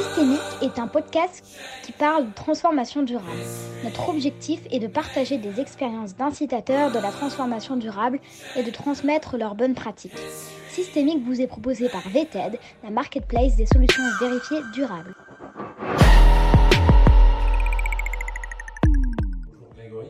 Systémique 0.00 0.40
est 0.62 0.78
un 0.78 0.88
podcast 0.88 1.44
qui 1.82 1.92
parle 1.92 2.28
de 2.28 2.32
transformation 2.32 3.02
durable. 3.02 3.42
Notre 3.84 4.08
objectif 4.08 4.62
est 4.70 4.78
de 4.78 4.86
partager 4.86 5.36
des 5.36 5.60
expériences 5.60 6.16
d'incitateurs 6.16 6.90
de 6.90 6.98
la 6.98 7.10
transformation 7.10 7.76
durable 7.76 8.18
et 8.56 8.62
de 8.62 8.70
transmettre 8.70 9.36
leurs 9.36 9.54
bonnes 9.54 9.74
pratiques. 9.74 10.16
Systémique 10.70 11.22
vous 11.22 11.42
est 11.42 11.46
proposé 11.46 11.90
par 11.90 12.00
VTED, 12.08 12.58
la 12.82 12.88
marketplace 12.88 13.56
des 13.56 13.66
solutions 13.66 14.02
vérifiées 14.20 14.62
durables. 14.72 15.14
Bonjour 18.86 19.68
Grégory. 19.76 20.08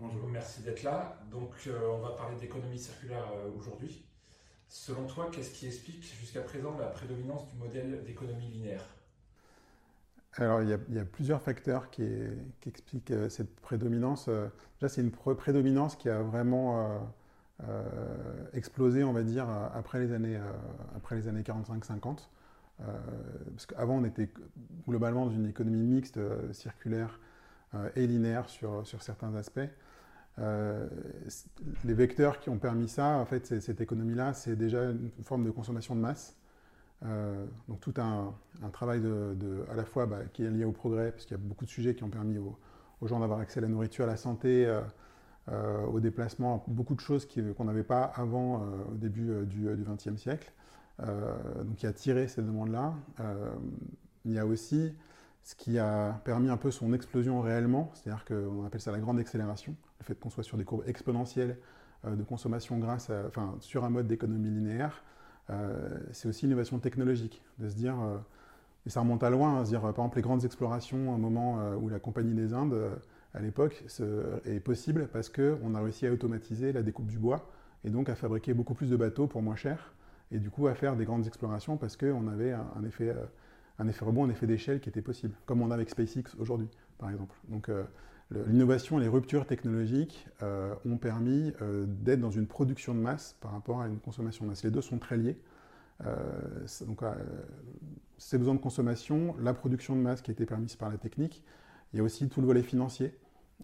Bonjour, 0.00 0.26
merci 0.26 0.62
d'être 0.62 0.82
là. 0.82 1.18
Donc 1.30 1.52
euh, 1.68 1.78
on 1.92 1.98
va 1.98 2.10
parler 2.16 2.34
d'économie 2.40 2.80
circulaire 2.80 3.28
euh, 3.36 3.56
aujourd'hui. 3.56 4.04
Selon 4.68 5.06
toi, 5.06 5.30
qu'est-ce 5.32 5.52
qui 5.52 5.68
explique 5.68 6.02
jusqu'à 6.02 6.40
présent 6.40 6.76
la 6.76 6.86
prédominance 6.86 7.46
du 7.46 7.56
modèle 7.58 8.02
d'économie 8.04 8.48
linéaire? 8.48 8.84
Alors, 10.38 10.62
il 10.62 10.68
y, 10.68 10.98
a, 10.98 11.04
plusieurs 11.04 11.40
facteurs 11.40 11.90
qui, 11.90 12.04
expliquent 12.66 13.12
euh, 13.12 13.28
cette 13.28 13.54
prédominance. 13.60 14.26
Euh, 14.28 14.48
déjà, 14.80 14.88
c'est 14.92 15.00
une 15.00 15.12
prédominance 15.12 15.94
qui 15.94 16.08
a 16.08 16.22
vraiment 16.22 17.00
euh, 17.62 18.44
explosé, 18.52 19.04
on 19.04 19.12
va 19.12 19.22
dire, 19.22 19.48
après 19.74 20.00
les 20.00 20.12
années, 20.12 20.38
après 20.96 21.14
les 21.14 21.28
années 21.28 21.42
45-50. 21.42 22.28
parce 22.78 23.66
qu'avant, 23.66 23.98
on 23.98 24.04
était 24.04 24.28
globalement 24.88 25.26
dans 25.26 25.32
une 25.32 25.46
économie 25.46 25.82
mixte, 25.82 26.18
circulaire 26.52 27.20
et 27.94 28.06
linéaire 28.06 28.48
sur, 28.48 28.84
sur 28.86 29.02
certains 29.02 29.34
aspects. 29.36 29.60
les 30.38 31.94
vecteurs 31.94 32.40
qui 32.40 32.50
ont 32.50 32.58
permis 32.58 32.88
ça, 32.88 33.18
en 33.18 33.24
fait, 33.24 33.60
cette 33.60 33.80
économie-là, 33.80 34.32
c'est 34.32 34.56
déjà 34.56 34.90
une 34.90 35.10
forme 35.22 35.44
de 35.44 35.52
consommation 35.52 35.94
de 35.94 36.00
masse. 36.00 36.36
Euh, 37.06 37.44
donc 37.68 37.80
tout 37.80 37.94
un, 37.98 38.32
travail 38.72 39.02
à 39.70 39.74
la 39.74 39.84
fois 39.84 40.06
bah, 40.06 40.20
qui 40.32 40.42
est 40.44 40.50
lié 40.50 40.64
au 40.64 40.72
progrès, 40.72 41.10
parce 41.12 41.24
qu'il 41.24 41.36
y 41.36 41.40
a 41.40 41.42
beaucoup 41.42 41.64
de 41.64 41.70
sujets 41.70 41.94
qui 41.94 42.02
ont 42.04 42.08
permis 42.08 42.38
aux, 42.38 42.56
gens 43.06 43.20
d'avoir 43.20 43.40
accès 43.40 43.58
à 43.58 43.62
la 43.62 43.68
nourriture, 43.68 44.04
à 44.04 44.06
la 44.06 44.16
santé, 44.16 44.64
euh, 44.64 44.80
euh, 45.50 45.84
au 45.86 46.00
déplacement, 46.00 46.64
beaucoup 46.68 46.94
de 46.94 47.00
choses 47.00 47.28
qu'on 47.56 47.64
n'avait 47.64 47.82
pas 47.82 48.04
avant 48.04 48.62
au 48.90 48.94
début 48.94 49.44
du 49.44 49.66
XXe 49.66 50.16
siècle. 50.16 50.50
donc 50.98 51.76
qui 51.76 51.86
a 51.86 51.92
tiré 51.92 52.28
ces 52.28 52.40
demandes-là. 52.40 52.94
il 54.24 54.32
y 54.32 54.38
a 54.38 54.46
aussi 54.46 54.94
ce 55.42 55.54
qui 55.54 55.78
a 55.78 56.18
permis 56.24 56.48
un 56.48 56.56
peu 56.56 56.70
son 56.70 56.94
explosion 56.94 57.42
réellement, 57.42 57.90
c'est-à-dire 57.92 58.24
qu'on 58.24 58.64
appelle 58.64 58.80
ça 58.80 58.90
la 58.90 59.00
grande 59.00 59.18
accélération, 59.18 59.76
le 60.00 60.04
fait 60.06 60.18
qu'on 60.18 60.30
soit 60.30 60.44
sur 60.44 60.56
des 60.56 60.64
courbes 60.64 60.84
exponentielles 60.86 61.58
de 62.06 62.22
consommation 62.22 62.78
grâce 62.78 63.10
enfin, 63.28 63.54
sur 63.60 63.84
un 63.84 63.90
mode 63.90 64.06
d'économie 64.06 64.48
linéaire. 64.48 65.02
Euh, 65.50 65.98
c'est 66.12 66.28
aussi 66.28 66.46
l'innovation 66.46 66.78
technologique, 66.78 67.42
de 67.58 67.68
se 67.68 67.74
dire, 67.74 68.00
euh, 68.00 68.16
et 68.86 68.90
ça 68.90 69.00
remonte 69.00 69.22
à 69.22 69.30
loin, 69.30 69.58
hein, 69.58 69.64
se 69.64 69.70
dire, 69.70 69.80
par 69.80 69.90
exemple, 69.90 70.16
les 70.16 70.22
grandes 70.22 70.44
explorations, 70.44 71.14
un 71.14 71.18
moment 71.18 71.60
euh, 71.60 71.76
où 71.76 71.88
la 71.88 71.98
Compagnie 71.98 72.34
des 72.34 72.52
Indes, 72.54 72.90
à 73.34 73.40
l'époque, 73.40 73.84
est 74.44 74.60
possible 74.60 75.08
parce 75.12 75.28
qu'on 75.28 75.74
a 75.74 75.80
réussi 75.80 76.06
à 76.06 76.12
automatiser 76.12 76.72
la 76.72 76.82
découpe 76.82 77.08
du 77.08 77.18
bois 77.18 77.50
et 77.84 77.90
donc 77.90 78.08
à 78.08 78.14
fabriquer 78.14 78.54
beaucoup 78.54 78.74
plus 78.74 78.90
de 78.90 78.96
bateaux 78.96 79.26
pour 79.26 79.42
moins 79.42 79.56
cher 79.56 79.92
et 80.30 80.38
du 80.38 80.50
coup 80.50 80.68
à 80.68 80.74
faire 80.74 80.94
des 80.94 81.04
grandes 81.04 81.26
explorations 81.26 81.76
parce 81.76 81.96
qu'on 81.96 82.28
avait 82.28 82.52
un, 82.52 82.84
effet, 82.86 83.12
un 83.80 83.88
effet 83.88 84.04
rebond, 84.04 84.24
un 84.24 84.30
effet 84.30 84.46
d'échelle 84.46 84.78
qui 84.78 84.88
était 84.88 85.02
possible, 85.02 85.34
comme 85.46 85.62
on 85.62 85.72
a 85.72 85.74
avec 85.74 85.90
SpaceX 85.90 86.36
aujourd'hui, 86.38 86.68
par 86.96 87.10
exemple. 87.10 87.34
L'innovation 88.30 88.98
et 88.98 89.02
les 89.02 89.08
ruptures 89.08 89.46
technologiques 89.46 90.26
euh, 90.42 90.74
ont 90.86 90.96
permis 90.96 91.52
euh, 91.60 91.84
d'être 91.86 92.20
dans 92.20 92.30
une 92.30 92.46
production 92.46 92.94
de 92.94 93.00
masse 93.00 93.36
par 93.40 93.52
rapport 93.52 93.80
à 93.80 93.88
une 93.88 93.98
consommation 93.98 94.44
de 94.44 94.50
masse. 94.50 94.64
Les 94.64 94.70
deux 94.70 94.80
sont 94.80 94.98
très 94.98 95.16
liés. 95.16 95.38
Euh, 96.04 96.16
donc, 96.86 97.00
ces 98.18 98.38
besoins 98.38 98.54
de 98.54 98.60
consommation, 98.60 99.36
la 99.40 99.54
production 99.54 99.94
de 99.94 100.00
masse 100.00 100.22
qui 100.22 100.30
a 100.30 100.32
été 100.32 100.46
permise 100.46 100.76
par 100.76 100.90
la 100.90 100.98
technique, 100.98 101.44
il 101.92 101.98
y 101.98 102.00
a 102.00 102.02
aussi 102.02 102.28
tout 102.28 102.40
le 102.40 102.46
volet 102.46 102.62
financier. 102.62 103.14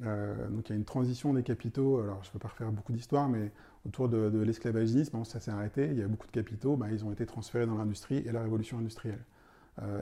donc 0.00 0.68
il 0.68 0.70
y 0.70 0.72
a 0.72 0.76
une 0.76 0.84
transition 0.84 1.34
des 1.34 1.42
capitaux, 1.42 1.98
alors 1.98 2.22
je 2.22 2.28
ne 2.28 2.32
peux 2.34 2.38
pas 2.38 2.48
refaire 2.48 2.70
beaucoup 2.70 2.92
d'histoire, 2.92 3.28
mais 3.28 3.50
autour 3.84 4.08
de, 4.08 4.38
l'esclavagisme, 4.42 5.24
ça 5.24 5.40
s'est 5.40 5.50
arrêté, 5.50 5.88
il 5.90 5.98
y 5.98 6.02
a 6.02 6.06
beaucoup 6.06 6.28
de 6.28 6.32
capitaux, 6.32 6.76
bah, 6.76 6.86
ils 6.92 7.04
ont 7.04 7.10
été 7.10 7.26
transférés 7.26 7.66
dans 7.66 7.74
l'industrie 7.74 8.18
et 8.18 8.30
la 8.30 8.42
révolution 8.42 8.78
industrielle. 8.78 9.24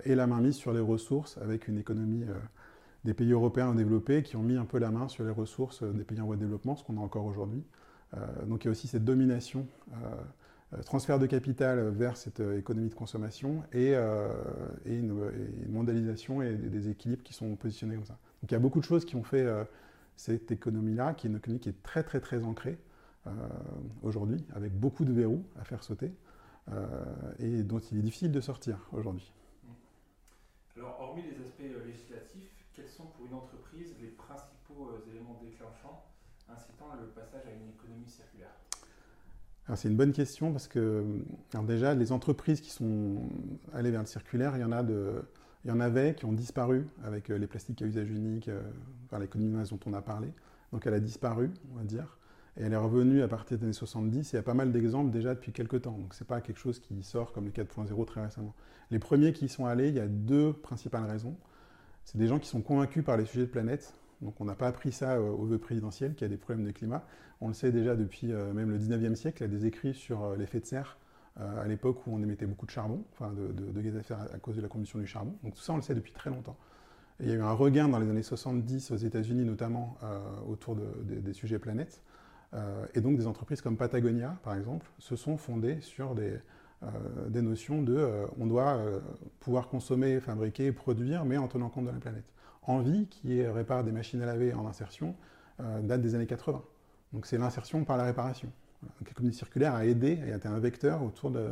et 0.05 0.15
la 0.15 0.27
mainmise 0.27 0.57
sur 0.57 0.75
les 0.75 0.81
ressources 0.81 1.39
avec 1.39 1.69
une 1.69 1.79
économie 1.79 2.27
des 3.09 3.15
pays 3.15 3.33
européens 3.33 3.75
développés 3.75 4.23
qui 4.23 4.37
ont 4.37 4.43
mis 4.43 4.59
un 4.59 4.67
peu 4.67 4.79
la 4.79 4.91
main 4.91 5.09
sur 5.09 5.25
les 5.25 5.31
ressources 5.31 5.83
des 5.83 6.05
pays 6.05 6.21
en 6.21 6.27
voie 6.27 6.37
de 6.37 6.43
développement, 6.43 6.77
ce 6.77 6.85
qu'on 6.85 6.99
a 6.99 7.01
encore 7.01 7.25
aujourd'hui. 7.25 7.65
Euh, 8.15 8.45
donc 8.45 8.65
il 8.65 8.67
y 8.67 8.69
a 8.69 8.71
aussi 8.71 8.87
cette 8.87 9.05
domination, 9.05 9.67
euh, 9.93 9.97
euh, 10.75 10.83
transfert 10.83 11.19
de 11.19 11.25
capital 11.25 11.89
vers 11.89 12.19
cette 12.19 12.41
économie 12.41 12.91
de 12.91 12.95
consommation 12.95 13.63
et, 13.73 13.95
une, 14.85 15.15
mondialisation 15.71 16.43
et 16.43 16.53
des 16.55 16.91
équilibres 16.91 17.23
qui 17.23 17.33
sont 17.33 17.57
positionnés 17.57 17.95
comme 17.95 18.05
ça. 18.05 18.19
Donc 18.43 18.51
il 18.51 18.53
y 18.53 18.57
a 18.57 18.61
beaucoup 18.61 18.81
de 18.81 18.85
choses 18.85 19.07
qui 19.07 19.17
ont 19.17 19.25
fait 19.25 19.47
cette 20.17 20.51
économie-là, 20.51 21.15
qui 21.15 21.29
est 21.29 21.31
une 21.31 21.39
économie 21.39 21.61
qui 21.61 21.71
est 21.71 21.83
très 21.83 22.03
très 22.03 22.21
très 22.21 22.45
ancrée 22.45 22.77
aujourd'hui, 24.03 24.45
avec 24.55 24.79
beaucoup 24.79 25.07
de 25.07 25.13
verrous 25.15 25.43
à 25.59 25.65
faire 25.65 25.83
sauter, 25.83 26.13
et 27.39 27.63
dont 27.63 27.79
il 27.79 27.99
est 27.99 28.03
difficile 28.03 28.33
de 28.33 28.41
sortir 28.43 28.87
aujourd'hui. 28.93 29.33
Alors 30.77 31.01
hormis 31.01 31.23
les 31.23 31.43
aspects 31.43 31.87
législatifs, 31.87 32.58
quels 32.79 32.89
sont 32.89 33.07
pour 33.17 33.27
une 33.27 33.35
entreprise 33.35 33.95
les 34.01 34.09
principaux 34.09 34.91
euh, 34.93 35.11
éléments 35.11 35.39
déclenchants 35.43 36.05
incitant 36.49 36.87
le 36.99 37.09
passage 37.09 37.43
à 37.47 37.51
une 37.51 37.69
économie 37.69 38.09
circulaire? 38.09 38.55
C'est 39.75 39.89
une 39.89 39.97
bonne 39.97 40.13
question 40.13 40.51
parce 40.53 40.67
que 40.67 41.05
déjà 41.65 41.95
les 41.95 42.11
entreprises 42.13 42.63
qui 42.63 42.71
sont 42.71 43.17
allées 43.75 43.91
vers 43.91 44.01
le 44.01 44.07
circulaire, 44.07 44.57
il 44.57 44.61
y 44.61 44.65
en 44.65 44.73
a 44.73 44.83
de, 44.83 45.23
il 45.65 45.69
y 45.69 45.71
en 45.71 45.81
avait 45.81 46.15
qui 46.15 46.25
ont 46.25 46.33
disparu 46.33 46.87
avec 47.05 47.29
euh, 47.29 47.37
les 47.37 47.47
plastiques 47.47 47.83
à 47.83 47.85
usage 47.85 48.09
unique, 48.09 48.49
euh, 48.49 48.63
enfin 49.05 49.19
l'économie 49.19 49.69
dont 49.69 49.81
on 49.85 49.93
a 49.93 50.01
parlé. 50.01 50.33
Donc 50.73 50.87
elle 50.87 50.95
a 50.95 51.01
disparu, 51.01 51.51
on 51.73 51.77
va 51.77 51.85
dire, 51.85 52.17
et 52.57 52.63
elle 52.63 52.73
est 52.73 52.77
revenue 52.77 53.23
à 53.23 53.29
partir 53.29 53.59
des 53.59 53.65
années 53.65 53.73
70. 53.75 54.33
il 54.33 54.37
y 54.37 54.39
a 54.39 54.43
pas 54.43 54.55
mal 54.55 54.73
d'exemples 54.73 55.11
déjà 55.11 55.35
depuis 55.35 55.53
quelques 55.53 55.83
temps. 55.83 55.99
Donc 55.99 56.15
c'est 56.15 56.27
pas 56.27 56.41
quelque 56.41 56.61
chose 56.61 56.79
qui 56.79 57.03
sort 57.03 57.33
comme 57.33 57.45
le 57.45 57.51
4.0 57.51 58.05
très 58.07 58.23
récemment. 58.23 58.55
Les 58.91 58.99
premiers 58.99 59.35
qui 59.35 59.47
y 59.47 59.49
sont 59.51 59.67
allés, 59.67 59.89
il 59.89 59.97
y 59.97 60.01
a 60.01 60.07
deux 60.07 60.55
principales 60.55 61.05
raisons. 61.05 61.37
C'est 62.11 62.17
des 62.17 62.27
gens 62.27 62.39
qui 62.39 62.49
sont 62.49 62.63
convaincus 62.63 63.05
par 63.05 63.19
les 63.19 63.27
sujets 63.27 63.45
de 63.45 63.51
planète. 63.51 63.93
Donc 64.23 64.41
on 64.41 64.47
n'a 64.47 64.55
pas 64.55 64.67
appris 64.67 64.93
ça 64.93 65.17
euh, 65.17 65.29
au 65.29 65.45
vœu 65.45 65.59
présidentiel, 65.59 66.15
qu'il 66.15 66.23
y 66.23 66.25
a 66.25 66.31
des 66.31 66.39
problèmes 66.39 66.65
de 66.65 66.71
climat. 66.71 67.05
On 67.43 67.49
le 67.49 67.55
sait 67.55 67.71
déjà 67.71 67.97
depuis 67.97 68.33
euh, 68.33 68.51
même 68.55 68.71
le 68.71 68.79
19e 68.79 69.15
siècle, 69.15 69.43
il 69.43 69.53
y 69.53 69.55
a 69.55 69.55
des 69.55 69.67
écrits 69.67 69.93
sur 69.93 70.25
euh, 70.25 70.37
l'effet 70.37 70.59
de 70.61 70.65
serre 70.65 70.97
à 71.37 71.69
l'époque 71.69 72.05
où 72.05 72.13
on 72.13 72.21
émettait 72.21 72.47
beaucoup 72.47 72.67
de 72.67 72.73
charbon, 72.73 73.05
enfin 73.13 73.33
de, 73.33 73.81
gaz 73.81 73.95
à 73.95 74.01
effet 74.01 74.15
à 74.15 74.39
cause 74.41 74.57
de 74.57 74.61
la 74.61 74.67
combustion 74.67 74.99
du 74.99 75.07
charbon. 75.07 75.37
Donc 75.45 75.55
tout 75.55 75.61
ça 75.61 75.73
on 75.73 75.77
le 75.77 75.83
sait 75.83 75.95
depuis 75.95 76.13
très 76.13 76.31
longtemps. 76.31 76.57
Il 77.21 77.29
y 77.29 77.31
a 77.31 77.35
eu 77.35 77.43
un 77.43 77.53
regain 77.53 77.87
dans 77.87 78.01
les 78.01 78.11
années 78.11 78.25
70 78.25 78.91
aux 78.91 78.97
États-Unis 78.97 79.45
notamment 79.45 79.97
autour 80.49 80.75
des 80.75 81.33
sujets 81.33 81.61
planète. 81.61 82.03
et 82.93 83.01
donc 83.01 83.17
des 83.17 83.29
entreprises 83.29 83.61
comme 83.61 83.77
Patagonia 83.77 84.37
par 84.43 84.57
exemple 84.57 84.91
se 84.99 85.15
sont 85.15 85.37
fondées 85.37 85.81
sur 85.81 86.17
des, 86.17 86.41
des 87.29 87.43
notions 87.43 87.83
de 87.83 87.97
euh, 87.97 88.27
on 88.39 88.47
doit 88.47 88.77
euh, 88.77 89.01
pouvoir 89.41 89.69
consommer, 89.69 90.21
fabriquer, 90.21 90.73
produire, 90.73 91.25
mais 91.25 91.37
en 91.37 91.49
tenant 91.49 91.69
compte 91.69 91.87
de 91.87 91.91
la 91.91 91.99
planète. 91.99 92.25
Envie, 92.63 93.07
qui 93.09 93.45
répare 93.47 93.83
des 93.83 93.93
machines 93.93 94.21
à 94.21 94.27
laver 94.27 94.53
en 94.53 94.67
insertion, 94.67 95.15
date 95.59 96.03
des 96.03 96.15
années 96.15 96.27
80. 96.27 96.63
Donc 97.15 97.25
c'est 97.25 97.39
l'insertion 97.39 97.83
par 97.85 97.97
la 97.97 98.05
réparation. 98.05 98.53
L'économie 99.01 99.33
circulaire 99.33 99.75
a 99.75 99.87
aidé 99.87 100.21
et 100.27 100.33
a 100.33 100.37
été 100.37 100.49
un 100.49 100.59
vecteur 100.59 101.03
autour 101.03 101.31
de, 101.31 101.49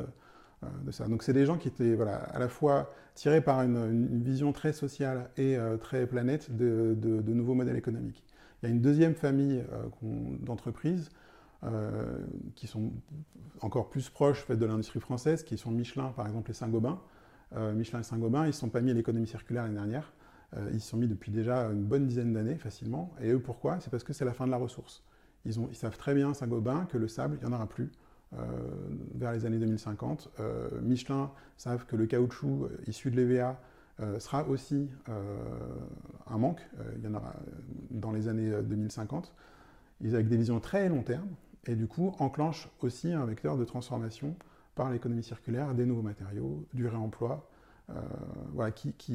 ça. 0.91 1.09
Donc 1.09 1.23
c'est 1.23 1.33
des 1.33 1.47
gens 1.47 1.57
qui 1.57 1.69
étaient 1.69 1.95
voilà, 1.95 2.17
à 2.17 2.39
la 2.39 2.51
fois 2.51 2.93
tirés 3.15 3.41
par 3.41 3.63
une, 3.63 4.23
vision 4.23 4.53
très 4.53 4.75
sociale 4.75 5.31
et 5.39 5.57
très 5.81 6.07
planète 6.07 6.55
de, 6.55 7.33
nouveaux 7.33 7.55
modèles 7.55 7.79
économiques. 7.79 8.23
Il 8.63 8.69
y 8.69 8.69
a 8.71 8.75
une 8.75 8.83
deuxième 8.83 9.15
famille 9.15 9.65
d'entreprises 10.03 11.09
euh, 11.65 12.19
qui 12.55 12.67
sont 12.67 12.93
encore 13.63 13.89
plus 13.89 14.11
proches 14.11 14.47
de 14.47 14.67
l'industrie 14.67 15.01
française, 15.01 15.43
qui 15.43 15.57
sont 15.57 15.71
Michelin 15.71 16.13
par 16.15 16.27
exemple 16.27 16.51
et 16.51 16.55
Saint-Gobain. 16.55 17.01
Euh, 17.57 17.73
Michelin 17.73 18.01
et 18.01 18.03
Saint-Gobain, 18.03 18.45
ils 18.45 18.49
ne 18.49 18.53
sont 18.53 18.69
pas 18.69 18.83
mis 18.83 18.91
à 18.91 18.95
l'économie 18.95 19.27
circulaire 19.27 19.63
l'année 19.63 19.77
dernière. 19.77 20.13
Euh, 20.57 20.71
ils 20.75 20.83
sont 20.83 20.99
mis 20.99 21.09
depuis 21.09 21.33
déjà 21.33 21.63
une 21.71 21.83
bonne 21.83 22.07
dizaine 22.07 22.35
d'années 22.35 22.57
facilement. 22.57 23.15
Et 23.23 23.31
eux, 23.31 23.41
pourquoi? 23.41 23.81
C'est 23.81 23.89
parce 23.89 24.05
que 24.05 24.13
c'est 24.13 24.27
la 24.27 24.35
fin 24.35 24.45
de 24.45 24.51
la 24.51 24.59
ressource. 24.59 25.03
Ils 25.47 25.55
savent 25.75 25.97
très 25.97 26.15
bien, 26.15 26.35
Saint-Gobain, 26.35 26.87
que 26.91 26.99
le 26.99 27.09
sable, 27.09 27.39
il 27.41 27.47
n'y 27.47 27.53
en 27.53 27.57
aura 27.57 27.69
plus. 27.69 27.91
vers 29.15 29.33
les 29.33 29.47
années 29.47 29.59
2050. 29.59 30.29
Michelin 30.83 31.31
savent 31.57 31.87
que 31.87 31.95
le 31.95 32.07
caoutchouc 32.07 32.69
issu 32.89 33.13
de 33.13 33.17
l'EVA 33.17 33.59
sera 34.19 34.47
aussi 34.49 34.91
un 36.27 36.37
manque. 36.37 36.61
il 36.97 37.05
y 37.05 37.07
en 37.07 37.15
aura 37.15 37.33
dans 37.93 38.11
les 38.11 38.27
années 38.27 38.51
2050. 38.61 39.33
Ils 40.01 40.17
ont 40.17 40.21
des 40.21 40.37
visions 40.37 40.59
très 40.59 40.89
long 40.89 41.03
terme 41.03 41.29
et 41.69 41.75
du 41.75 41.87
coup 41.87 42.15
enclenche 42.19 42.69
aussi 42.81 43.13
un 43.13 43.25
vecteur 43.25 43.57
de 43.57 43.65
transformation 43.65 44.35
par 44.75 44.91
l'économie 44.91 45.23
circulaire 45.23 45.75
des 45.75 45.87
nouveaux 45.87 46.03
matériaux, 46.03 46.65
du 46.75 46.87
réemploi. 46.87 47.49
Euh, 47.91 47.95
voilà, 48.53 48.75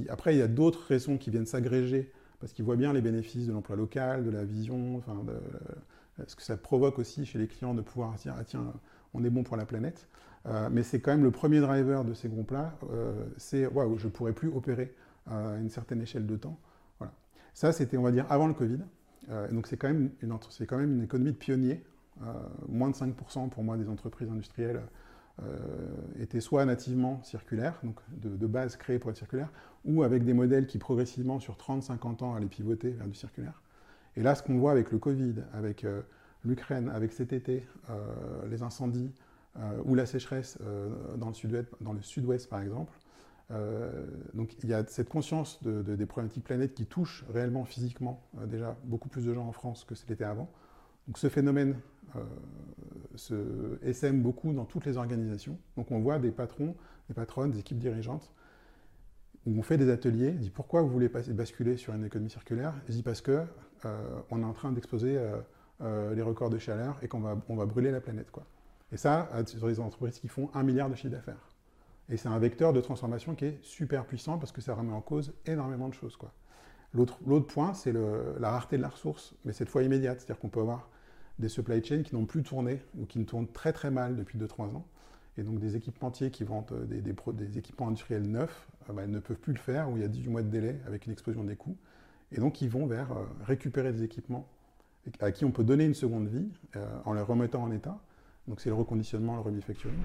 Après, 0.10 0.36
il 0.36 0.40
y 0.40 0.42
a 0.42 0.48
d'autres 0.48 0.86
raisons 0.88 1.18
qui 1.18 1.30
viennent 1.30 1.46
s'agréger 1.46 2.12
parce 2.40 2.54
qu'ils 2.54 2.66
voient 2.66 2.76
bien 2.76 2.94
les 2.94 3.02
bénéfices 3.02 3.46
de 3.46 3.54
l'emploi 3.54 3.76
local, 3.76 4.26
de 4.26 4.32
la 4.32 4.44
vision, 4.44 4.98
enfin, 4.98 5.24
de, 5.24 6.26
ce 6.26 6.36
que 6.36 6.42
ça 6.42 6.58
provoque 6.58 6.98
aussi 6.98 7.26
chez 7.26 7.38
les 7.38 7.48
clients 7.48 7.76
de 7.76 7.82
pouvoir 7.82 8.16
dire 8.16 8.34
ah, 8.38 8.44
tiens, 8.44 8.74
on 9.14 9.24
est 9.24 9.30
bon 9.30 9.44
pour 9.44 9.56
la 9.56 9.66
planète. 9.66 10.08
mais 10.72 10.82
c'est 10.82 11.00
quand 11.00 11.12
même 11.12 11.24
le 11.24 11.32
premier 11.32 11.60
driver 11.60 12.04
de 12.04 12.16
ces 12.16 12.28
groupes-là, 12.28 12.74
c'est 13.38 13.68
waouh, 13.68 14.00
je 14.00 14.08
ne 14.08 14.12
pourrais 14.12 14.34
plus 14.34 14.50
opérer 14.50 14.96
à 15.28 15.58
une 15.58 15.70
certaine 15.70 16.02
échelle 16.02 16.26
de 16.26 16.36
temps. 16.36 16.58
Voilà. 16.98 17.14
Ça, 17.54 17.72
c'était, 17.72 17.98
on 17.98 18.02
va 18.02 18.12
dire, 18.12 18.26
avant 18.30 18.48
le 18.48 18.56
Covid. 18.56 18.80
donc 19.52 19.68
c'est 19.68 19.78
quand, 19.78 19.90
même 19.90 20.10
une, 20.22 20.36
c'est 20.50 20.66
quand 20.66 20.78
même 20.78 20.94
une 20.96 21.04
économie 21.04 21.34
de 21.34 21.38
pionnier. 21.38 21.84
Moins 22.68 22.90
de 22.90 22.96
5% 22.96 23.50
pour 23.50 23.64
moi 23.64 23.78
des 23.78 23.90
entreprises 23.90 24.30
industrielles 24.30 24.82
étaient 26.20 26.42
soit 26.42 26.66
nativement 26.66 27.22
circulaires, 27.24 27.80
donc 27.84 28.00
de, 28.12 28.30
de, 28.36 28.48
base 28.48 28.76
créées 28.76 29.00
pour 29.00 29.10
être 29.10 29.18
circulaires, 29.18 29.52
ou 29.86 30.04
avec 30.04 30.24
des 30.24 30.34
modèles 30.34 30.68
qui 30.68 30.78
progressivement 30.78 31.40
sur 31.40 31.56
30-50 31.56 32.24
ans 32.24 32.36
allaient 32.36 32.46
pivoter 32.46 32.92
vers 32.92 33.08
du 33.08 33.16
circulaire. 33.16 33.62
Et 34.18 34.24
là, 34.24 34.36
ce 34.36 34.44
qu'on 34.44 34.58
voit 34.58 34.72
avec 34.72 34.92
le 34.92 34.98
Covid, 34.98 35.36
avec 35.54 35.84
euh, 35.84 36.02
l'Ukraine, 36.44 36.90
avec 36.90 37.14
cet 37.14 37.34
été, 37.34 37.66
euh, 37.90 37.96
les 38.50 38.62
incendies 38.62 39.12
euh, 39.58 39.82
ou 39.86 39.96
la 39.96 40.06
sécheresse 40.06 40.58
dans 41.18 41.28
le 41.28 41.34
sud-ouest, 41.34 41.70
sud-ouest 42.02 42.50
par 42.50 42.62
exemple, 42.62 42.94
donc 44.34 44.56
il 44.64 44.70
y 44.70 44.74
a 44.74 44.86
cette 44.88 45.10
conscience 45.10 45.62
des 45.62 46.06
problématiques 46.06 46.46
planètes 46.46 46.74
qui 46.74 46.86
touchent 46.86 47.26
réellement 47.34 47.66
physiquement 47.66 48.22
déjà 48.46 48.78
beaucoup 48.86 49.10
plus 49.10 49.26
de 49.26 49.34
gens 49.34 49.46
en 49.46 49.52
France 49.52 49.84
que 49.84 49.94
c'était 49.94 50.24
avant. 50.24 50.50
Donc 51.08 51.18
ce 51.18 51.30
phénomène 51.30 51.78
se 53.16 53.80
SM 53.84 54.22
beaucoup 54.22 54.54
dans 54.54 54.66
toutes 54.66 54.86
les 54.86 54.98
organisations. 54.98 55.58
Donc 55.78 55.92
on 55.92 56.00
voit 56.00 56.20
des 56.20 56.32
patrons, 56.32 56.76
des 57.08 57.14
patronnes, 57.14 57.52
des 57.52 57.60
équipes 57.60 57.80
dirigeantes 57.80 58.32
où 59.46 59.58
on 59.58 59.62
fait 59.62 59.78
des 59.78 59.90
ateliers, 59.90 60.34
on 60.36 60.40
dit 60.40 60.50
pourquoi 60.50 60.82
vous 60.82 60.90
voulez 60.90 61.10
basculer 61.10 61.78
sur 61.78 61.94
une 61.94 62.06
économie 62.06 62.30
circulaire? 62.30 62.74
Je 62.88 62.94
dis 62.94 63.04
parce 63.04 63.22
que 63.22 63.44
euh, 63.86 64.20
est 64.30 64.34
en 64.34 64.54
train 64.54 64.72
d'exposer 64.72 65.18
euh, 65.18 65.38
euh, 65.82 66.14
les 66.14 66.22
records 66.22 66.52
de 66.52 66.60
chaleur 66.60 67.00
et 67.02 67.08
qu'on 67.08 67.22
va, 67.22 67.38
on 67.50 67.56
va 67.56 67.66
brûler 67.66 67.92
la 67.92 68.02
planète. 68.02 68.30
Quoi. 68.32 68.46
Et 68.92 68.98
ça, 68.98 69.30
sur 69.46 69.68
des 69.68 69.80
entreprises 69.80 70.20
qui 70.20 70.28
font 70.28 70.50
un 70.54 70.64
milliard 70.64 70.90
de 70.90 70.96
chiffre 70.96 71.14
d'affaires. 71.14 71.50
Et 72.10 72.18
c'est 72.18 72.28
un 72.28 72.38
vecteur 72.40 72.74
de 72.74 72.82
transformation 72.82 73.36
qui 73.36 73.46
est 73.46 73.60
super 73.64 74.06
puissant 74.06 74.38
parce 74.38 74.52
que 74.52 74.62
ça 74.62 74.76
remet 74.76 74.94
en 74.94 75.02
cause 75.02 75.34
énormément 75.46 75.88
de 75.88 75.94
choses. 75.94 76.18
L'autre, 76.18 76.34
l'autre 76.94 77.48
point, 77.48 77.74
c'est 77.74 77.94
la 77.94 78.52
rareté 78.52 78.78
de 78.78 78.82
la 78.82 78.90
ressource, 78.90 79.34
mais 79.46 79.54
cette 79.54 79.70
fois 79.70 79.84
immédiate. 79.84 80.20
C'est-à-dire 80.20 80.40
qu'on 80.40 80.50
peut 80.50 80.62
avoir 80.62 80.90
des 81.40 81.50
supply 81.50 81.84
chains 81.84 82.04
qui 82.04 82.16
n'ont 82.16 82.26
plus 82.26 82.44
tourné 82.44 82.82
ou 82.98 83.06
qui 83.06 83.20
ne 83.20 83.26
tournent 83.26 83.48
très 83.48 83.74
très 83.74 83.92
mal 83.92 84.16
depuis 84.16 84.38
2-3 84.38 84.76
ans. 84.76 84.86
Et 85.38 85.44
donc 85.44 85.60
des 85.60 85.76
équipementiers 85.76 86.30
qui 86.30 86.44
vendent 86.44 86.88
des, 86.88 87.02
des, 87.02 87.58
équipements 87.58 87.88
industriels 87.88 88.30
neufs, 88.30 88.68
bah, 88.94 89.08
ne 89.08 89.20
peuvent 89.20 89.40
plus 89.40 89.54
le 89.54 89.60
faire, 89.60 89.90
où 89.90 89.96
il 89.96 90.02
y 90.02 90.06
a 90.06 90.10
18 90.10 90.30
mois 90.30 90.42
de 90.42 90.50
délai 90.50 90.80
avec 90.86 91.06
une 91.06 91.14
explosion 91.14 91.44
des 91.44 91.56
coûts. 91.56 91.78
Et 92.32 92.40
donc 92.40 92.62
ils 92.62 92.70
vont 92.70 92.86
vers 92.86 93.12
euh, 93.12 93.24
récupérer 93.46 93.92
des 93.92 94.04
équipements 94.04 94.48
à 95.20 95.32
qui 95.32 95.46
on 95.46 95.52
peut 95.52 95.64
donner 95.64 95.86
une 95.86 95.94
seconde 95.94 96.28
vie 96.28 96.48
euh, 96.76 96.86
en 97.06 97.14
les 97.14 97.22
remettant 97.22 97.64
en 97.64 97.72
état. 97.72 98.00
Donc 98.48 98.62
c'est 98.62 98.70
le 98.70 98.76
reconditionnement, 98.76 99.36
le 99.36 99.42
remanufacturing, 99.42 99.98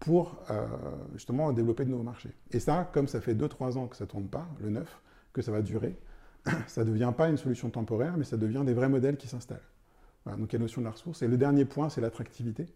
pour 0.00 0.36
euh, 0.50 0.66
justement 1.14 1.52
développer 1.52 1.84
de 1.84 1.90
nouveaux 1.90 2.02
marchés. 2.02 2.32
Et 2.50 2.60
ça, 2.60 2.88
comme 2.92 3.08
ça 3.08 3.20
fait 3.20 3.34
2-3 3.34 3.78
ans 3.78 3.86
que 3.86 3.96
ça 3.96 4.04
ne 4.04 4.10
tourne 4.10 4.26
pas, 4.26 4.48
le 4.60 4.70
neuf, 4.70 5.00
que 5.32 5.40
ça 5.40 5.52
va 5.52 5.62
durer, 5.62 5.96
ça 6.66 6.84
ne 6.84 6.90
devient 6.90 7.12
pas 7.16 7.28
une 7.28 7.36
solution 7.36 7.70
temporaire, 7.70 8.16
mais 8.16 8.24
ça 8.24 8.36
devient 8.36 8.62
des 8.64 8.74
vrais 8.74 8.88
modèles 8.88 9.16
qui 9.16 9.28
s'installent. 9.28 9.68
donc 10.26 10.52
il 10.52 10.52
y 10.52 10.56
a 10.56 10.58
la 10.58 10.64
notion 10.64 10.80
de 10.80 10.86
la 10.86 10.92
ressource. 10.92 11.22
Et 11.22 11.28
le 11.28 11.36
dernier 11.36 11.64
point, 11.64 11.88
c'est 11.88 12.00
l'attractivité, 12.00 12.66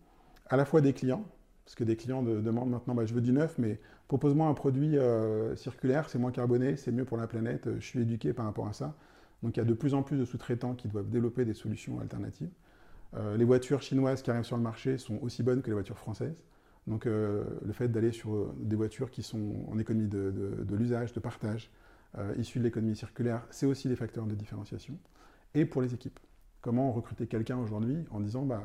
à 0.49 0.57
la 0.57 0.65
fois 0.65 0.81
des 0.81 0.93
clients, 0.93 1.25
parce 1.69 1.75
que 1.75 1.85
des 1.85 1.97
clients 1.97 2.23
demandent 2.23 2.71
maintenant, 2.71 2.95
bah, 2.95 3.05
je 3.05 3.13
veux 3.13 3.21
du 3.21 3.31
neuf, 3.31 3.57
mais 3.59 3.79
propose-moi 4.09 4.49
un 4.49 4.55
produit 4.55 4.97
euh, 4.97 5.55
circulaire, 5.55 6.09
c'est 6.09 6.19
moins 6.19 6.33
carboné, 6.33 6.79
c'est 6.79 6.91
mieux 6.93 7.05
pour 7.05 7.19
la 7.19 7.27
planète, 7.27 7.67
euh, 7.67 7.77
je 7.79 7.85
suis 7.85 8.01
éduqué 8.01 8.33
par 8.33 8.47
rapport 8.47 8.67
à 8.67 8.73
ça. 8.73 8.95
Donc 9.43 9.55
il 9.55 9.61
y 9.61 9.63
a 9.63 9.67
de 9.67 9.75
plus 9.75 9.93
en 9.93 10.03
plus 10.03 10.17
de 10.17 10.25
sous-traitants 10.25 10.75
qui 10.75 10.89
doivent 10.89 11.11
développer 11.11 11.45
des 11.45 11.53
solutions 11.53 12.01
alternatives. 12.01 12.49
Euh, 13.17 13.37
les 13.37 13.45
voitures 13.45 13.83
chinoises 13.83 14.23
qui 14.23 14.31
arrivent 14.31 14.47
sur 14.47 14.57
le 14.57 14.63
marché 14.63 14.97
sont 14.97 15.19
aussi 15.21 15.43
bonnes 15.43 15.61
que 15.61 15.67
les 15.67 15.75
voitures 15.75 15.99
françaises. 15.99 16.43
Donc 16.87 17.05
le 17.05 17.45
fait 17.73 17.89
d'aller 17.89 18.13
sur 18.13 18.55
des 18.57 18.75
voitures 18.75 19.11
qui 19.11 19.23
sont 19.23 19.67
en 19.71 19.79
économie 19.79 20.09
de, 20.09 20.65
l'usage, 20.71 21.13
de 21.13 21.21
partage, 21.21 21.71
issues 22.37 22.59
de 22.59 22.65
l'économie 22.65 22.97
circulaire, 22.97 23.47
c'est 23.51 23.67
aussi 23.67 23.89
des 23.89 23.97
facteurs 23.97 24.27
de 24.27 24.35
différenciation. 24.35 24.99
Et 25.55 25.65
pour 25.65 25.83
les 25.83 25.95
équipes. 25.95 26.19
Comment 26.61 26.91
recruter 26.91 27.27
quelqu'un 27.27 27.59
aujourd'hui 27.59 28.05
en 28.11 28.21
disant 28.21 28.45
bah, 28.45 28.63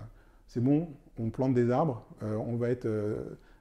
c'est 0.47 0.61
bon, 0.61 0.89
on 1.17 1.29
plante 1.29 1.53
des 1.53 1.69
arbres, 1.69 2.05
on 2.21 2.55
va 2.55 2.69
être 2.69 2.87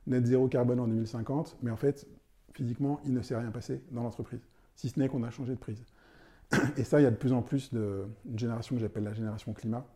net 0.06 0.26
zéro 0.26 0.49
carbone 0.49 0.81
en 0.81 0.88
2050, 0.88 1.58
mais 1.62 1.70
en 1.70 1.76
fait, 1.76 2.06
physiquement, 2.55 3.00
il 3.05 3.12
ne 3.12 3.23
s'est 3.23 3.37
rien 3.37 3.50
passé 3.50 3.82
dans 3.90 4.02
l'entreprise, 4.02 4.40
si 4.75 4.88
ce 4.88 4.99
n'est 4.99 5.08
qu'on 5.08 5.23
a 5.23 5.31
changé 5.31 5.52
de 5.52 5.58
prise. 5.58 5.84
Et 6.76 6.84
ça, 6.84 7.00
il 7.00 7.05
y 7.05 7.06
a 7.06 7.11
de 7.11 7.17
plus 7.17 7.32
en 7.32 7.43
plus 7.43 7.73
de, 7.73 8.06
une 8.29 8.38
génération 8.38 8.76
que 8.76 8.81
j'appelle 8.81 9.05
la 9.05 9.14
génération 9.14 9.52
climat, 9.52 9.87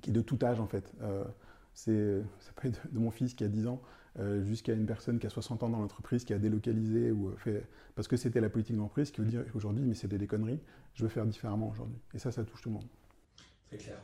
qui 0.00 0.10
est 0.10 0.12
de 0.12 0.20
tout 0.20 0.38
âge 0.42 0.60
en 0.60 0.66
fait. 0.66 0.92
Euh, 1.02 1.24
c'est, 1.72 2.22
ça 2.40 2.52
peut 2.56 2.68
être 2.68 2.80
de 2.92 2.98
mon 2.98 3.10
fils 3.10 3.34
qui 3.34 3.44
a 3.44 3.48
10 3.48 3.66
ans 3.66 3.80
euh, 4.18 4.44
jusqu'à 4.44 4.72
une 4.72 4.86
personne 4.86 5.18
qui 5.18 5.26
a 5.26 5.30
60 5.30 5.62
ans 5.62 5.68
dans 5.68 5.80
l'entreprise, 5.80 6.24
qui 6.24 6.32
a 6.32 6.38
délocalisé 6.38 7.10
ou 7.10 7.34
fait 7.36 7.66
parce 7.94 8.08
que 8.08 8.16
c'était 8.16 8.40
la 8.40 8.50
politique 8.50 8.76
d'entreprise, 8.76 9.10
qui 9.10 9.20
veut 9.20 9.26
dire 9.26 9.44
aujourd'hui, 9.54 9.84
mais 9.84 9.94
c'était 9.94 10.18
des 10.18 10.26
conneries, 10.26 10.60
je 10.94 11.02
veux 11.02 11.08
faire 11.08 11.26
différemment 11.26 11.68
aujourd'hui. 11.68 11.98
Et 12.14 12.18
ça, 12.18 12.32
ça 12.32 12.44
touche 12.44 12.62
tout 12.62 12.68
le 12.68 12.74
monde. 12.74 12.88
C'est 13.70 13.78
clair. 13.78 13.98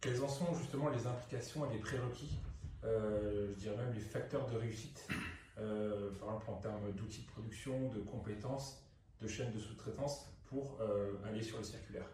Quelles 0.00 0.22
en 0.22 0.28
sont 0.28 0.54
justement 0.54 0.90
les 0.90 1.06
implications 1.06 1.68
et 1.70 1.74
les 1.74 1.80
prérequis 1.80 2.38
euh, 2.86 3.48
je 3.54 3.60
dirais 3.60 3.76
même 3.76 3.94
les 3.94 4.00
facteurs 4.00 4.46
de 4.50 4.56
réussite, 4.56 5.08
euh, 5.58 6.10
par 6.20 6.28
exemple 6.28 6.50
en 6.50 6.56
termes 6.56 6.92
d'outils 6.96 7.22
de 7.22 7.26
production, 7.28 7.88
de 7.94 8.00
compétences, 8.00 8.84
de 9.22 9.26
chaînes 9.26 9.52
de 9.52 9.58
sous-traitance 9.58 10.28
pour 10.46 10.78
euh, 10.80 11.12
aller 11.26 11.42
sur 11.42 11.58
le 11.58 11.64
circulaire? 11.64 12.06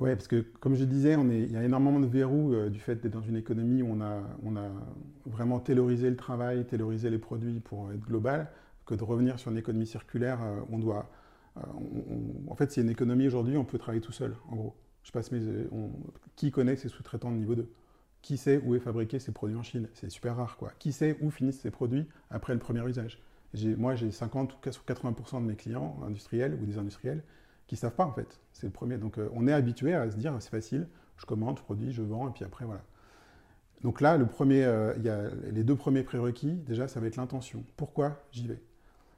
Oui, 0.00 0.14
parce 0.14 0.28
que 0.28 0.42
comme 0.60 0.74
je 0.74 0.84
disais, 0.84 1.16
on 1.16 1.30
est, 1.30 1.40
il 1.40 1.52
y 1.52 1.56
a 1.56 1.64
énormément 1.64 1.98
de 1.98 2.06
verrous 2.06 2.68
du 2.68 2.78
fait 2.78 2.96
d'être 2.96 3.14
dans 3.14 3.22
une 3.22 3.36
économie 3.36 3.82
où 3.82 3.90
on 3.90 4.00
a, 4.00 4.22
on 4.44 4.54
a 4.56 4.70
vraiment 5.28 5.60
taylorisé 5.60 6.10
le 6.10 6.16
travail, 6.16 6.64
taylorisé 6.64 7.10
les 7.10 7.18
produits 7.18 7.60
pour 7.60 7.90
être 7.92 8.00
global, 8.00 8.50
que 8.86 8.94
de 8.94 9.04
revenir 9.04 9.38
sur 9.38 9.50
une 9.50 9.58
économie 9.58 9.86
circulaire, 9.86 10.38
on 10.70 10.78
doit... 10.78 11.10
en 12.48 12.54
fait, 12.54 12.72
c'est 12.72 12.80
une 12.80 12.88
économie 12.88 13.26
aujourd'hui, 13.26 13.56
on 13.56 13.64
peut 13.64 13.78
travailler 13.78 14.00
tout 14.00 14.12
seul, 14.12 14.34
en 14.48 14.56
gros. 14.56 14.74
Je 15.02 15.12
passe 15.12 15.30
mes, 15.30 15.40
qui 16.36 16.50
connaît 16.50 16.76
ses 16.76 16.88
sous-traitants 16.88 17.30
de 17.30 17.36
niveau 17.36 17.54
2 17.54 17.68
qui 18.22 18.36
sait 18.36 18.60
où 18.64 18.74
est 18.74 18.80
fabriqué 18.80 19.18
ces 19.18 19.32
produits 19.32 19.56
en 19.56 19.62
Chine? 19.62 19.88
C'est 19.94 20.10
super 20.10 20.36
rare, 20.36 20.56
quoi. 20.56 20.72
Qui 20.78 20.92
sait 20.92 21.16
où 21.20 21.30
finissent 21.30 21.60
ces 21.60 21.70
produits 21.70 22.06
après 22.30 22.52
le 22.52 22.58
premier 22.58 22.86
usage? 22.86 23.22
Moi, 23.54 23.94
j'ai 23.94 24.10
50 24.10 24.54
ou 24.54 24.56
80% 24.62 25.40
de 25.40 25.46
mes 25.46 25.56
clients 25.56 25.98
industriels 26.06 26.58
ou 26.60 26.66
des 26.66 26.78
industriels 26.78 27.22
qui 27.66 27.74
ne 27.74 27.78
savent 27.78 27.94
pas, 27.94 28.04
en 28.04 28.12
fait. 28.12 28.40
C'est 28.52 28.66
le 28.66 28.72
premier. 28.72 28.98
Donc, 28.98 29.18
euh, 29.18 29.28
on 29.32 29.46
est 29.46 29.52
habitué 29.52 29.94
à 29.94 30.10
se 30.10 30.16
dire, 30.16 30.34
c'est 30.40 30.50
facile, 30.50 30.88
je 31.16 31.26
commande, 31.26 31.58
je 31.58 31.62
produis, 31.62 31.92
je 31.92 32.02
vends, 32.02 32.28
et 32.28 32.32
puis 32.32 32.44
après, 32.44 32.64
voilà. 32.64 32.82
Donc 33.82 34.00
là, 34.00 34.18
euh, 34.18 35.30
les 35.52 35.64
deux 35.64 35.76
premiers 35.76 36.02
prérequis, 36.02 36.52
déjà, 36.52 36.88
ça 36.88 37.00
va 37.00 37.06
être 37.06 37.16
l'intention. 37.16 37.64
Pourquoi 37.76 38.20
j'y 38.32 38.48
vais? 38.48 38.60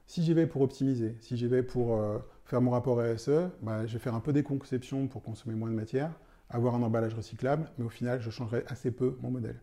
Si 0.07 0.23
j'y 0.23 0.33
vais 0.33 0.45
pour 0.45 0.61
optimiser, 0.61 1.15
si 1.19 1.37
j'y 1.37 1.47
vais 1.47 1.63
pour 1.63 1.95
euh, 1.95 2.19
faire 2.45 2.61
mon 2.61 2.71
rapport 2.71 2.99
RSE, 2.99 3.49
bah, 3.61 3.87
je 3.87 3.93
vais 3.93 3.99
faire 3.99 4.13
un 4.13 4.19
peu 4.19 4.33
des 4.33 4.43
conceptions 4.43 5.07
pour 5.07 5.23
consommer 5.23 5.55
moins 5.55 5.69
de 5.69 5.75
matière 5.75 6.11
avoir 6.53 6.75
un 6.75 6.83
emballage 6.83 7.15
recyclable, 7.15 7.69
mais 7.77 7.85
au 7.85 7.89
final, 7.89 8.19
je 8.19 8.29
changerai 8.29 8.65
assez 8.67 8.91
peu 8.91 9.15
mon 9.21 9.31
modèle. 9.31 9.55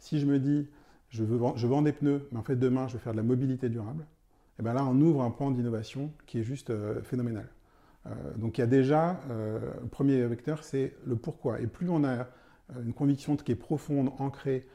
Si 0.00 0.18
je 0.18 0.26
me 0.26 0.40
dis, 0.40 0.68
je, 1.08 1.22
veux, 1.22 1.36
vends 1.36 1.82
des 1.82 1.92
pneus, 1.92 2.26
mais 2.32 2.38
en 2.40 2.42
fait, 2.42 2.56
demain, 2.56 2.88
je 2.88 2.94
veux 2.94 2.98
faire 2.98 3.12
de 3.12 3.18
la 3.18 3.22
mobilité 3.22 3.68
durable, 3.68 4.02
et 4.02 4.54
eh 4.58 4.62
bien 4.64 4.72
là, 4.72 4.84
on 4.84 5.00
ouvre 5.00 5.22
un 5.22 5.30
plan 5.30 5.52
d'innovation 5.52 6.10
qui 6.26 6.40
est 6.40 6.42
juste 6.42 6.70
euh, 6.70 7.00
phénoménal. 7.02 7.48
Donc, 8.34 8.58
il 8.58 8.62
y 8.62 8.64
a 8.64 8.66
déjà, 8.66 9.20
le 9.28 9.86
premier 9.86 10.26
vecteur, 10.26 10.64
c'est 10.64 10.92
le 11.06 11.14
pourquoi. 11.14 11.60
Et 11.60 11.68
plus 11.68 11.88
on 11.88 12.02
a 12.02 12.26
une 12.84 12.92
conviction 12.92 13.36
qui 13.36 13.52
est 13.52 13.56
profonde, 13.56 14.10
ancrée, 14.18 14.66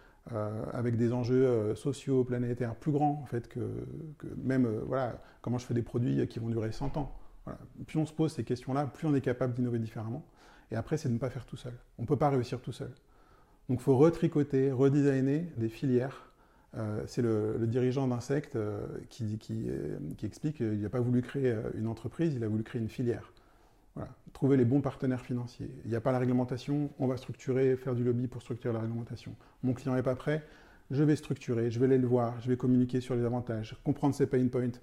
avec 0.73 0.97
des 0.97 1.13
enjeux 1.13 1.73
sociaux, 1.75 2.25
planétaires 2.25 2.75
plus 2.75 2.91
grands, 2.91 3.21
en 3.23 3.25
fait, 3.25 3.47
que, 3.47 3.59
même, 4.35 4.67
voilà, 4.85 5.21
comment 5.41 5.57
je 5.57 5.65
fais 5.65 5.73
des 5.73 5.81
produits 5.81 6.27
qui 6.27 6.39
vont 6.39 6.49
durer 6.49 6.73
100 6.73 6.97
ans. 6.97 7.17
Plus 7.85 7.97
on 7.97 8.05
se 8.05 8.11
pose 8.11 8.33
ces 8.33 8.43
questions-là, 8.43 8.87
plus 8.87 9.07
on 9.07 9.15
est 9.15 9.21
capable 9.21 9.53
d'innover 9.53 9.79
différemment. 9.79 10.25
Et 10.71 10.75
après, 10.75 10.97
c'est 10.97 11.09
de 11.09 11.13
ne 11.13 11.19
pas 11.19 11.29
faire 11.29 11.45
tout 11.45 11.55
seul. 11.55 11.73
On 11.97 12.01
ne 12.01 12.07
peut 12.07 12.17
pas 12.17 12.29
réussir 12.29 12.59
tout 12.59 12.73
seul. 12.73 12.91
Donc 13.69 13.79
il 13.79 13.83
faut 13.83 13.97
retricoter, 13.97 14.71
redesigner 14.71 15.47
des 15.57 15.69
filières. 15.69 16.31
Euh, 16.75 17.03
c'est 17.07 17.21
le, 17.21 17.65
dirigeant 17.67 18.07
d'Insect 18.07 18.55
euh, 18.55 18.85
euh, 19.21 19.37
qui, 20.17 20.25
explique 20.25 20.57
qu'il 20.57 20.81
n'a 20.81 20.89
pas 20.89 20.99
voulu 20.99 21.21
créer 21.21 21.55
une 21.75 21.87
entreprise, 21.87 22.33
il 22.35 22.43
a 22.43 22.47
voulu 22.47 22.63
créer 22.63 22.81
une 22.81 22.89
filière. 22.89 23.31
Voilà. 23.97 24.11
Trouver 24.33 24.57
les 24.57 24.65
bons 24.65 24.81
partenaires 24.81 25.21
financiers. 25.21 25.71
Il 25.83 25.89
n'y 25.89 25.95
a 25.95 26.01
pas 26.01 26.11
la 26.11 26.19
réglementation, 26.19 26.91
on 26.99 27.07
va 27.07 27.17
structurer, 27.17 27.75
faire 27.75 27.95
du 27.95 28.03
lobby 28.03 28.27
pour 28.27 28.43
structurer 28.43 28.71
la 28.71 28.79
réglementation. 28.81 29.35
Mon 29.63 29.73
client 29.73 29.95
n'est 29.95 30.03
pas 30.03 30.15
prêt, 30.15 30.43
je 30.91 31.03
vais 31.03 31.15
structurer, 31.15 31.71
je 31.71 31.79
vais 31.79 31.85
aller 31.85 31.97
le 31.97 32.07
voir, 32.07 32.39
je 32.39 32.47
vais 32.47 32.57
communiquer 32.57 33.01
sur 33.01 33.15
les 33.15 33.25
avantages, 33.25 33.75
comprendre 33.83 34.13
ses 34.13 34.27
pain 34.27 34.47
points, 34.47 34.79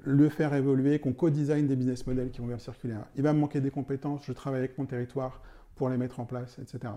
le 0.00 0.30
faire 0.30 0.54
évoluer, 0.54 0.98
qu'on 0.98 1.12
co-design 1.12 1.66
des 1.66 1.76
business 1.76 2.06
models 2.06 2.30
qui 2.30 2.40
vont 2.40 2.46
vers 2.46 2.56
le 2.56 2.62
circulaire. 2.62 3.04
Il 3.16 3.22
va 3.22 3.34
me 3.34 3.38
manquer 3.38 3.60
des 3.60 3.70
compétences, 3.70 4.24
je 4.24 4.32
travaille 4.32 4.60
avec 4.60 4.78
mon 4.78 4.86
territoire 4.86 5.42
pour 5.76 5.90
les 5.90 5.98
mettre 5.98 6.20
en 6.20 6.24
place, 6.24 6.58
etc. 6.58 6.94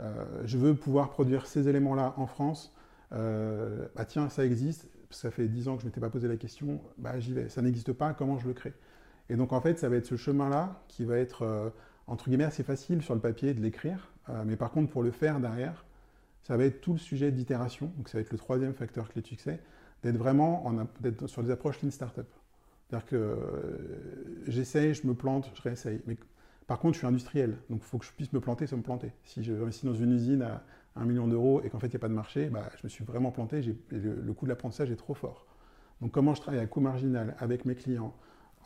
Euh, 0.00 0.42
je 0.44 0.58
veux 0.58 0.74
pouvoir 0.74 1.08
produire 1.08 1.46
ces 1.46 1.66
éléments-là 1.66 2.12
en 2.18 2.26
France. 2.26 2.74
Euh, 3.12 3.88
bah 3.96 4.04
tiens, 4.04 4.28
ça 4.28 4.44
existe, 4.44 4.86
ça 5.08 5.30
fait 5.30 5.48
dix 5.48 5.68
ans 5.68 5.76
que 5.76 5.80
je 5.80 5.86
ne 5.86 5.90
m'étais 5.90 6.00
pas 6.00 6.10
posé 6.10 6.28
la 6.28 6.36
question, 6.36 6.82
bah 6.98 7.18
j'y 7.18 7.32
vais. 7.32 7.48
Ça 7.48 7.62
n'existe 7.62 7.94
pas, 7.94 8.12
comment 8.12 8.38
je 8.38 8.46
le 8.46 8.52
crée? 8.52 8.74
Et 9.28 9.36
donc 9.36 9.52
en 9.52 9.60
fait, 9.60 9.78
ça 9.78 9.88
va 9.88 9.96
être 9.96 10.06
ce 10.06 10.16
chemin-là 10.16 10.82
qui 10.88 11.04
va 11.04 11.18
être, 11.18 11.42
euh, 11.42 11.70
entre 12.06 12.28
guillemets, 12.28 12.44
assez 12.44 12.62
facile 12.62 13.02
sur 13.02 13.14
le 13.14 13.20
papier 13.20 13.54
de 13.54 13.60
l'écrire, 13.60 14.12
mais 14.44 14.56
par 14.56 14.72
contre 14.72 14.90
pour 14.90 15.04
le 15.04 15.12
faire 15.12 15.38
derrière, 15.38 15.84
ça 16.42 16.56
va 16.56 16.64
être 16.64 16.80
tout 16.80 16.92
le 16.92 16.98
sujet 16.98 17.30
d'itération, 17.30 17.92
donc 17.96 18.08
ça 18.08 18.18
va 18.18 18.22
être 18.22 18.32
le 18.32 18.38
troisième 18.38 18.74
facteur 18.74 19.08
clé 19.08 19.22
de 19.22 19.26
succès, 19.26 19.60
d'être 20.02 20.16
vraiment 20.16 20.64
sur 21.26 21.44
des 21.44 21.50
approches 21.50 21.80
lean 21.82 21.90
startup. 21.92 22.26
C'est-à-dire 22.88 23.06
que 23.06 23.16
euh, 23.16 24.44
j'essaye, 24.46 24.94
je 24.94 25.06
me 25.06 25.14
plante, 25.14 25.50
je 25.54 25.62
réessaye. 25.62 26.00
Mais 26.06 26.16
par 26.66 26.78
contre, 26.78 26.94
je 26.94 26.98
suis 26.98 27.06
industriel, 27.06 27.56
donc 27.68 27.80
il 27.82 27.86
faut 27.86 27.98
que 27.98 28.04
je 28.04 28.12
puisse 28.12 28.32
me 28.32 28.40
planter 28.40 28.66
sans 28.66 28.76
me 28.76 28.82
planter. 28.82 29.12
Si 29.24 29.42
je 29.42 29.52
investis 29.54 29.84
dans 29.84 29.94
une 29.94 30.12
usine 30.12 30.42
à 30.42 30.62
1 30.94 31.04
million 31.04 31.26
d'euros 31.26 31.60
et 31.64 31.70
qu'en 31.70 31.78
fait 31.78 31.88
il 31.88 31.90
n'y 31.90 31.96
a 31.96 32.00
pas 32.00 32.08
de 32.08 32.14
marché, 32.14 32.48
bah, 32.48 32.70
je 32.78 32.80
me 32.84 32.88
suis 32.88 33.04
vraiment 33.04 33.30
planté, 33.30 33.60
le, 33.90 34.32
coût 34.32 34.46
de 34.46 34.50
l'apprentissage 34.50 34.90
est 34.90 34.96
trop 34.96 35.14
fort. 35.14 35.46
Donc 36.00 36.12
comment 36.12 36.34
je 36.34 36.40
travaille 36.40 36.60
à 36.60 36.66
coût 36.66 36.80
marginal 36.80 37.34
avec 37.38 37.64
mes 37.64 37.74
clients, 37.74 38.14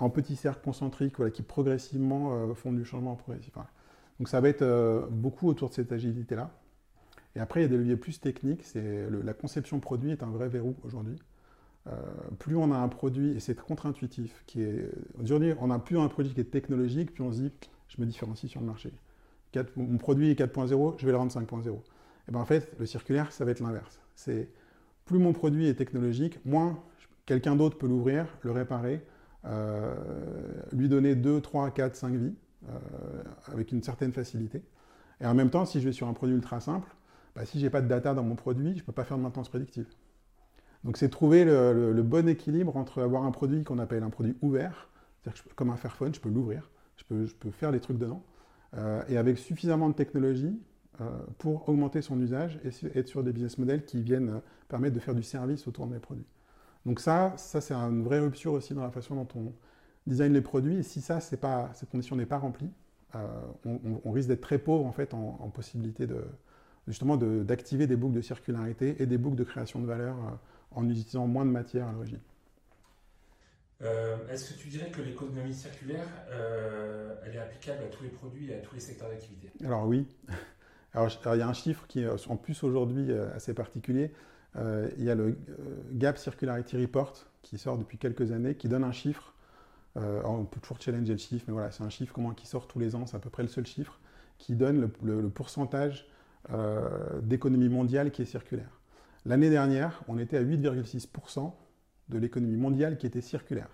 en 0.00 0.10
petits 0.10 0.36
cercles 0.36 0.62
concentriques 0.62 1.16
voilà, 1.16 1.30
qui 1.30 1.42
progressivement 1.42 2.32
euh, 2.32 2.54
font 2.54 2.72
du 2.72 2.84
changement 2.84 3.16
progressif. 3.16 3.52
Donc 4.18 4.28
ça 4.28 4.40
va 4.40 4.48
être 4.48 4.62
euh, 4.62 5.06
beaucoup 5.10 5.48
autour 5.48 5.68
de 5.68 5.74
cette 5.74 5.92
agilité-là. 5.92 6.50
Et 7.36 7.40
après, 7.40 7.60
il 7.60 7.62
y 7.62 7.66
a 7.66 7.68
des 7.68 7.76
leviers 7.76 7.96
plus 7.96 8.20
techniques. 8.20 8.64
C'est 8.64 9.08
la 9.10 9.34
conception 9.34 9.78
produit 9.78 10.10
est 10.10 10.22
un 10.22 10.30
vrai 10.30 10.48
verrou 10.48 10.74
aujourd'hui. 10.82 11.16
Euh, 11.86 11.92
plus 12.38 12.56
on 12.56 12.72
a 12.72 12.76
un 12.76 12.88
produit, 12.88 13.30
et 13.32 13.40
c'est 13.40 13.58
contre-intuitif, 13.58 14.42
qui 14.46 14.62
est 14.62 14.90
aujourd'hui, 15.20 15.54
on 15.60 15.70
a 15.70 15.78
plus 15.78 15.98
un 15.98 16.08
produit 16.08 16.34
qui 16.34 16.40
est 16.40 16.50
technologique, 16.50 17.14
puis 17.14 17.22
on 17.22 17.32
se 17.32 17.38
dit, 17.38 17.52
je 17.88 18.00
me 18.00 18.06
différencie 18.06 18.50
sur 18.50 18.60
le 18.60 18.66
marché. 18.66 18.92
mon 19.76 19.96
produit 19.96 20.30
est 20.30 20.38
4.0, 20.38 20.96
je 20.98 21.06
vais 21.06 21.12
le 21.12 21.18
rendre 21.18 21.32
5.0. 21.32 21.68
Et 22.28 22.32
bien 22.32 22.40
en 22.40 22.44
fait, 22.44 22.70
le 22.78 22.86
circulaire, 22.86 23.32
ça 23.32 23.44
va 23.44 23.52
être 23.52 23.60
l'inverse. 23.60 23.98
C'est 24.14 24.50
plus 25.06 25.18
mon 25.18 25.32
produit 25.32 25.66
est 25.66 25.74
technologique, 25.74 26.44
moins 26.44 26.82
quelqu'un 27.24 27.56
d'autre 27.56 27.78
peut 27.78 27.86
l'ouvrir, 27.86 28.26
le 28.42 28.50
réparer, 28.50 29.02
lui 30.72 30.88
donner 30.88 31.14
2, 31.14 31.40
3, 31.40 31.70
4, 31.70 31.96
5 31.96 32.14
vies 32.14 32.34
euh, 32.68 33.22
avec 33.50 33.72
une 33.72 33.82
certaine 33.82 34.12
facilité. 34.12 34.62
Et 35.22 35.26
en 35.26 35.32
même 35.32 35.48
temps, 35.48 35.64
si 35.64 35.80
je 35.80 35.86
vais 35.86 35.92
sur 35.92 36.08
un 36.08 36.12
produit 36.12 36.34
ultra 36.34 36.60
simple, 36.60 36.94
bah, 37.34 37.46
si 37.46 37.58
je 37.58 37.64
n'ai 37.64 37.70
pas 37.70 37.80
de 37.80 37.88
data 37.88 38.12
dans 38.12 38.22
mon 38.22 38.34
produit, 38.34 38.74
je 38.74 38.80
ne 38.80 38.84
peux 38.84 38.92
pas 38.92 39.04
faire 39.04 39.16
de 39.16 39.22
maintenance 39.22 39.48
prédictive. 39.48 39.86
Donc 40.84 40.98
c'est 40.98 41.08
trouver 41.08 41.46
le, 41.46 42.02
bon 42.02 42.28
équilibre 42.28 42.76
entre 42.76 43.00
avoir 43.00 43.24
un 43.24 43.30
produit 43.30 43.64
qu'on 43.64 43.78
appelle 43.78 44.02
un 44.02 44.10
produit 44.10 44.36
ouvert, 44.42 44.90
c'est-à-dire 45.22 45.42
comme 45.54 45.70
un 45.70 45.76
Fairphone, 45.76 46.14
je 46.14 46.20
peux 46.20 46.28
l'ouvrir, 46.28 46.70
je 46.96 47.04
peux, 47.04 47.50
faire 47.50 47.72
des 47.72 47.80
trucs 47.80 47.96
dedans, 47.96 48.22
euh, 48.76 49.02
et 49.08 49.16
avec 49.16 49.38
suffisamment 49.38 49.88
de 49.88 49.94
technologie 49.94 50.60
pour 51.38 51.66
augmenter 51.66 52.02
son 52.02 52.20
usage 52.20 52.60
et 52.62 52.98
être 52.98 53.08
sur 53.08 53.24
des 53.24 53.32
business 53.32 53.56
models 53.56 53.86
qui 53.86 54.02
viennent 54.02 54.42
permettre 54.68 54.94
de 54.94 55.00
faire 55.00 55.14
du 55.14 55.22
service 55.22 55.66
autour 55.66 55.86
de 55.86 55.94
mes 55.94 55.98
produits. 55.98 56.26
Donc 56.86 57.00
ça, 57.00 57.34
ça 57.36 57.60
c'est 57.60 57.74
une 57.74 58.02
vraie 58.02 58.20
rupture 58.20 58.52
aussi 58.52 58.74
dans 58.74 58.82
la 58.82 58.90
façon 58.90 59.14
dont 59.14 59.28
on 59.34 59.52
design 60.06 60.32
les 60.32 60.40
produits. 60.40 60.76
Et 60.76 60.82
si 60.82 61.00
ça, 61.00 61.18
pas, 61.40 61.70
cette 61.74 61.90
condition 61.90 62.16
n'est 62.16 62.26
pas 62.26 62.38
remplie, 62.38 62.70
euh, 63.16 63.26
on, 64.04 64.12
risque 64.12 64.28
d'être 64.28 64.40
très 64.40 64.58
pauvre 64.58 64.86
en 64.86 64.92
fait 64.92 65.14
en, 65.14 65.50
possibilité 65.52 66.06
de 66.06 66.24
justement 66.86 67.16
d'activer 67.16 67.86
des 67.86 67.96
boucles 67.96 68.14
de 68.14 68.20
circularité 68.20 69.02
et 69.02 69.06
des 69.06 69.18
boucles 69.18 69.36
de 69.36 69.44
création 69.44 69.80
de 69.80 69.86
valeur 69.86 70.14
euh, 70.14 70.30
en 70.72 70.88
utilisant 70.88 71.26
moins 71.26 71.44
de 71.44 71.50
matière 71.50 71.88
à 71.88 71.92
l'origine. 71.92 72.20
Euh, 73.82 74.16
est-ce 74.30 74.52
que 74.52 74.58
tu 74.58 74.68
dirais 74.68 74.90
que 74.90 75.00
l'économie 75.00 75.54
circulaire, 75.54 76.06
elle 77.24 77.34
est 77.34 77.38
applicable 77.38 77.82
à 77.82 77.88
tous 77.88 78.04
les 78.04 78.10
produits 78.10 78.50
et 78.50 78.54
à 78.54 78.58
tous 78.58 78.74
les 78.74 78.80
secteurs 78.80 79.08
d'activité? 79.08 79.50
Alors 79.64 79.86
oui. 79.86 80.06
Alors, 80.92 81.08
il 81.08 81.38
y 81.38 81.42
a 81.42 81.46
un 81.46 81.52
chiffre 81.52 81.86
qui 81.86 82.00
est 82.00 82.28
en 82.28 82.36
plus 82.36 82.64
aujourd'hui 82.64 83.12
assez 83.12 83.54
particulier. 83.54 84.12
Euh, 84.56 84.88
il 84.98 85.04
y 85.04 85.10
a 85.10 85.14
le 85.14 85.24
euh, 85.24 85.34
Gap 85.92 86.18
Circularity 86.18 86.76
Report 86.76 87.14
qui 87.42 87.58
sort 87.58 87.78
depuis 87.78 87.98
quelques 87.98 88.32
années, 88.32 88.54
qui 88.54 88.68
donne 88.68 88.84
un 88.84 88.92
chiffre. 88.92 89.34
Euh, 89.96 90.22
on 90.24 90.44
peut 90.44 90.60
toujours 90.60 90.80
challenger 90.80 91.12
le 91.12 91.18
chiffre, 91.18 91.44
mais 91.48 91.52
voilà, 91.52 91.70
c'est 91.70 91.82
un 91.82 91.90
chiffre 91.90 92.14
qui 92.36 92.46
sort 92.46 92.66
tous 92.66 92.78
les 92.78 92.94
ans, 92.94 93.06
c'est 93.06 93.16
à 93.16 93.20
peu 93.20 93.30
près 93.30 93.42
le 93.42 93.48
seul 93.48 93.66
chiffre, 93.66 93.98
qui 94.38 94.54
donne 94.54 94.90
le, 95.02 95.28
pourcentage 95.28 96.06
d'économie 97.22 97.68
mondiale 97.68 98.10
qui 98.10 98.22
est 98.22 98.26
circulaire. 98.26 98.80
L'année 99.26 99.50
dernière, 99.50 100.02
on 100.08 100.18
était 100.18 100.38
à 100.38 100.42
8,6% 100.42 101.52
de 102.08 102.18
l'économie 102.18 102.56
mondiale 102.56 102.96
qui 102.96 103.06
était 103.06 103.20
circulaire. 103.20 103.68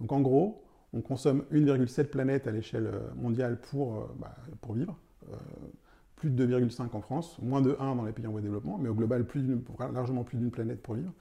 Donc 0.00 0.10
en 0.12 0.20
gros, 0.20 0.64
on 0.92 1.02
consomme 1.02 1.44
1,7 1.52 2.06
planète 2.06 2.46
à 2.46 2.50
l'échelle 2.50 2.90
mondiale 3.14 3.60
pour, 3.60 4.08
bah, 4.18 4.34
pour 4.60 4.74
vivre 4.74 4.98
plus 6.24 6.30
de 6.30 6.46
2,5 6.46 6.96
en 6.96 7.00
France, 7.02 7.38
moins 7.42 7.60
de 7.60 7.76
1 7.78 7.96
dans 7.96 8.04
les 8.04 8.12
pays 8.12 8.26
en 8.26 8.30
voie 8.30 8.40
de 8.40 8.46
développement, 8.46 8.78
mais 8.78 8.88
au 8.88 8.94
global 8.94 9.26
plus 9.26 9.44
largement 9.92 10.24
plus 10.24 10.38
d'une 10.38 10.50
planète 10.50 10.82
pour 10.82 10.94
vivre, 10.94 11.12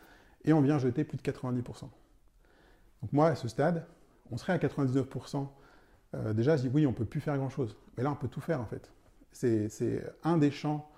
et 0.45 0.53
on 0.53 0.61
vient 0.61 0.79
jeter 0.79 1.03
plus 1.03 1.17
de 1.17 1.21
90%. 1.21 1.81
Donc 3.01 3.11
moi, 3.11 3.27
à 3.27 3.35
ce 3.35 3.49
stade, 3.49 3.85
on 4.31 4.37
serait 4.37 4.53
à 4.53 4.57
99%. 4.57 5.47
Euh, 6.15 6.33
déjà, 6.33 6.55
je 6.55 6.61
dis 6.63 6.71
oui, 6.73 6.85
on 6.87 6.91
ne 6.91 6.95
peut 6.95 7.05
plus 7.05 7.19
faire 7.19 7.37
grand-chose. 7.37 7.75
Mais 7.97 8.03
là, 8.03 8.11
on 8.11 8.15
peut 8.15 8.29
tout 8.29 8.39
faire 8.39 8.61
en 8.61 8.65
fait. 8.65 8.91
C'est 9.33 10.03
un 10.23 10.37
des 10.37 10.51
champs 10.51 10.89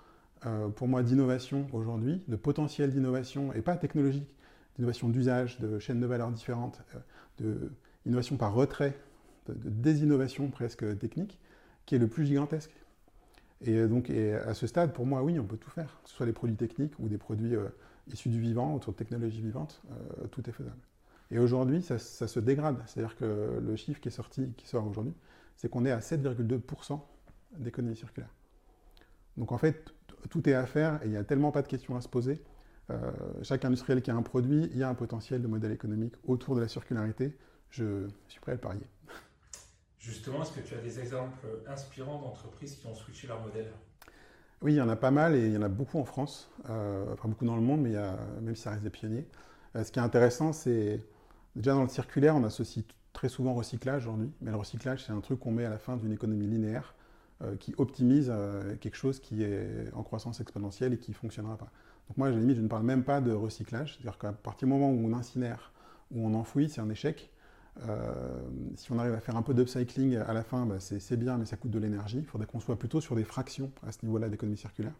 euh, 0.44 0.68
pour 0.68 0.86
moi 0.86 1.02
d'innovation 1.02 1.66
aujourd'hui, 1.72 2.22
de 2.28 2.36
potentiel 2.36 2.92
d'innovation, 2.92 3.52
et 3.54 3.60
pas 3.62 3.76
technologique, 3.76 4.28
d'innovation 4.76 5.08
d'usage, 5.08 5.58
de 5.58 5.80
chaînes 5.80 6.00
de 6.00 6.06
valeur 6.06 6.30
différentes, 6.30 6.80
euh, 7.42 7.70
d'innovation 8.04 8.36
par 8.36 8.54
retrait, 8.54 8.96
de, 9.48 9.54
de 9.54 9.68
désinnovation 9.68 10.48
presque 10.48 10.96
technique, 10.98 11.40
qui 11.86 11.96
est 11.96 11.98
le 11.98 12.06
plus 12.06 12.24
gigantesque. 12.24 12.70
Et 13.62 13.76
euh, 13.76 13.88
donc, 13.88 14.10
à 14.10 14.54
ce 14.54 14.66
stade, 14.66 14.92
pour 14.92 15.06
moi, 15.06 15.22
oui, 15.22 15.38
on 15.38 15.44
peut 15.44 15.56
tout 15.56 15.70
faire, 15.70 15.98
que 16.02 16.10
ce 16.10 16.16
soit 16.16 16.26
des 16.26 16.32
produits 16.32 16.56
techniques 16.56 16.98
ou 16.98 17.08
des 17.08 17.18
produits 17.18 17.54
euh, 17.54 17.68
issus 18.08 18.28
du 18.28 18.40
vivant, 18.40 18.74
autour 18.74 18.92
de 18.92 18.98
technologies 18.98 19.40
vivantes, 19.40 19.82
euh, 19.90 20.26
tout 20.28 20.48
est 20.48 20.52
faisable. 20.52 20.76
Et 21.30 21.38
aujourd'hui, 21.38 21.82
ça, 21.82 21.98
se 21.98 22.40
dégrade. 22.40 22.76
C'est-à-dire 22.86 23.16
que 23.16 23.58
le 23.60 23.76
chiffre 23.76 24.00
qui 24.00 24.08
est 24.08 24.12
sorti, 24.12 24.52
qui 24.56 24.68
sort 24.68 24.86
aujourd'hui, 24.86 25.14
c'est 25.56 25.68
qu'on 25.68 25.84
est 25.84 25.90
à 25.90 25.98
7,2% 25.98 27.00
d'économie 27.58 27.96
circulaire. 27.96 28.30
Donc 29.36 29.50
en 29.50 29.58
fait, 29.58 29.92
tout 30.30 30.48
est 30.48 30.54
à 30.54 30.66
faire 30.66 31.02
et 31.02 31.06
il 31.06 31.10
n'y 31.10 31.16
a 31.16 31.24
tellement 31.24 31.50
pas 31.50 31.62
de 31.62 31.66
questions 31.66 31.96
à 31.96 32.00
se 32.00 32.08
poser. 32.08 32.40
chaque 33.42 33.64
industriel 33.64 34.02
qui 34.02 34.12
a 34.12 34.14
un 34.14 34.22
produit, 34.22 34.68
il 34.70 34.78
y 34.78 34.84
a 34.84 34.88
un 34.88 34.94
potentiel 34.94 35.42
de 35.42 35.48
modèle 35.48 35.72
économique 35.72 36.14
autour 36.28 36.54
de 36.54 36.60
la 36.60 36.68
circularité. 36.68 37.36
Je 37.70 38.06
suis 38.28 38.38
prêt 38.38 38.52
à 38.52 38.54
le 38.54 38.60
parier. 38.60 38.86
Justement, 39.98 40.42
est-ce 40.42 40.52
que 40.52 40.60
tu 40.60 40.74
as 40.74 40.80
des 40.80 41.00
exemples 41.00 41.46
inspirants 41.66 42.20
d'entreprises 42.20 42.76
qui 42.76 42.86
ont 42.86 42.94
switché 42.94 43.26
leur 43.26 43.40
modèle? 43.40 43.72
Oui, 44.62 44.72
il 44.72 44.76
y 44.76 44.80
en 44.80 44.88
a 44.88 44.96
pas 44.96 45.10
mal 45.10 45.34
et 45.34 45.46
il 45.46 45.52
y 45.52 45.56
en 45.56 45.62
a 45.62 45.68
beaucoup 45.68 45.98
en 45.98 46.04
France, 46.04 46.50
euh, 46.70 47.12
enfin 47.12 47.28
beaucoup 47.28 47.44
dans 47.44 47.56
le 47.56 47.62
monde, 47.62 47.82
mais 47.82 47.90
il 47.90 47.94
y 47.94 47.98
a, 47.98 48.16
même 48.40 48.56
si 48.56 48.62
ça 48.62 48.70
reste 48.70 48.82
des 48.82 48.90
pionniers. 48.90 49.26
Euh, 49.74 49.84
ce 49.84 49.92
qui 49.92 49.98
est 49.98 50.02
intéressant, 50.02 50.54
c'est 50.54 51.04
déjà 51.54 51.74
dans 51.74 51.82
le 51.82 51.88
circulaire, 51.88 52.34
on 52.36 52.44
associe 52.44 52.84
très 53.12 53.28
souvent 53.28 53.52
recyclage 53.52 54.04
aujourd'hui, 54.06 54.30
mais 54.40 54.50
le 54.50 54.56
recyclage, 54.56 55.04
c'est 55.04 55.12
un 55.12 55.20
truc 55.20 55.40
qu'on 55.40 55.50
met 55.50 55.66
à 55.66 55.70
la 55.70 55.78
fin 55.78 55.96
d'une 55.96 56.12
économie 56.12 56.46
linéaire 56.46 56.94
euh, 57.42 57.56
qui 57.56 57.74
optimise 57.76 58.32
quelque 58.80 58.96
chose 58.96 59.20
qui 59.20 59.42
est 59.42 59.92
en 59.92 60.02
croissance 60.02 60.40
exponentielle 60.40 60.94
et 60.94 60.98
qui 60.98 61.10
ne 61.10 61.16
fonctionnera 61.16 61.58
pas. 61.58 61.70
Donc 62.08 62.16
moi, 62.16 62.28
à 62.28 62.30
la 62.30 62.38
limite, 62.38 62.56
je 62.56 62.62
ne 62.62 62.68
parle 62.68 62.84
même 62.84 63.04
pas 63.04 63.20
de 63.20 63.32
recyclage, 63.32 63.94
c'est-à-dire 63.94 64.18
qu'à 64.18 64.32
partir 64.32 64.68
du 64.68 64.72
moment 64.72 64.90
où 64.90 65.06
on 65.06 65.12
incinère, 65.12 65.72
où 66.12 66.26
on 66.26 66.32
enfouit, 66.32 66.70
c'est 66.70 66.80
un 66.80 66.88
échec. 66.88 67.30
Euh, 67.88 68.40
si 68.74 68.90
on 68.92 68.98
arrive 68.98 69.12
à 69.12 69.20
faire 69.20 69.36
un 69.36 69.42
peu 69.42 69.54
d'upcycling 69.54 70.16
à 70.16 70.32
la 70.32 70.42
fin, 70.42 70.66
bah, 70.66 70.76
c'est 70.80 71.16
bien, 71.16 71.36
mais 71.36 71.44
ça 71.44 71.56
coûte 71.56 71.70
de 71.70 71.78
l'énergie. 71.78 72.18
Il 72.18 72.24
faudrait 72.24 72.46
qu'on 72.46 72.60
soit 72.60 72.78
plutôt 72.78 73.00
sur 73.00 73.14
des 73.14 73.24
fractions 73.24 73.70
à 73.86 73.92
ce 73.92 73.98
niveau-là 74.04 74.28
d'économie 74.28 74.56
circulaire. 74.56 74.94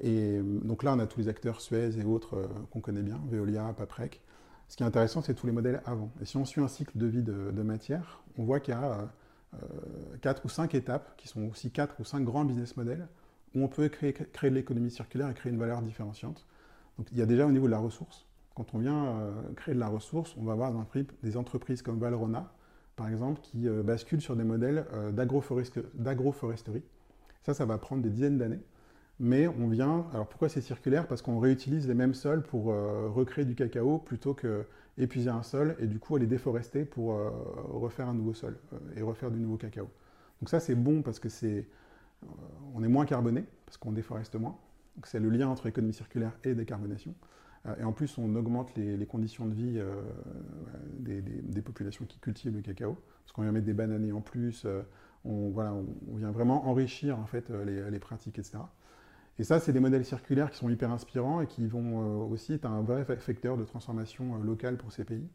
Et 0.00 0.38
euh, 0.38 0.42
donc 0.42 0.82
là, 0.82 0.92
on 0.94 0.98
a 0.98 1.06
tous 1.06 1.20
les 1.20 1.28
acteurs 1.28 1.60
Suez 1.60 1.98
et 1.98 2.04
autres 2.04 2.36
euh, 2.36 2.46
qu'on 2.70 2.80
connaît 2.80 3.02
bien, 3.02 3.20
Veolia, 3.28 3.72
Paprec. 3.76 4.20
Ce 4.68 4.76
qui 4.76 4.82
est 4.82 4.86
intéressant, 4.86 5.22
c'est 5.22 5.34
tous 5.34 5.46
les 5.46 5.52
modèles 5.52 5.80
avant. 5.86 6.10
Et 6.20 6.24
si 6.24 6.36
on 6.36 6.44
suit 6.44 6.60
un 6.60 6.68
cycle 6.68 6.96
de 6.96 7.06
vie 7.06 7.22
de, 7.22 7.62
matière, 7.62 8.22
on 8.36 8.44
voit 8.44 8.58
qu'il 8.58 8.74
y 8.74 8.76
a 8.76 9.08
quatre 10.22 10.44
ou 10.44 10.48
cinq 10.48 10.74
étapes, 10.74 11.16
qui 11.16 11.28
sont 11.28 11.48
aussi 11.48 11.70
quatre 11.70 12.00
ou 12.00 12.04
cinq 12.04 12.24
grands 12.24 12.44
business 12.44 12.76
models, 12.76 13.06
où 13.54 13.62
on 13.62 13.68
peut 13.68 13.88
créer 13.88 14.12
de 14.12 14.48
l'économie 14.48 14.90
circulaire 14.90 15.30
et 15.30 15.34
créer 15.34 15.52
une 15.52 15.58
valeur 15.58 15.82
différenciante. 15.82 16.44
Donc 16.98 17.06
il 17.12 17.18
y 17.18 17.22
a 17.22 17.26
déjà 17.26 17.46
au 17.46 17.52
niveau 17.52 17.66
de 17.66 17.70
la 17.70 17.78
ressource, 17.78 18.26
quand 18.56 18.74
on 18.74 18.78
vient 18.78 19.04
euh, 19.06 19.30
créer 19.54 19.74
de 19.74 19.80
la 19.80 19.88
ressource, 19.88 20.34
on 20.38 20.42
va 20.42 20.52
avoir 20.52 20.72
des 21.22 21.36
entreprises 21.36 21.82
comme 21.82 21.98
Valrona, 21.98 22.50
par 22.96 23.08
exemple, 23.08 23.40
qui 23.42 23.68
euh, 23.68 23.82
basculent 23.82 24.22
sur 24.22 24.34
des 24.34 24.44
modèles 24.44 24.86
euh, 24.94 25.12
d'agroforesterie. 25.12 26.82
Ça, 27.42 27.52
ça 27.52 27.66
va 27.66 27.76
prendre 27.76 28.02
des 28.02 28.08
dizaines 28.08 28.38
d'années. 28.38 28.62
Mais 29.20 29.46
on 29.46 29.68
vient. 29.68 30.06
Alors 30.12 30.26
pourquoi 30.26 30.48
c'est 30.48 30.62
circulaire? 30.62 31.06
Parce 31.06 31.20
qu'on 31.20 31.38
réutilise 31.38 31.86
les 31.86 31.94
mêmes 31.94 32.14
sols 32.14 32.42
pour 32.42 32.66
recréer 32.66 33.46
du 33.46 33.54
cacao 33.54 33.96
plutôt 33.96 34.34
que 34.34 34.66
épuiser 34.98 35.30
un 35.30 35.42
sol 35.42 35.74
et 35.78 35.86
du 35.86 35.98
coup 35.98 36.16
aller 36.16 36.26
déforester 36.26 36.84
pour 36.84 37.18
refaire 37.72 38.10
un 38.10 38.12
nouveau 38.12 38.34
sol 38.34 38.58
et 38.94 39.00
refaire 39.00 39.30
du 39.30 39.38
nouveau 39.38 39.56
cacao. 39.56 39.88
Donc 40.42 40.50
ça 40.50 40.60
c'est 40.60 40.74
bon 40.74 41.00
parce 41.00 41.18
que 41.18 41.30
c'est 41.30 41.66
on 42.74 42.84
est 42.84 42.88
moins 42.88 43.06
carboné 43.06 43.46
parce 43.64 43.78
qu'on 43.78 43.92
déforeste 43.92 44.34
moins. 44.34 44.58
Donc 44.96 45.06
c'est 45.06 45.18
le 45.18 45.30
lien 45.30 45.48
entre 45.48 45.66
économie 45.66 45.94
circulaire 45.94 46.36
et 46.44 46.54
décarbonation. 46.54 47.14
Euh, 47.66 47.74
et 47.80 47.84
en 47.84 47.92
plus, 47.92 48.18
on 48.18 48.34
augmente 48.34 48.74
les, 48.76 49.06
conditions 49.06 49.46
de 49.46 49.54
vie 49.54 49.74
euh, 49.76 50.02
des, 50.98 51.62
populations 51.62 52.04
qui 52.04 52.18
cultivent 52.18 52.54
le 52.54 52.62
cacao, 52.62 52.96
parce 53.24 53.32
qu'on 53.32 53.42
vient 53.42 53.52
mettre 53.52 53.66
des 53.66 53.74
bananiers 53.74 54.12
en 54.12 54.20
plus, 54.20 54.64
euh, 54.64 54.82
on, 55.24 55.50
voilà, 55.50 55.72
on, 55.72 56.16
vient 56.16 56.30
vraiment 56.30 56.68
enrichir 56.68 57.18
en 57.18 57.26
fait 57.26 57.50
les, 57.50 57.98
pratiques, 57.98 58.38
etc. 58.38 58.58
Et 59.38 59.44
ça, 59.44 59.60
c'est 59.60 59.72
des 59.72 59.80
modèles 59.80 60.04
circulaires 60.04 60.50
qui 60.50 60.58
sont 60.58 60.70
hyper 60.70 60.90
inspirants 60.90 61.40
et 61.40 61.46
qui 61.46 61.66
vont 61.66 62.26
aussi 62.30 62.54
être 62.54 62.64
un 62.64 62.80
vrai 62.80 63.04
facteur 63.04 63.58
de 63.58 63.64
transformation 63.64 64.36
locale 64.38 64.78
pour 64.78 64.92
ces 64.92 65.04
pays. 65.04 65.28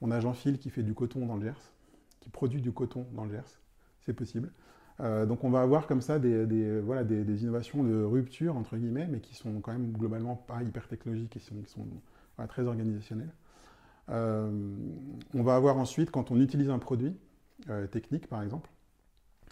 On 0.00 0.10
a 0.10 0.18
Jean-Phil 0.18 0.58
qui 0.58 0.70
fait 0.70 0.82
du 0.82 0.92
coton 0.92 1.26
dans 1.26 1.36
le 1.36 1.42
Gers, 1.42 1.72
qui 2.20 2.30
produit 2.30 2.60
du 2.60 2.72
coton 2.72 3.06
dans 3.12 3.24
le 3.24 3.30
Gers, 3.30 3.60
c'est 4.00 4.12
possible. 4.12 4.50
Donc 5.00 5.42
on 5.42 5.50
va 5.50 5.60
avoir 5.60 5.86
comme 5.86 6.00
ça 6.00 6.18
des, 6.18 6.80
voilà, 6.80 7.04
des, 7.04 7.42
innovations 7.42 7.82
de 7.82 8.02
rupture, 8.02 8.56
entre 8.56 8.76
guillemets, 8.76 9.08
mais 9.10 9.20
qui 9.20 9.34
sont 9.34 9.60
quand 9.60 9.72
même 9.72 9.92
globalement 9.92 10.36
pas 10.36 10.62
hyper 10.62 10.86
technologiques 10.86 11.36
et 11.36 11.40
qui 11.40 11.46
sont, 11.46 11.86
très 12.48 12.66
organisationnelles. 12.66 13.32
on 14.08 15.42
va 15.42 15.56
avoir 15.56 15.78
ensuite, 15.78 16.10
quand 16.10 16.30
on 16.30 16.40
utilise 16.40 16.70
un 16.70 16.78
produit 16.78 17.16
technique, 17.90 18.28
par 18.28 18.42
exemple, 18.42 18.70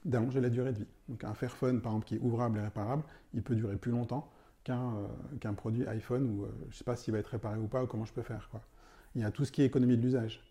d'allonger 0.05 0.41
la 0.41 0.51
durée 0.51 0.73
de 0.73 0.79
vie. 0.79 0.89
Donc 1.09 1.25
un 1.25 1.35
Fairphone, 1.35 1.81
par 1.81 1.93
exemple, 1.93 2.07
qui 2.07 2.17
est 2.17 2.21
ouvrable 2.21 2.59
et 2.59 2.63
réparable, 2.63 3.03
il 3.35 3.43
peut 3.43 3.55
durer 3.55 3.77
plus 3.77 3.93
longtemps 3.93 4.31
qu'un 4.65 4.93
qu'un 5.41 5.55
produit 5.55 5.87
iPhone 5.89 6.25
où 6.25 6.47
je 6.63 6.67
ne 6.67 6.73
sais 6.73 6.85
pas 6.85 6.97
s'il 6.97 7.13
va 7.13 7.19
être 7.19 7.29
réparé 7.29 7.59
ou 7.59 7.67
pas 7.67 7.83
ou 7.83 7.87
comment 7.87 8.05
je 8.05 8.13
peux 8.13 8.23
faire. 8.23 8.49
Quoi. 8.51 8.61
Il 9.15 9.23
y 9.23 9.25
a 9.25 9.31
tout 9.31 9.45
ce 9.45 9.53
qui 9.53 9.63
est 9.63 9.67
économie 9.67 9.97
de 9.97 10.03
l'usage. 10.03 10.43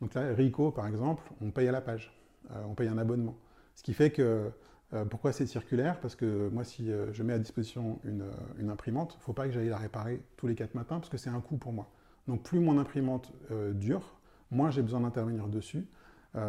Donc 0.00 0.14
là, 0.14 0.34
Rico, 0.34 0.72
par 0.72 0.86
exemple, 0.86 1.22
on 1.40 1.50
paye 1.50 1.68
à 1.68 1.72
la 1.72 1.80
page, 1.80 2.12
euh, 2.50 2.64
on 2.68 2.74
paye 2.74 2.88
un 2.88 2.98
abonnement. 2.98 3.36
Ce 3.74 3.82
qui 3.82 3.94
fait 3.94 4.10
que, 4.10 4.50
euh, 4.94 5.04
pourquoi 5.04 5.32
c'est 5.32 5.46
circulaire? 5.46 6.00
Parce 6.00 6.14
que 6.14 6.48
moi, 6.48 6.64
si 6.64 6.90
euh, 6.90 7.12
je 7.12 7.22
mets 7.22 7.32
à 7.32 7.38
disposition 7.38 8.00
une, 8.04 8.70
imprimante, 8.70 9.14
il 9.14 9.18
ne 9.18 9.22
faut 9.22 9.32
pas 9.32 9.46
que 9.46 9.52
j'aille 9.52 9.68
la 9.68 9.78
réparer 9.78 10.22
tous 10.36 10.46
les 10.46 10.54
quatre 10.54 10.74
matins, 10.74 10.98
parce 10.98 11.08
que 11.08 11.16
c'est 11.16 11.30
un 11.30 11.40
coût 11.40 11.56
pour 11.56 11.72
moi. 11.72 11.88
Donc 12.28 12.42
plus 12.42 12.60
mon 12.60 12.78
imprimante 12.78 13.32
dure, 13.72 14.14
moins 14.52 14.70
j'ai 14.70 14.82
besoin 14.82 15.00
d'intervenir 15.00 15.48
dessus, 15.48 15.84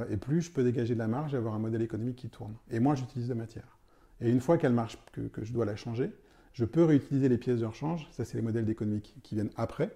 et 0.07 0.17
plus 0.17 0.43
je 0.43 0.51
peux 0.51 0.63
dégager 0.63 0.93
de 0.93 0.99
la 0.99 1.07
marge 1.07 1.33
et 1.33 1.37
avoir 1.37 1.55
un 1.55 1.59
modèle 1.59 1.81
économique 1.81 2.17
qui 2.17 2.29
tourne. 2.29 2.53
Et 2.69 2.79
moins 2.79 2.93
j'utilise 2.93 3.27
de 3.27 3.33
matière. 3.33 3.79
Et 4.21 4.29
une 4.29 4.39
fois 4.39 4.59
qu'elle 4.59 4.71
marche, 4.73 4.99
que, 5.11 5.43
je 5.43 5.51
dois 5.51 5.65
la 5.65 5.75
changer, 5.75 6.11
je 6.53 6.63
peux 6.63 6.83
réutiliser 6.83 7.27
les 7.27 7.39
pièces 7.39 7.61
de 7.61 7.65
rechange, 7.65 8.07
ça 8.11 8.23
c'est 8.23 8.37
les 8.37 8.43
modèles 8.43 8.65
d'économie 8.65 9.01
qui 9.01 9.33
viennent 9.33 9.49
après, 9.57 9.89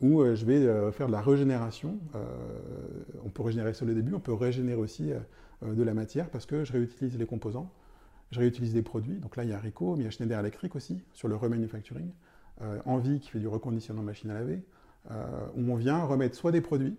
où 0.00 0.20
euh, 0.20 0.34
je 0.34 0.44
vais 0.44 0.56
euh, 0.56 0.92
faire 0.92 1.06
de 1.06 1.12
la 1.12 1.20
régénération. 1.20 1.98
Euh, 2.14 2.24
on 3.24 3.30
peut 3.30 3.42
régénérer 3.42 3.74
sur 3.74 3.86
le 3.86 3.94
début, 3.94 4.14
on 4.14 4.20
peut 4.20 4.32
régénérer 4.32 4.80
aussi 4.80 5.12
de 5.62 5.82
la 5.82 5.94
matière 5.94 6.30
parce 6.30 6.46
que 6.46 6.64
je 6.64 6.72
réutilise 6.72 7.18
les 7.18 7.26
composants, 7.26 7.72
je 8.30 8.40
réutilise 8.40 8.74
des 8.74 8.82
produits. 8.82 9.18
Donc 9.18 9.36
là, 9.36 9.44
il 9.44 9.50
y 9.50 9.52
a 9.52 9.58
Rico, 9.58 9.96
mais 9.96 10.02
il 10.02 10.04
y 10.04 10.08
a 10.08 10.10
Schneider 10.10 10.38
Electric 10.38 10.74
aussi 10.76 11.02
sur 11.12 11.28
le 11.28 11.36
remanufacturing. 11.36 12.10
Envie 12.84 13.20
qui 13.20 13.30
fait 13.30 13.38
du 13.38 13.48
reconditionnement 13.48 14.02
machine 14.02 14.30
à 14.30 14.34
laver, 14.34 14.62
où 15.10 15.72
on 15.72 15.76
vient 15.76 16.02
remettre 16.04 16.34
soit 16.34 16.52
des 16.52 16.60
produits 16.60 16.96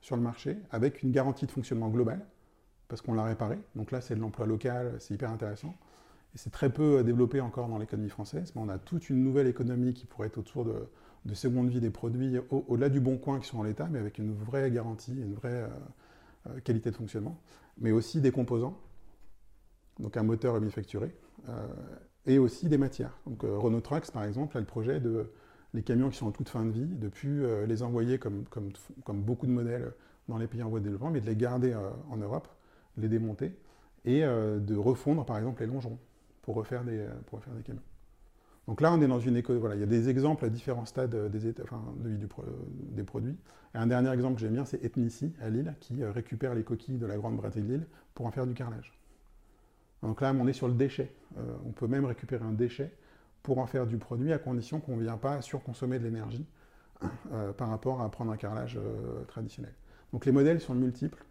sur 0.00 0.16
le 0.16 0.22
marché 0.22 0.58
avec 0.70 1.02
une 1.02 1.10
garantie 1.10 1.46
de 1.46 1.50
fonctionnement 1.50 1.88
globale, 1.88 2.24
parce 2.88 3.02
qu'on 3.02 3.14
l'a 3.14 3.24
réparé. 3.24 3.58
Donc 3.74 3.90
là, 3.90 4.00
c'est 4.00 4.14
de 4.14 4.20
l'emploi 4.20 4.46
local, 4.46 4.94
c'est 4.98 5.14
hyper 5.14 5.30
intéressant. 5.30 5.74
Et 6.34 6.38
c'est 6.38 6.50
très 6.50 6.70
peu 6.70 7.02
développé 7.02 7.40
encore 7.40 7.68
dans 7.68 7.78
l'économie 7.78 8.10
française, 8.10 8.52
mais 8.54 8.62
on 8.62 8.68
a 8.68 8.78
toute 8.78 9.10
une 9.10 9.22
nouvelle 9.22 9.46
économie 9.46 9.94
qui 9.94 10.06
pourrait 10.06 10.28
être 10.28 10.38
autour 10.38 10.64
de, 10.64 10.88
de 11.24 11.34
seconde 11.34 11.68
vie 11.68 11.80
des 11.80 11.90
produits 11.90 12.38
au-delà 12.50 12.88
du 12.88 13.00
bon 13.00 13.16
coin 13.16 13.40
qui 13.40 13.46
sont 13.46 13.58
en 13.58 13.62
l'état, 13.62 13.88
mais 13.90 13.98
avec 13.98 14.18
une 14.18 14.32
vraie 14.32 14.70
garantie, 14.70 15.16
une 15.16 15.34
vraie 15.34 15.62
euh, 15.62 15.66
euh, 15.66 15.68
qualité 16.64 16.90
de 16.90 16.96
fonctionnement, 16.96 17.40
mais 17.78 17.90
aussi 17.90 18.20
des 18.20 18.30
composants, 18.30 18.78
donc 19.98 20.16
un 20.16 20.22
moteur 20.22 20.54
manufacturé, 20.54 21.14
euh, 21.48 21.66
et 22.26 22.38
aussi 22.38 22.68
des 22.68 22.78
matières. 22.78 23.16
Donc 23.26 23.42
Renault 23.42 23.80
Trucks, 23.80 24.10
par 24.10 24.24
exemple, 24.24 24.56
a 24.56 24.60
le 24.60 24.66
projet 24.66 25.00
de 25.00 25.30
les 25.74 25.82
camions 25.82 26.08
qui 26.08 26.16
sont 26.16 26.26
en 26.26 26.32
toute 26.32 26.48
fin 26.48 26.64
de 26.64 26.70
vie, 26.70 26.86
de 26.86 27.08
plus 27.08 27.44
les 27.66 27.82
envoyer 27.82 28.18
comme, 28.18 28.44
beaucoup 29.14 29.46
de 29.46 29.52
modèles 29.52 29.92
dans 30.26 30.38
les 30.38 30.46
pays 30.46 30.62
en 30.62 30.68
voie 30.68 30.80
de 30.80 30.84
développement, 30.84 31.10
mais 31.10 31.20
de 31.20 31.26
les 31.26 31.36
garder 31.36 31.74
en 32.10 32.16
Europe, 32.16 32.48
les 32.96 33.08
démonter, 33.08 33.54
et 34.04 34.22
de 34.22 34.76
refondre, 34.76 35.24
par 35.26 35.36
exemple, 35.36 35.60
les 35.62 35.68
longerons 35.68 35.98
pour 36.42 36.54
refaire 36.54 36.84
des 36.84 37.06
camions. 37.64 37.82
Donc 38.68 38.82
là, 38.82 38.92
on 38.92 39.00
est 39.00 39.06
dans 39.06 39.18
une 39.18 39.36
école. 39.36 39.56
Voilà, 39.56 39.76
il 39.76 39.80
y 39.80 39.82
a 39.82 39.86
des 39.86 40.10
exemples 40.10 40.44
à 40.44 40.50
différents 40.50 40.84
stades 40.84 41.14
euh, 41.14 41.30
des 41.30 41.38
de 41.38 42.08
vie 42.08 42.26
des 42.92 43.02
produits. 43.02 43.36
Et 43.74 43.78
un 43.78 43.86
dernier 43.86 44.12
exemple 44.12 44.34
que 44.34 44.42
j'aime 44.42 44.52
bien, 44.52 44.66
c'est 44.66 44.84
Ethnici 44.84 45.32
à 45.40 45.48
Lille, 45.48 45.74
qui 45.80 46.02
euh, 46.02 46.12
récupère 46.12 46.54
les 46.54 46.62
coquilles 46.62 46.98
de 46.98 47.06
la 47.06 47.16
grande 47.16 47.36
braderie 47.36 47.62
de 47.62 47.72
Lille 47.72 47.86
pour 48.14 48.26
en 48.26 48.30
faire 48.30 48.46
du 48.46 48.52
carrelage. 48.52 48.92
Donc 50.02 50.20
là, 50.20 50.34
on 50.38 50.46
est 50.46 50.52
sur 50.52 50.68
le 50.68 50.74
déchet. 50.74 51.14
Euh, 51.38 51.40
on 51.66 51.70
peut 51.70 51.86
même 51.86 52.04
récupérer 52.04 52.44
un 52.44 52.52
déchet 52.52 52.92
pour 53.42 53.58
en 53.58 53.66
faire 53.66 53.86
du 53.86 53.96
produit 53.96 54.34
à 54.34 54.38
condition 54.38 54.80
qu'on 54.80 54.98
ne 54.98 55.02
vient 55.02 55.16
pas 55.16 55.40
surconsommer 55.40 55.98
de 55.98 56.04
l'énergie 56.04 56.44
par 57.56 57.70
rapport 57.70 58.02
à 58.02 58.10
prendre 58.10 58.32
un 58.32 58.36
carrelage 58.36 58.78
traditionnel. 59.28 59.72
Donc 60.12 60.26
les 60.26 60.32
modèles 60.32 60.60
sont 60.60 60.74
multiples. 60.74 61.24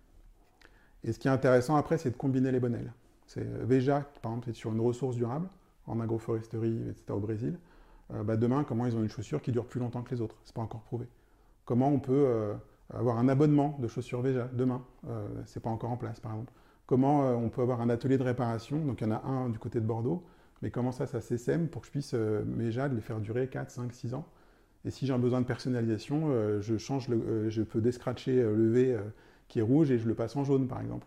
Et 1.04 1.12
ce 1.12 1.20
qui 1.20 1.28
est 1.28 1.32
intéressant 1.32 1.76
après, 1.76 2.00
c'est 2.00 2.10
de 2.10 2.16
combiner 2.16 2.52
les 2.52 2.60
modèles. 2.60 2.92
C'est 3.28 3.44
Veja, 3.44 4.10
par 4.22 4.32
exemple, 4.32 4.50
est 4.50 4.54
sur 4.54 4.72
une 4.72 4.80
ressource 4.80 5.18
durable 5.18 5.50
en 5.88 6.00
agroforesterie, 6.00 6.90
etc. 6.90 7.06
au 7.12 7.20
Brésil, 7.20 7.58
euh, 8.14 8.24
bah, 8.24 8.38
demain, 8.38 8.64
comment 8.64 8.86
ils 8.86 8.96
ont 8.96 9.02
une 9.02 9.10
chaussure 9.10 9.42
qui 9.42 9.52
dure 9.52 9.66
plus 9.66 9.80
longtemps 9.80 10.02
que 10.02 10.14
les 10.14 10.22
autres? 10.22 10.36
C'est 10.44 10.56
pas 10.56 10.62
encore 10.62 10.82
prouvé. 10.82 11.08
Comment 11.66 11.90
on 11.90 12.00
peut 12.00 12.26
euh, 12.28 12.54
avoir 12.94 13.18
un 13.18 13.28
abonnement 13.28 13.78
de 13.80 13.88
chaussures 13.88 14.22
Veja 14.22 14.50
demain? 14.54 14.86
Euh, 15.10 15.28
C'est 15.46 15.62
pas 15.62 15.70
encore 15.70 15.92
en 15.92 15.98
place, 15.98 16.20
par 16.20 16.32
exemple. 16.32 16.54
Comment 16.86 17.32
on 17.36 17.50
peut 17.50 17.62
avoir 17.62 17.82
un 17.82 17.90
atelier 17.90 18.18
de 18.18 18.24
réparation? 18.24 18.78
Donc, 18.86 19.02
il 19.02 19.08
y 19.08 19.08
en 19.08 19.12
a 19.12 19.22
un 19.26 19.50
du 19.50 19.60
côté 19.60 19.82
de 19.82 19.86
Bordeaux, 19.86 20.24
mais 20.62 20.72
comment 20.72 20.94
ça, 20.94 21.06
ça 21.06 21.20
s'essaime 21.20 21.68
pour 21.68 21.82
que 21.82 21.88
je 21.88 21.92
puisse, 21.92 22.14
Veja, 22.14 22.88
les 22.88 23.02
faire 23.02 23.20
durer 23.20 23.50
4, 23.50 23.70
5, 23.70 23.94
6 23.94 24.14
ans? 24.14 24.26
Et 24.86 24.90
si 24.90 25.06
j'ai 25.06 25.12
un 25.12 25.20
besoin 25.20 25.42
de 25.42 25.46
personnalisation, 25.46 26.62
je 26.62 26.78
change 26.78 27.10
le, 27.10 27.50
je 27.50 27.62
peux 27.62 27.82
descratcher 27.82 28.42
le 28.42 28.70
V 28.70 28.98
qui 29.50 29.60
est 29.60 29.64
rouge 29.64 29.92
et 29.92 29.98
je 29.98 30.08
le 30.08 30.16
passe 30.16 30.38
en 30.38 30.46
jaune, 30.46 30.70
par 30.70 30.80
exemple. 30.80 31.06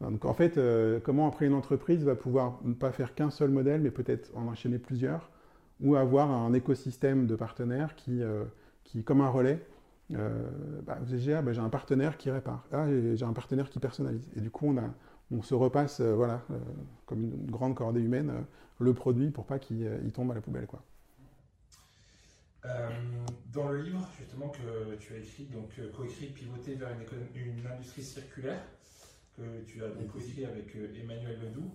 Donc 0.00 0.24
en 0.24 0.32
fait, 0.32 0.56
euh, 0.56 0.98
comment 1.02 1.28
après 1.28 1.46
une 1.46 1.54
entreprise 1.54 2.04
va 2.04 2.16
pouvoir 2.16 2.58
ne 2.64 2.72
pas 2.72 2.90
faire 2.90 3.14
qu'un 3.14 3.30
seul 3.30 3.50
modèle, 3.50 3.82
mais 3.82 3.90
peut-être 3.90 4.30
en 4.34 4.46
enchaîner 4.48 4.78
plusieurs, 4.78 5.30
ou 5.80 5.94
avoir 5.96 6.30
un 6.30 6.52
écosystème 6.54 7.26
de 7.26 7.36
partenaires 7.36 7.94
qui, 7.96 8.22
euh, 8.22 8.44
qui 8.84 9.04
comme 9.04 9.20
un 9.20 9.28
relais, 9.28 9.64
euh, 10.12 10.50
bah, 10.86 10.98
bah, 11.00 11.52
j'ai 11.52 11.60
un 11.60 11.68
partenaire 11.68 12.16
qui 12.16 12.30
répare, 12.30 12.64
ah, 12.72 12.86
j'ai 12.88 13.24
un 13.24 13.32
partenaire 13.32 13.68
qui 13.68 13.78
personnalise. 13.78 14.26
Et 14.36 14.40
du 14.40 14.50
coup, 14.50 14.74
on, 15.30 15.42
se 15.42 15.54
repasse, 15.54 16.00
voilà, 16.00 16.42
comme 17.06 17.22
une 17.22 17.50
grande 17.50 17.74
cordée 17.74 18.00
humaine, 18.00 18.32
le 18.80 18.94
produit 18.94 19.30
pour 19.30 19.44
pas 19.44 19.58
qu'il 19.58 20.10
tombe 20.12 20.30
à 20.32 20.34
la 20.34 20.40
poubelle. 20.40 20.66
Quoi. 20.66 20.82
dans 23.52 23.68
le 23.68 23.82
livre 23.82 24.08
justement 24.18 24.48
que 24.48 24.96
tu 24.96 25.14
as 25.14 25.18
écrit, 25.18 25.44
donc 25.44 25.78
coécrit 25.94 26.26
Pivoter 26.26 26.74
vers 26.74 26.88
une 26.90 27.66
industrie 27.66 28.02
circulaire, 28.02 28.60
que 29.40 29.64
tu 29.64 29.82
as 29.82 29.88
donc 29.88 30.10
écrit 30.16 30.44
avec 30.44 30.74
euh, 30.76 30.92
Emmanuel 31.00 31.38
Ledoux. 31.40 31.70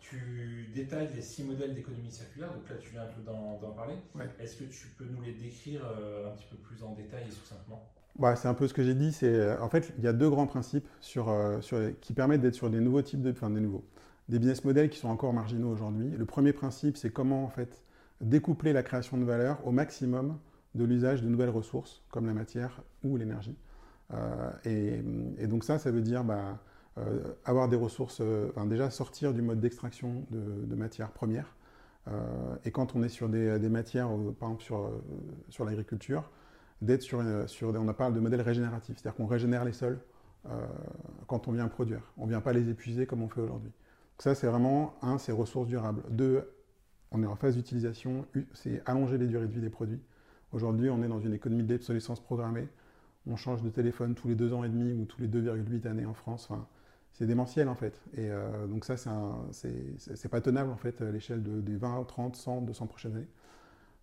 Tu 0.00 0.70
détailles 0.74 1.08
les 1.14 1.22
six 1.22 1.44
modèles 1.44 1.74
d'économie 1.74 2.10
circulaire, 2.10 2.52
donc 2.52 2.68
là 2.68 2.76
tu 2.76 2.90
viens 2.90 3.04
un 3.04 3.06
peu 3.06 3.22
d'en 3.22 3.72
parler. 3.72 3.94
Est-ce 4.38 4.56
que 4.56 4.64
tu 4.64 4.88
peux 4.98 5.06
nous 5.06 5.22
les 5.22 5.32
décrire 5.32 5.80
euh, 5.98 6.30
un 6.30 6.36
petit 6.36 6.44
peu 6.50 6.56
plus 6.56 6.82
en 6.82 6.92
détail 6.92 7.24
et 7.26 7.30
succinctement 7.30 7.90
bah, 8.16 8.36
c'est 8.36 8.46
un 8.46 8.54
peu 8.54 8.68
ce 8.68 8.74
que 8.74 8.84
j'ai 8.84 8.94
dit. 8.94 9.12
C'est 9.12 9.26
euh, 9.26 9.60
en 9.60 9.68
fait 9.68 9.92
il 9.98 10.04
y 10.04 10.06
a 10.06 10.12
deux 10.12 10.30
grands 10.30 10.46
principes 10.46 10.86
sur, 11.00 11.34
sur 11.62 11.78
qui 12.00 12.12
permettent 12.12 12.42
d'être 12.42 12.54
sur 12.54 12.70
des 12.70 12.80
nouveaux 12.80 13.02
types 13.02 13.22
de, 13.22 13.32
enfin 13.32 13.50
des 13.50 13.60
nouveaux, 13.60 13.84
des 14.28 14.38
business 14.38 14.64
models 14.64 14.88
qui 14.88 14.98
sont 14.98 15.08
encore 15.08 15.32
marginaux 15.32 15.70
aujourd'hui. 15.70 16.10
Le 16.10 16.24
premier 16.24 16.52
principe, 16.52 16.96
c'est 16.96 17.10
comment 17.10 17.42
en 17.42 17.48
fait 17.48 17.82
découpler 18.20 18.72
la 18.72 18.84
création 18.84 19.16
de 19.16 19.24
valeur 19.24 19.66
au 19.66 19.72
maximum 19.72 20.38
de 20.76 20.84
l'usage 20.84 21.22
de 21.22 21.28
nouvelles 21.28 21.50
ressources 21.50 22.04
comme 22.10 22.26
la 22.26 22.34
matière 22.34 22.82
ou 23.02 23.16
l'énergie. 23.16 23.56
et, 24.64 25.00
et, 25.38 25.46
donc 25.48 25.64
ça, 25.64 25.80
ça 25.80 25.90
veut 25.90 26.02
dire 26.02 26.22
bah, 26.22 26.60
euh, 26.96 27.34
avoir 27.44 27.68
des 27.68 27.76
ressources, 27.76 28.20
euh, 28.20 28.50
enfin 28.50 28.66
déjà 28.66 28.88
sortir 28.88 29.34
du 29.34 29.42
mode 29.42 29.58
d'extraction 29.58 30.24
de, 30.30 30.74
matières 30.76 31.10
premières. 31.10 31.56
Euh, 32.06 32.56
et 32.64 32.70
quand 32.70 32.94
on 32.94 33.02
est 33.02 33.08
sur 33.08 33.28
des, 33.28 33.58
matières, 33.68 34.08
par 34.38 34.50
exemple 34.50 34.62
sur, 34.62 34.90
sur 35.48 35.64
l'agriculture, 35.64 36.30
d'être 36.82 37.02
sur, 37.02 37.22
sur, 37.46 37.74
on 37.74 37.92
parle 37.94 38.14
de 38.14 38.20
modèle 38.20 38.42
régénératif, 38.42 38.96
c'est-à-dire 38.96 39.16
qu'on 39.16 39.26
régénère 39.26 39.64
les 39.64 39.72
sols 39.72 39.98
quand 41.26 41.48
on 41.48 41.52
vient 41.52 41.66
produire. 41.68 42.12
On 42.18 42.26
ne 42.26 42.30
vient 42.30 42.42
pas 42.42 42.52
les 42.52 42.68
épuiser 42.68 43.06
comme 43.06 43.22
on 43.22 43.28
fait 43.28 43.40
aujourd'hui. 43.40 43.72
Ça, 44.18 44.34
c'est 44.34 44.46
vraiment, 44.46 44.94
un, 45.00 45.16
c'est 45.16 45.32
ressources 45.32 45.66
durables. 45.66 46.02
Deux, 46.10 46.48
on 47.10 47.22
est 47.22 47.26
en 47.26 47.34
phase 47.34 47.56
d'utilisation, 47.56 48.26
c'est 48.52 48.82
allonger 48.86 49.16
les 49.16 49.26
durées 49.26 49.46
de 49.46 49.52
vie 49.52 49.62
des 49.62 49.70
produits. 49.70 50.02
Aujourd'hui, 50.52 50.90
on 50.90 51.02
est 51.02 51.08
dans 51.08 51.20
une 51.20 51.32
économie 51.32 51.64
d'obsolescence 51.64 52.20
programmée. 52.20 52.68
On 53.26 53.36
change 53.36 53.62
de 53.62 53.70
téléphone 53.70 54.14
tous 54.14 54.28
les 54.28 54.34
deux 54.34 54.52
ans 54.52 54.62
et 54.62 54.68
demi 54.68 54.92
ou 54.92 55.06
tous 55.06 55.20
les 55.20 55.28
2,8 55.28 55.88
années 55.88 56.06
en 56.06 56.14
France. 56.14 56.50
C'est 57.14 57.26
démentiel 57.26 57.68
en 57.68 57.74
fait. 57.74 58.00
Et 58.14 58.30
euh, 58.30 58.66
donc 58.66 58.84
ça, 58.84 58.96
c'est 59.50 60.28
pas 60.28 60.40
tenable 60.40 60.70
en 60.70 60.76
fait 60.76 61.00
à 61.00 61.10
l'échelle 61.10 61.42
des 61.42 61.76
20, 61.76 62.04
30, 62.04 62.36
100, 62.36 62.60
200 62.62 62.86
prochaines 62.86 63.16
années. 63.16 63.28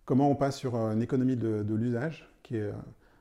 Comment 0.04 0.28
on 0.28 0.34
passe 0.34 0.56
sur 0.56 0.74
une 0.74 1.02
économie 1.02 1.36
de, 1.36 1.74
l'usage, 1.74 2.28
qui 2.42 2.56
est 2.56 2.70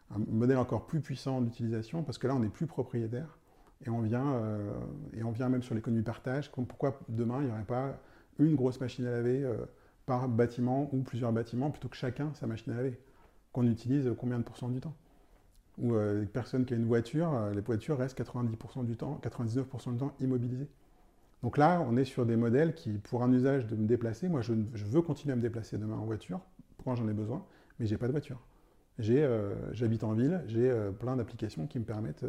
un 0.10 0.18
modèle 0.28 0.58
encore 0.58 0.88
plus 0.88 1.00
puissant 1.00 1.42
d'utilisation, 1.42 2.02
parce 2.04 2.18
que 2.18 2.26
là, 2.26 2.36
on 2.36 2.40
n'est 2.40 2.50
plus 2.50 2.66
propriétaire, 2.66 3.38
et 3.86 3.90
on 3.90 4.02
vient, 4.02 4.34
euh, 4.34 4.72
et 5.14 5.24
on 5.24 5.32
vient 5.32 5.50
même 5.50 5.62
sur 5.62 5.76
l'économie 5.76 6.04
partage. 6.04 6.52
Pourquoi 6.52 7.00
demain, 7.08 7.40
il 7.42 7.48
n'y 7.48 7.52
aurait 7.52 7.64
pas 7.64 8.00
une 8.40 8.56
grosse 8.56 8.80
machine 8.80 9.06
à 9.06 9.12
laver 9.12 9.44
euh, 9.44 9.58
par 10.06 10.28
bâtiment 10.28 10.90
ou 10.92 11.02
plusieurs 11.04 11.32
bâtiments, 11.32 11.70
plutôt 11.70 11.90
que 11.90 11.96
chacun 11.96 12.34
sa 12.34 12.48
machine 12.48 12.74
à 12.74 12.78
laver, 12.78 13.00
qu'on 13.52 13.68
utilise 13.68 14.12
combien 14.18 14.40
de 14.40 14.44
pourcents 14.44 14.70
du 14.70 14.80
temps 14.80 14.96
ou 15.82 15.96
euh, 15.96 16.22
une 16.22 16.28
personne 16.28 16.64
qui 16.64 16.74
a 16.74 16.78
une 16.78 16.86
voiture, 16.86 17.34
euh, 17.34 17.54
les 17.54 17.62
voitures 17.62 17.98
restent 17.98 18.18
90% 18.18 18.86
du 18.86 18.96
temps, 18.96 19.20
99% 19.24 19.92
du 19.94 19.98
temps 19.98 20.14
immobilisées. 20.20 20.70
Donc 21.44 21.58
là, 21.58 21.84
on 21.90 21.98
est 21.98 22.06
sur 22.06 22.26
des 22.26 22.36
modèles 22.36 22.76
qui, 22.76 22.92
pour 22.92 23.24
un 23.24 23.34
usage 23.34 23.66
de 23.66 23.76
me 23.76 23.88
déplacer, 23.88 24.30
moi 24.30 24.42
je, 24.42 24.54
veux 24.54 25.02
continuer 25.02 25.34
à 25.34 25.36
me 25.36 25.42
déplacer 25.42 25.80
demain 25.80 25.98
en 25.98 26.06
voiture 26.06 26.40
quand 26.84 26.96
j'en 26.96 27.08
ai 27.10 27.14
besoin, 27.14 27.44
mais 27.80 27.88
j'ai 27.88 27.98
pas 27.98 28.06
de 28.06 28.12
voiture. 28.12 28.40
Euh, 29.00 29.56
j'habite 29.72 30.04
en 30.04 30.14
ville, 30.14 30.44
j'ai 30.46 30.72
plein 31.00 31.16
d'applications 31.16 31.66
qui 31.66 31.80
me 31.80 31.84
permettent 31.84 32.26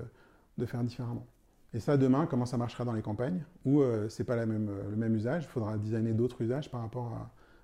de 0.57 0.67
faire 0.67 0.83
différemment. 0.83 1.27
Et 1.75 1.81
ça, 1.81 1.99
demain, 1.99 2.25
comment 2.25 2.47
ça 2.47 2.57
marchera 2.57 2.87
dans 2.87 2.95
les 2.95 3.03
campagnes, 3.03 3.45
où 3.67 3.83
ce 3.83 4.23
n'est 4.23 4.27
pas 4.27 4.37
le 4.37 4.47
même 4.47 5.15
usage, 5.15 5.45
il 5.45 5.49
faudra 5.49 5.77
designer 5.77 6.15
d'autres 6.15 6.41
usages 6.41 6.71
par 6.71 6.81
rapport 6.81 7.13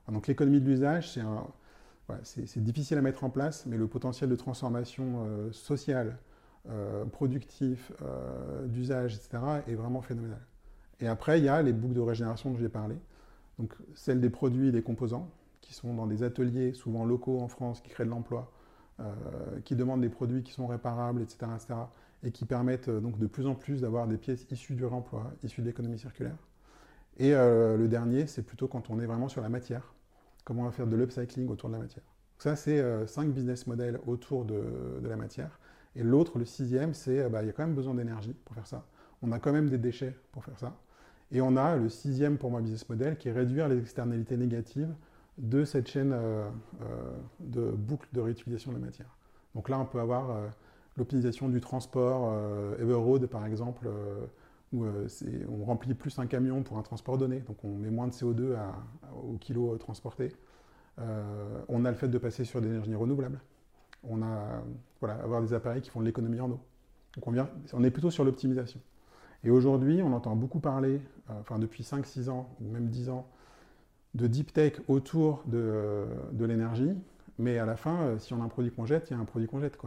à... 0.06 0.12
Donc 0.12 0.26
l'économie 0.26 0.60
de 0.60 0.66
l'usage, 0.66 1.12
c'est 1.12 1.22
voilà, 2.08 2.22
difficile 2.56 2.98
à 2.98 3.02
mettre 3.02 3.22
en 3.22 3.30
place, 3.30 3.66
mais 3.66 3.76
le 3.76 3.86
potentiel 3.86 4.28
de 4.28 4.36
transformation 4.36 5.26
sociale, 5.52 6.18
productif, 7.12 7.92
d'usage, 8.64 9.14
etc., 9.14 9.38
est 9.66 9.74
vraiment 9.74 10.00
phénoménal. 10.00 10.40
Et 11.00 11.06
après, 11.06 11.38
il 11.38 11.44
y 11.44 11.48
a 11.48 11.62
les 11.62 11.72
boucles 11.72 11.94
de 11.94 12.00
régénération 12.00 12.50
dont 12.50 12.58
j'ai 12.58 12.68
parlé, 12.68 12.96
donc 13.58 13.74
celles 13.94 14.20
des 14.20 14.30
produits 14.30 14.68
et 14.68 14.72
des 14.72 14.82
composants, 14.82 15.30
qui 15.60 15.74
sont 15.74 15.92
dans 15.92 16.06
des 16.06 16.22
ateliers 16.22 16.72
souvent 16.72 17.04
locaux 17.04 17.40
en 17.40 17.48
France, 17.48 17.80
qui 17.82 17.90
créent 17.90 18.06
de 18.06 18.10
l'emploi, 18.10 18.50
euh, 19.00 19.60
qui 19.64 19.76
demandent 19.76 20.00
des 20.00 20.08
produits 20.08 20.42
qui 20.42 20.52
sont 20.52 20.66
réparables, 20.66 21.22
etc., 21.22 21.38
etc., 21.54 21.74
et 22.24 22.32
qui 22.32 22.44
permettent 22.46 22.88
euh, 22.88 23.00
donc 23.00 23.16
de 23.18 23.26
plus 23.28 23.46
en 23.46 23.54
plus 23.54 23.82
d'avoir 23.82 24.08
des 24.08 24.16
pièces 24.16 24.44
issues 24.50 24.74
du 24.74 24.84
réemploi, 24.84 25.30
issues 25.44 25.60
de 25.60 25.66
l'économie 25.66 25.98
circulaire. 25.98 26.36
Et 27.18 27.34
euh, 27.34 27.76
le 27.76 27.86
dernier, 27.86 28.26
c'est 28.26 28.42
plutôt 28.42 28.66
quand 28.66 28.90
on 28.90 28.98
est 28.98 29.06
vraiment 29.06 29.28
sur 29.28 29.40
la 29.40 29.48
matière, 29.48 29.94
comment 30.48 30.62
on 30.62 30.64
va 30.64 30.72
faire 30.72 30.86
de 30.86 30.96
l'upcycling 30.96 31.46
autour 31.50 31.68
de 31.68 31.74
la 31.74 31.80
matière. 31.82 32.04
Ça, 32.38 32.56
c'est 32.56 32.82
cinq 33.06 33.28
business 33.28 33.66
models 33.66 34.00
autour 34.06 34.46
de, 34.46 34.62
la 35.02 35.16
matière. 35.16 35.60
Et 35.94 36.02
l'autre, 36.02 36.38
le 36.38 36.46
sixième, 36.46 36.94
c'est 36.94 37.28
bah, 37.28 37.42
il 37.42 37.46
y 37.46 37.50
a 37.50 37.52
quand 37.52 37.66
même 37.66 37.74
besoin 37.74 37.92
d'énergie 37.92 38.34
pour 38.46 38.54
faire 38.54 38.66
ça. 38.66 38.86
On 39.20 39.30
a 39.32 39.38
quand 39.38 39.52
même 39.52 39.68
des 39.68 39.76
déchets 39.76 40.16
pour 40.32 40.42
faire 40.42 40.58
ça. 40.58 40.74
Et 41.30 41.42
on 41.42 41.56
a 41.56 41.76
le 41.76 41.90
sixième 41.90 42.38
pour 42.38 42.50
moi 42.50 42.62
business 42.62 42.88
model 42.88 43.18
qui 43.18 43.28
est 43.28 43.32
réduire 43.32 43.68
les 43.68 43.78
externalités 43.78 44.38
négatives 44.38 44.94
de 45.36 45.64
cette 45.64 45.86
chaîne 45.86 46.12
euh, 46.12 46.48
euh, 46.82 47.12
de 47.40 47.70
boucle 47.70 48.08
de 48.12 48.20
réutilisation 48.20 48.72
de 48.72 48.78
la 48.78 48.86
matière. 48.86 49.14
Donc 49.54 49.68
là, 49.68 49.78
on 49.78 49.84
peut 49.84 50.00
avoir 50.00 50.30
euh, 50.30 50.48
l'optimisation 50.96 51.48
du 51.48 51.60
transport 51.60 52.34
Everroad, 52.80 53.26
par 53.26 53.46
exemple, 53.46 53.88
où 54.72 54.84
on 55.48 55.64
remplit 55.64 55.94
plus 55.94 56.18
un 56.18 56.26
camion 56.26 56.62
pour 56.62 56.78
un 56.78 56.82
transport 56.82 57.18
donné, 57.18 57.40
donc 57.40 57.64
on 57.64 57.74
met 57.74 57.90
moins 57.90 58.06
de 58.06 58.12
CO2 58.12 58.56
au 59.26 59.38
kilo 59.38 59.76
transporté. 59.78 60.32
on 60.98 61.84
a 61.84 61.90
le 61.90 61.96
fait 61.96 62.08
de 62.08 62.18
passer 62.18 62.44
sur 62.44 62.60
des 62.60 62.68
énergies 62.68 62.94
renouvelables. 62.94 63.40
On 64.04 64.22
a 64.22 64.62
voilà, 65.00 65.14
avoir 65.16 65.40
des 65.42 65.54
appareils 65.54 65.80
qui 65.80 65.90
font 65.90 66.00
de 66.00 66.06
l'économie 66.06 66.40
en 66.40 66.50
eau. 66.50 66.60
On, 67.72 67.84
est 67.84 67.90
plutôt 67.90 68.10
sur 68.10 68.24
l'optimisation. 68.24 68.80
Et 69.44 69.50
aujourd'hui, 69.50 70.02
on 70.02 70.12
entend 70.12 70.36
beaucoup 70.36 70.60
parler, 70.60 71.00
enfin 71.28 71.58
depuis 71.58 71.82
5-6 71.82 72.28
ans, 72.28 72.48
ou 72.60 72.70
même 72.70 72.88
10 72.88 73.10
ans, 73.10 73.26
de 74.14 74.26
deep 74.26 74.52
tech 74.52 74.74
autour 74.88 75.42
de, 75.46 76.06
l'énergie, 76.38 76.92
mais 77.38 77.58
à 77.58 77.66
la 77.66 77.76
fin, 77.76 78.02
euh, 78.02 78.18
si 78.18 78.32
on 78.32 78.40
a 78.40 78.44
un 78.44 78.48
produit 78.48 78.72
qu'on 78.72 78.86
jette, 78.86 79.10
il 79.10 79.14
y 79.14 79.16
a 79.16 79.20
un 79.20 79.24
produit 79.24 79.46
qu'on 79.46 79.60
jette. 79.60 79.78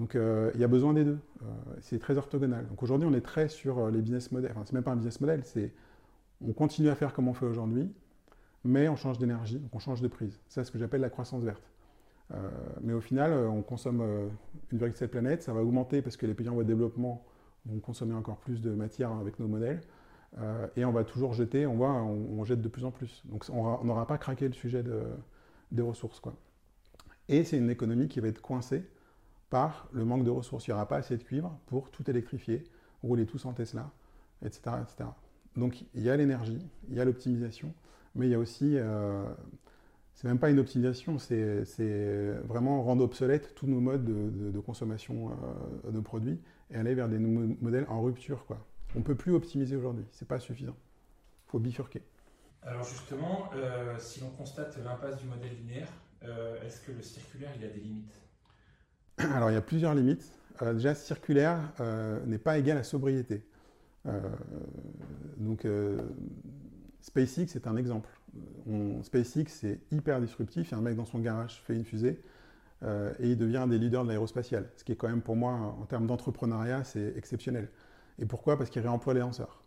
Donc 0.00 0.14
euh, 0.14 0.50
il 0.54 0.60
y 0.60 0.64
a 0.64 0.68
besoin 0.68 0.94
des 0.94 1.04
deux. 1.04 1.18
Euh, 1.42 1.46
c'est 1.82 1.98
très 1.98 2.16
orthogonal. 2.16 2.66
Donc 2.68 2.82
aujourd'hui, 2.82 3.06
on 3.06 3.12
est 3.12 3.20
très 3.20 3.48
sur 3.50 3.90
les 3.90 4.00
business 4.00 4.32
models. 4.32 4.50
Enfin, 4.52 4.62
c'est 4.64 4.72
même 4.72 4.82
pas 4.82 4.92
un 4.92 4.96
business 4.96 5.20
model, 5.20 5.42
c'est 5.44 5.72
on 6.42 6.54
continue 6.54 6.88
à 6.88 6.94
faire 6.94 7.12
comme 7.12 7.28
on 7.28 7.34
fait 7.34 7.44
aujourd'hui, 7.44 7.92
mais 8.64 8.88
on 8.88 8.96
change 8.96 9.18
d'énergie, 9.18 9.58
donc 9.58 9.74
on 9.74 9.78
change 9.78 10.00
de 10.00 10.08
prise. 10.08 10.40
C'est 10.48 10.64
ce 10.64 10.70
que 10.70 10.78
j'appelle 10.78 11.02
la 11.02 11.10
croissance 11.10 11.44
verte. 11.44 11.62
mais 12.80 12.94
au 12.94 13.02
final, 13.02 13.32
on 13.32 13.60
consomme 13.60 14.02
1,7 14.72 15.08
planète, 15.08 15.42
ça 15.42 15.52
va 15.52 15.60
augmenter 15.62 16.00
parce 16.00 16.16
que 16.16 16.24
les 16.24 16.32
pays 16.32 16.48
en 16.48 16.54
voie 16.54 16.62
de 16.62 16.68
développement 16.68 17.22
vont 17.66 17.78
consommer 17.80 18.14
encore 18.14 18.38
plus 18.38 18.62
de 18.62 18.70
matière 18.70 19.12
avec 19.12 19.38
nos 19.38 19.48
modèles. 19.48 19.82
Euh, 20.38 20.66
et 20.76 20.86
on 20.86 20.92
va 20.92 21.04
toujours 21.04 21.34
jeter, 21.34 21.66
on 21.66 21.74
voit, 21.74 21.92
on, 21.92 22.42
jette 22.46 22.62
de 22.62 22.68
plus 22.68 22.86
en 22.86 22.90
plus. 22.90 23.22
Donc 23.26 23.44
on 23.50 23.84
n'aura 23.84 24.06
pas 24.06 24.16
craqué 24.16 24.46
le 24.48 24.54
sujet 24.54 24.82
des 25.72 25.82
ressources. 25.82 26.22
Et 27.28 27.44
c'est 27.44 27.58
une 27.58 27.68
économie 27.68 28.08
qui 28.08 28.20
va 28.20 28.28
être 28.28 28.40
coincée 28.40 28.82
par 29.50 29.88
le 29.92 30.04
manque 30.04 30.24
de 30.24 30.30
ressources. 30.30 30.66
Il 30.66 30.70
n'y 30.70 30.74
aura 30.74 30.86
pas 30.86 30.96
assez 30.96 31.16
de 31.16 31.22
cuivre 31.22 31.58
pour 31.66 31.90
tout 31.90 32.08
électrifier, 32.08 32.64
rouler 33.02 33.26
tous 33.26 33.44
en 33.44 33.52
Tesla, 33.52 33.90
etc. 34.44 34.76
etc. 34.82 35.10
Donc 35.56 35.84
il 35.94 36.02
y 36.02 36.10
a 36.10 36.16
l'énergie, 36.16 36.64
il 36.88 36.96
y 36.96 37.00
a 37.00 37.04
l'optimisation, 37.04 37.74
mais 38.14 38.26
il 38.26 38.30
y 38.30 38.34
a 38.34 38.38
aussi, 38.38 38.76
euh, 38.76 39.24
c'est 40.14 40.28
même 40.28 40.38
pas 40.38 40.50
une 40.50 40.60
optimisation, 40.60 41.18
c'est 41.18 41.64
vraiment 42.44 42.82
rendre 42.82 43.04
obsolète 43.04 43.54
tous 43.54 43.66
nos 43.66 43.80
modes 43.80 44.04
de, 44.04 44.60
consommation 44.60 45.30
euh, 45.86 45.90
de 45.90 46.00
produits 46.00 46.40
et 46.70 46.76
aller 46.76 46.94
vers 46.94 47.08
des 47.08 47.18
modèles 47.18 47.86
en 47.88 48.00
rupture. 48.00 48.46
On 48.94 49.00
ne 49.00 49.04
peut 49.04 49.16
plus 49.16 49.34
optimiser 49.34 49.76
aujourd'hui, 49.76 50.04
ce 50.12 50.24
n'est 50.24 50.28
pas 50.28 50.38
suffisant. 50.38 50.76
Il 51.46 51.50
faut 51.50 51.58
bifurquer. 51.58 52.02
Alors 52.62 52.84
justement, 52.84 53.50
euh, 53.56 53.96
si 53.98 54.20
l'on 54.20 54.30
constate 54.30 54.78
l'impasse 54.84 55.16
du 55.16 55.26
modèle 55.26 55.56
linéaire, 55.56 55.88
est-ce 56.62 56.82
que 56.82 56.92
le 56.92 57.00
circulaire 57.00 57.50
a 57.54 57.58
des 57.58 57.80
limites? 57.80 58.29
Alors 59.34 59.50
il 59.50 59.54
y 59.54 59.56
a 59.56 59.62
plusieurs 59.62 59.94
limites. 59.94 60.32
Euh, 60.62 60.74
déjà, 60.74 60.94
circulaire 60.94 61.58
n'est 62.26 62.38
pas 62.38 62.58
égal 62.58 62.78
à 62.78 62.82
sobriété. 62.82 63.42
donc 65.36 65.66
SpaceX 67.00 67.46
c'est 67.48 67.66
un 67.66 67.76
exemple. 67.76 68.08
SpaceX 69.02 69.46
c'est 69.48 69.80
hyper 69.90 70.20
disruptif. 70.20 70.68
Il 70.68 70.72
y 70.72 70.74
a 70.74 70.78
un 70.78 70.82
mec 70.82 70.96
dans 70.96 71.04
son 71.04 71.18
garage 71.18 71.62
fait 71.66 71.74
une 71.74 71.84
fusée 71.84 72.20
et 72.82 73.30
il 73.30 73.36
devient 73.36 73.58
un 73.58 73.66
des 73.66 73.78
leaders 73.78 74.04
de 74.04 74.08
l'aérospatiale. 74.08 74.68
Ce 74.76 74.84
qui 74.84 74.92
est 74.92 74.96
quand 74.96 75.08
même 75.08 75.22
pour 75.22 75.36
moi, 75.36 75.52
en 75.80 75.84
termes 75.86 76.06
d'entrepreneuriat, 76.06 76.84
c'est 76.84 77.14
exceptionnel. 77.16 77.68
Et 78.18 78.26
pourquoi? 78.26 78.56
Parce 78.56 78.70
qu'il 78.70 78.82
réemploie 78.82 79.14
les 79.14 79.20
lanceurs. 79.20 79.62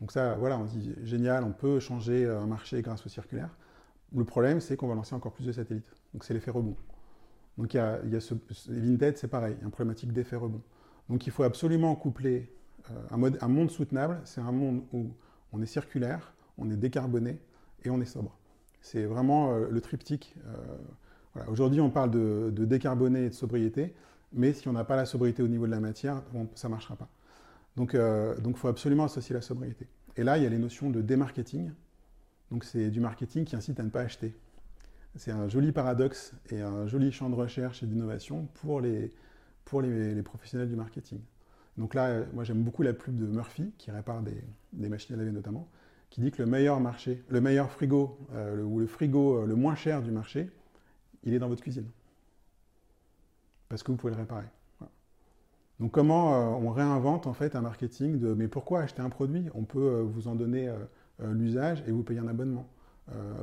Donc 0.00 0.10
ça, 0.10 0.34
voilà, 0.34 0.58
on 0.58 0.64
dit 0.64 0.94
génial, 1.04 1.44
on 1.44 1.52
peut 1.52 1.78
changer 1.78 2.26
un 2.26 2.46
marché 2.46 2.82
grâce 2.82 3.06
au 3.06 3.08
circulaire. 3.08 3.50
Le 4.14 4.24
problème, 4.24 4.60
c'est 4.60 4.76
qu'on 4.76 4.88
va 4.88 4.94
lancer 4.94 5.14
encore 5.14 5.32
plus 5.32 5.46
de 5.46 5.52
satellites. 5.52 5.94
Donc 6.12 6.24
c'est 6.24 6.34
l'effet 6.34 6.50
rebond. 6.50 6.76
Donc 7.58 7.74
il 7.74 7.76
y 7.76 7.80
a, 7.80 8.00
il 8.04 8.14
y 8.14 8.20
ce, 8.20 8.34
Vinted, 8.68 9.16
c'est 9.16 9.28
pareil, 9.28 9.54
il 9.56 9.60
y 9.60 9.62
a 9.62 9.64
une 9.64 9.70
problématique 9.70 10.12
d'effet 10.12 10.36
rebond. 10.36 10.62
Donc 11.08 11.26
il 11.26 11.32
faut 11.32 11.42
absolument 11.42 11.94
coupler 11.94 12.50
euh, 12.90 13.30
un, 13.40 13.48
monde 13.48 13.70
soutenable, 13.70 14.20
c'est 14.24 14.40
un 14.40 14.52
monde 14.52 14.82
où 14.92 15.10
on 15.52 15.62
est 15.62 15.66
circulaire, 15.66 16.32
on 16.58 16.70
est 16.70 16.76
décarboné 16.76 17.38
et 17.84 17.90
on 17.90 18.00
est 18.00 18.06
sobre. 18.06 18.36
C'est 18.80 19.04
vraiment 19.04 19.52
euh, 19.52 19.68
le 19.70 19.80
triptyque. 19.80 20.34
Euh. 20.46 21.44
Aujourd'hui, 21.48 21.80
on 21.80 21.90
parle 21.90 22.10
de, 22.10 22.52
de, 22.54 22.64
décarboné 22.64 23.26
et 23.26 23.28
de 23.30 23.34
sobriété, 23.34 23.94
mais 24.32 24.52
si 24.52 24.68
on 24.68 24.72
n'a 24.72 24.84
pas 24.84 24.96
la 24.96 25.06
sobriété 25.06 25.42
au 25.42 25.48
niveau 25.48 25.66
de 25.66 25.70
la 25.70 25.80
matière, 25.80 26.22
ça 26.54 26.68
ne 26.68 26.72
marchera 26.72 26.94
pas. 26.94 27.08
Donc, 27.74 27.94
il 27.94 28.54
faut 28.54 28.68
absolument 28.68 29.04
associer 29.04 29.32
la 29.32 29.40
sobriété. 29.40 29.86
Et 30.16 30.24
là, 30.24 30.36
il 30.36 30.44
y 30.44 30.46
a 30.46 30.50
les 30.50 30.58
notions 30.58 30.90
de 30.90 31.00
démarketing. 31.00 31.70
Donc, 32.50 32.64
c'est 32.64 32.90
du 32.90 33.00
marketing 33.00 33.46
qui 33.46 33.56
incite 33.56 33.80
à 33.80 33.82
ne 33.82 33.88
pas 33.88 34.02
acheter. 34.02 34.34
C'est 35.16 35.30
un 35.30 35.46
joli 35.48 35.72
paradoxe 35.72 36.32
et 36.50 36.62
un 36.62 36.86
joli 36.86 37.12
champ 37.12 37.28
de 37.28 37.34
recherche 37.34 37.82
et 37.82 37.86
d'innovation 37.86 38.48
pour, 38.54 38.80
les, 38.80 39.12
professionnels 40.24 40.68
du 40.68 40.76
marketing. 40.76 41.20
Donc 41.76 41.94
là, 41.94 42.24
moi, 42.32 42.44
j'aime 42.44 42.62
beaucoup 42.62 42.82
la 42.82 42.94
pub 42.94 43.16
de 43.16 43.26
Murphy, 43.26 43.72
qui 43.76 43.90
répare 43.90 44.22
des, 44.22 44.88
machines 44.88 45.14
à 45.14 45.18
laver 45.18 45.32
notamment, 45.32 45.68
qui 46.08 46.22
dit 46.22 46.30
que 46.30 46.42
le 46.42 46.48
meilleur 46.48 46.80
marché, 46.80 47.22
le 47.28 47.40
meilleur 47.40 47.70
frigo, 47.70 48.18
euh, 48.32 48.62
ou 48.62 48.78
le 48.78 48.86
frigo 48.86 49.38
euh, 49.42 49.46
le 49.46 49.54
moins 49.54 49.74
cher 49.74 50.02
du 50.02 50.10
marché, 50.10 50.50
il 51.24 51.34
est 51.34 51.38
dans 51.38 51.48
votre 51.48 51.62
cuisine. 51.62 51.88
Parce 53.68 53.82
que 53.82 53.92
vous 53.92 53.98
pouvez 53.98 54.12
le 54.12 54.18
réparer. 54.18 54.46
Donc 55.78 55.92
comment 55.92 56.34
euh, 56.34 56.66
on 56.66 56.70
réinvente 56.70 57.26
en 57.26 57.32
fait 57.32 57.56
un 57.56 57.62
marketing 57.62 58.18
de 58.18 58.34
mais 58.34 58.48
pourquoi 58.48 58.80
acheter 58.80 59.02
un 59.02 59.08
produit? 59.08 59.46
On 59.54 59.64
peut 59.64 60.00
vous 60.00 60.28
en 60.28 60.34
donner 60.34 60.70
l'usage 61.18 61.82
et 61.86 61.90
vous 61.90 62.02
payer 62.02 62.20
un 62.20 62.28
abonnement. 62.28 62.68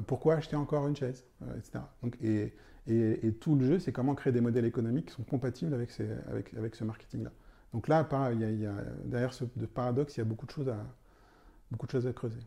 Pourquoi 0.08 0.36
acheter 0.36 0.56
encore 0.56 0.88
une 0.88 0.96
chaise, 0.96 1.26
etc. 1.58 1.80
et, 2.22 3.34
tout 3.40 3.56
le 3.56 3.66
jeu, 3.66 3.80
c'est 3.80 3.92
comment 3.92 4.16
créer 4.16 4.34
des 4.34 4.42
modèles 4.42 4.66
économiques 4.66 5.08
qui 5.08 5.14
sont 5.14 5.24
compatibles 5.24 5.74
avec, 5.74 5.92
ce 5.92 6.84
marketing-là. 6.84 7.32
Donc 7.74 7.88
là, 7.88 8.08
derrière 9.06 9.34
ce 9.34 9.44
paradoxe, 9.44 10.18
il 10.18 10.20
y 10.20 10.22
a 10.22 10.26
beaucoup 10.26 10.46
de 10.46 10.52
choses 10.52 10.70
à, 10.70 12.14
creuser. 12.14 12.40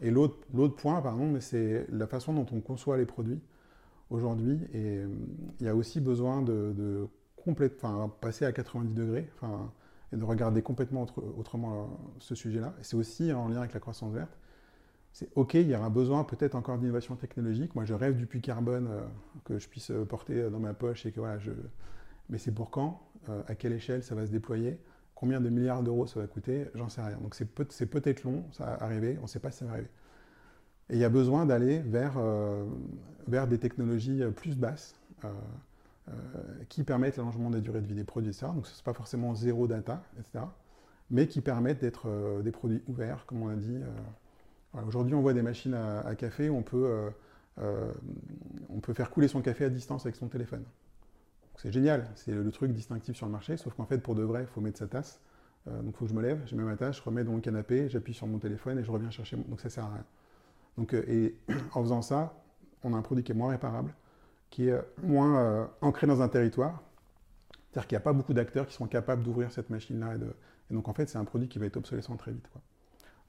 Et 0.00 0.10
l'autre 0.10 0.76
point, 0.76 1.02
pardon, 1.02 1.38
c'est 1.40 1.86
la 1.90 2.06
façon 2.06 2.32
dont 2.32 2.46
on 2.52 2.60
conçoit 2.60 2.96
les 2.96 3.06
produits 3.06 3.40
aujourd'hui. 4.08 4.60
Et 4.72 5.02
il 5.58 5.66
y 5.66 5.68
a 5.68 5.74
aussi 5.74 6.00
besoin 6.00 6.40
de 6.42 7.08
passer 8.20 8.44
à 8.44 8.52
90 8.52 8.94
degrés, 8.94 9.28
et 10.12 10.16
de 10.16 10.24
regarder 10.24 10.62
complètement 10.62 11.06
autrement 11.38 11.82
euh, 11.82 11.86
ce 12.18 12.34
sujet-là. 12.34 12.74
Et 12.80 12.84
c'est 12.84 12.96
aussi 12.96 13.32
en 13.32 13.48
lien 13.48 13.58
avec 13.58 13.72
la 13.72 13.80
croissance 13.80 14.12
verte. 14.12 14.36
C'est 15.12 15.28
OK, 15.34 15.54
il 15.54 15.68
y 15.68 15.74
aura 15.74 15.90
besoin 15.90 16.24
peut-être 16.24 16.54
encore 16.54 16.78
d'innovation 16.78 17.16
technologique. 17.16 17.74
Moi, 17.74 17.84
je 17.84 17.94
rêve 17.94 18.16
du 18.16 18.26
puits 18.26 18.40
carbone 18.40 18.88
euh, 18.90 19.00
que 19.44 19.58
je 19.58 19.68
puisse 19.68 19.90
euh, 19.90 20.04
porter 20.04 20.48
dans 20.50 20.60
ma 20.60 20.72
poche 20.72 21.06
et 21.06 21.12
que 21.12 21.20
voilà. 21.20 21.38
Mais 22.28 22.38
c'est 22.38 22.52
pour 22.52 22.70
quand 22.70 23.02
À 23.48 23.54
quelle 23.54 23.72
échelle 23.72 24.02
ça 24.04 24.14
va 24.14 24.24
se 24.24 24.30
déployer? 24.30 24.78
Combien 25.14 25.40
de 25.40 25.48
milliards 25.48 25.82
d'euros 25.82 26.06
ça 26.06 26.20
va 26.20 26.26
coûter? 26.26 26.66
J'en 26.74 26.88
sais 26.88 27.02
rien. 27.02 27.18
Donc 27.18 27.34
c'est 27.34 27.86
peut-être 27.86 28.22
long, 28.24 28.44
ça 28.52 28.66
va 28.66 28.82
arriver. 28.84 29.16
On 29.18 29.22
ne 29.22 29.26
sait 29.26 29.40
pas 29.40 29.50
si 29.50 29.58
ça 29.58 29.64
va 29.66 29.72
arriver. 29.72 29.90
Et 30.88 30.94
il 30.94 31.00
y 31.00 31.04
a 31.04 31.08
besoin 31.08 31.44
d'aller 31.44 31.80
vers, 31.80 32.18
vers 33.28 33.46
des 33.46 33.58
technologies 33.58 34.22
plus 34.34 34.56
basses. 34.56 34.94
Euh, 36.10 36.64
qui 36.68 36.82
permettent 36.82 37.18
l'allongement 37.18 37.50
des 37.50 37.60
durées 37.60 37.80
de 37.82 37.86
vie 37.86 37.94
des 37.94 38.04
produits, 38.04 38.30
etc. 38.30 38.46
Donc 38.54 38.66
ce 38.66 38.76
n'est 38.76 38.82
pas 38.82 38.94
forcément 38.94 39.34
zéro 39.34 39.66
data, 39.66 40.02
etc. 40.18 40.44
Mais 41.10 41.26
qui 41.28 41.40
permettent 41.40 41.80
d'être 41.80 42.08
euh, 42.08 42.42
des 42.42 42.50
produits 42.52 42.82
ouverts, 42.88 43.26
comme 43.26 43.42
on 43.42 43.48
a 43.48 43.54
dit. 43.54 43.78
Euh, 44.74 44.82
aujourd'hui, 44.86 45.14
on 45.14 45.20
voit 45.20 45.34
des 45.34 45.42
machines 45.42 45.74
à, 45.74 46.14
café 46.14 46.48
où 46.48 46.56
on 46.56 46.62
peut, 46.62 47.10
on 47.58 48.80
peut 48.80 48.94
faire 48.94 49.10
couler 49.10 49.28
son 49.28 49.42
café 49.42 49.64
à 49.64 49.70
distance 49.70 50.06
avec 50.06 50.16
son 50.16 50.28
téléphone. 50.28 50.64
C'est 51.56 51.72
génial, 51.72 52.08
c'est 52.14 52.32
le, 52.32 52.50
truc 52.50 52.72
distinctif 52.72 53.16
sur 53.16 53.26
le 53.26 53.32
marché, 53.32 53.56
sauf 53.56 53.74
qu'en 53.74 53.84
fait, 53.84 53.98
pour 53.98 54.14
de 54.14 54.22
vrai, 54.22 54.42
il 54.42 54.46
faut 54.46 54.60
mettre 54.60 54.78
sa 54.78 54.86
tasse 54.86 55.20
donc 55.66 55.88
il 55.88 55.92
faut 55.92 56.04
que 56.06 56.10
je 56.10 56.16
me 56.16 56.22
lève, 56.22 56.40
je 56.46 56.56
mets 56.56 56.62
ma 56.62 56.76
tâche, 56.76 56.98
je 56.98 57.02
remets 57.02 57.22
dans 57.22 57.32
mon 57.32 57.40
canapé, 57.40 57.88
j'appuie 57.88 58.14
sur 58.14 58.26
mon 58.26 58.38
téléphone 58.38 58.78
et 58.78 58.84
je 58.84 58.90
reviens 58.90 59.10
chercher. 59.10 59.36
Mon... 59.36 59.42
Donc 59.42 59.60
ça 59.60 59.68
sert 59.68 59.84
à 59.84 59.92
rien. 59.92 60.04
Donc, 60.78 60.94
et 60.94 61.36
en 61.74 61.82
faisant 61.82 62.02
ça, 62.02 62.34
on 62.82 62.94
a 62.94 62.96
un 62.96 63.02
produit 63.02 63.22
qui 63.22 63.32
est 63.32 63.34
moins 63.34 63.50
réparable, 63.50 63.92
qui 64.48 64.68
est 64.68 64.80
moins 65.02 65.70
ancré 65.80 66.06
dans 66.06 66.22
un 66.22 66.28
territoire. 66.28 66.82
C'est-à-dire 67.70 67.86
qu'il 67.86 67.96
n'y 67.96 68.02
a 68.02 68.04
pas 68.04 68.12
beaucoup 68.12 68.34
d'acteurs 68.34 68.66
qui 68.66 68.74
sont 68.74 68.86
capables 68.86 69.22
d'ouvrir 69.22 69.52
cette 69.52 69.70
machine-là. 69.70 70.14
Et, 70.16 70.74
donc 70.74 70.88
en 70.88 70.94
fait, 70.94 71.08
c'est 71.08 71.18
un 71.18 71.24
produit 71.24 71.48
qui 71.48 71.58
va 71.58 71.66
être 71.66 71.76
obsolescent 71.76 72.16
très 72.16 72.32
vite. 72.32 72.48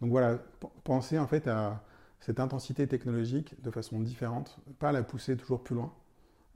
Donc 0.02 0.10
voilà, 0.10 0.40
pensez 0.84 1.20
en 1.20 1.28
fait 1.28 1.48
à 1.48 1.84
cette 2.20 2.40
intensité 2.40 2.88
technologique 2.88 3.62
de 3.62 3.72
façon 3.72 4.00
différente, 4.00 4.58
pas 4.80 4.92
la 4.92 5.04
pousser 5.04 5.38
toujours 5.38 5.64
plus 5.64 5.76
loin, 5.76 5.94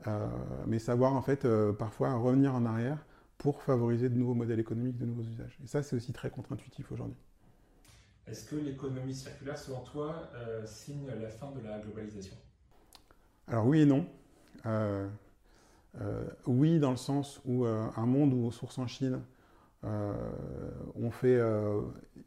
euh, 0.08 0.28
mais 0.66 0.80
savoir 0.80 1.14
en 1.14 1.22
fait 1.22 1.46
euh, 1.46 1.72
parfois 1.72 2.14
revenir 2.14 2.56
en 2.56 2.66
arrière 2.66 3.06
pour 3.38 3.62
favoriser 3.62 4.10
de 4.10 4.16
nouveaux 4.16 4.34
modèles 4.34 4.60
économiques, 4.60 4.98
de 4.98 5.06
nouveaux 5.06 5.24
usages. 5.24 5.60
Et 5.64 5.68
ça, 5.68 5.84
c'est 5.84 5.96
aussi 5.96 6.12
très 6.12 6.30
contre-intuitif 6.30 6.92
aujourd'hui. 6.92 7.18
Est-ce 8.28 8.46
que 8.50 8.56
l'économie 8.56 9.14
circulaire, 9.14 9.58
selon 9.58 9.82
toi, 9.82 10.30
euh, 10.36 10.66
signe 10.66 11.08
la 11.22 11.30
fin 11.30 11.52
de 11.52 11.62
la 11.62 11.80
globalisation? 11.80 12.36
Alors 13.48 13.68
oui 13.68 13.82
et 13.82 13.86
non. 13.86 14.08
oui, 16.48 16.80
dans 16.80 16.92
le 16.92 16.98
sens 16.98 17.42
où 17.46 17.66
un 17.66 18.06
monde 18.08 18.34
où 18.34 18.52
source 18.52 18.80
en 18.80 18.88
Chine, 18.88 19.22
on 20.96 21.12
fait 21.12 21.40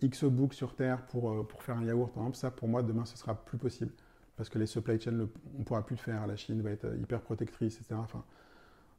X 0.01 0.25
books 0.25 0.55
sur 0.55 0.75
Terre 0.75 1.07
pour, 1.07 1.47
pour 1.47 1.62
faire 1.62 1.77
un 1.77 1.85
yaourt, 1.85 2.12
par 2.12 2.23
exemple, 2.23 2.37
ça 2.37 2.51
pour 2.51 2.68
moi 2.68 2.83
demain 2.83 3.05
ce 3.05 3.16
sera 3.16 3.35
plus 3.35 3.59
possible 3.59 3.92
parce 4.38 4.49
que 4.49 4.59
les 4.59 4.66
supply 4.66 5.01
chains, 5.01 5.29
on 5.57 5.59
ne 5.59 5.64
pourra 5.64 5.85
plus 5.85 5.97
le 5.97 6.01
faire. 6.01 6.27
La 6.27 6.37
Chine 6.37 6.62
va 6.62 6.71
être 6.71 6.87
hyper 6.97 7.21
protectrice, 7.21 7.81
etc. 7.81 7.97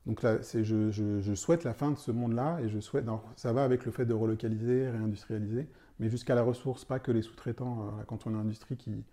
Donc 0.05 0.21
là, 0.21 0.39
je, 0.41 1.33
souhaite 1.33 1.63
la 1.63 1.73
fin 1.73 1.91
de 1.91 1.97
ce 1.97 2.11
monde-là 2.11 2.59
et 2.61 2.69
je 2.69 2.79
souhaite. 2.79 3.05
ça 3.37 3.53
va 3.53 3.63
avec 3.63 3.85
le 3.85 3.91
fait 3.91 4.05
de 4.05 4.13
relocaliser, 4.13 4.89
réindustrialiser, 4.89 5.67
mais 5.99 6.09
jusqu'à 6.09 6.35
la 6.35 6.43
ressource, 6.43 6.83
pas 6.83 6.99
que 6.99 7.11
les 7.11 7.21
sous-traitants. 7.21 7.87
Euh, 7.87 8.03
quand 8.05 8.27
on 8.27 8.31
a 8.31 8.33
une 8.33 8.41
industrie 8.41 8.75
qui, 8.75 9.03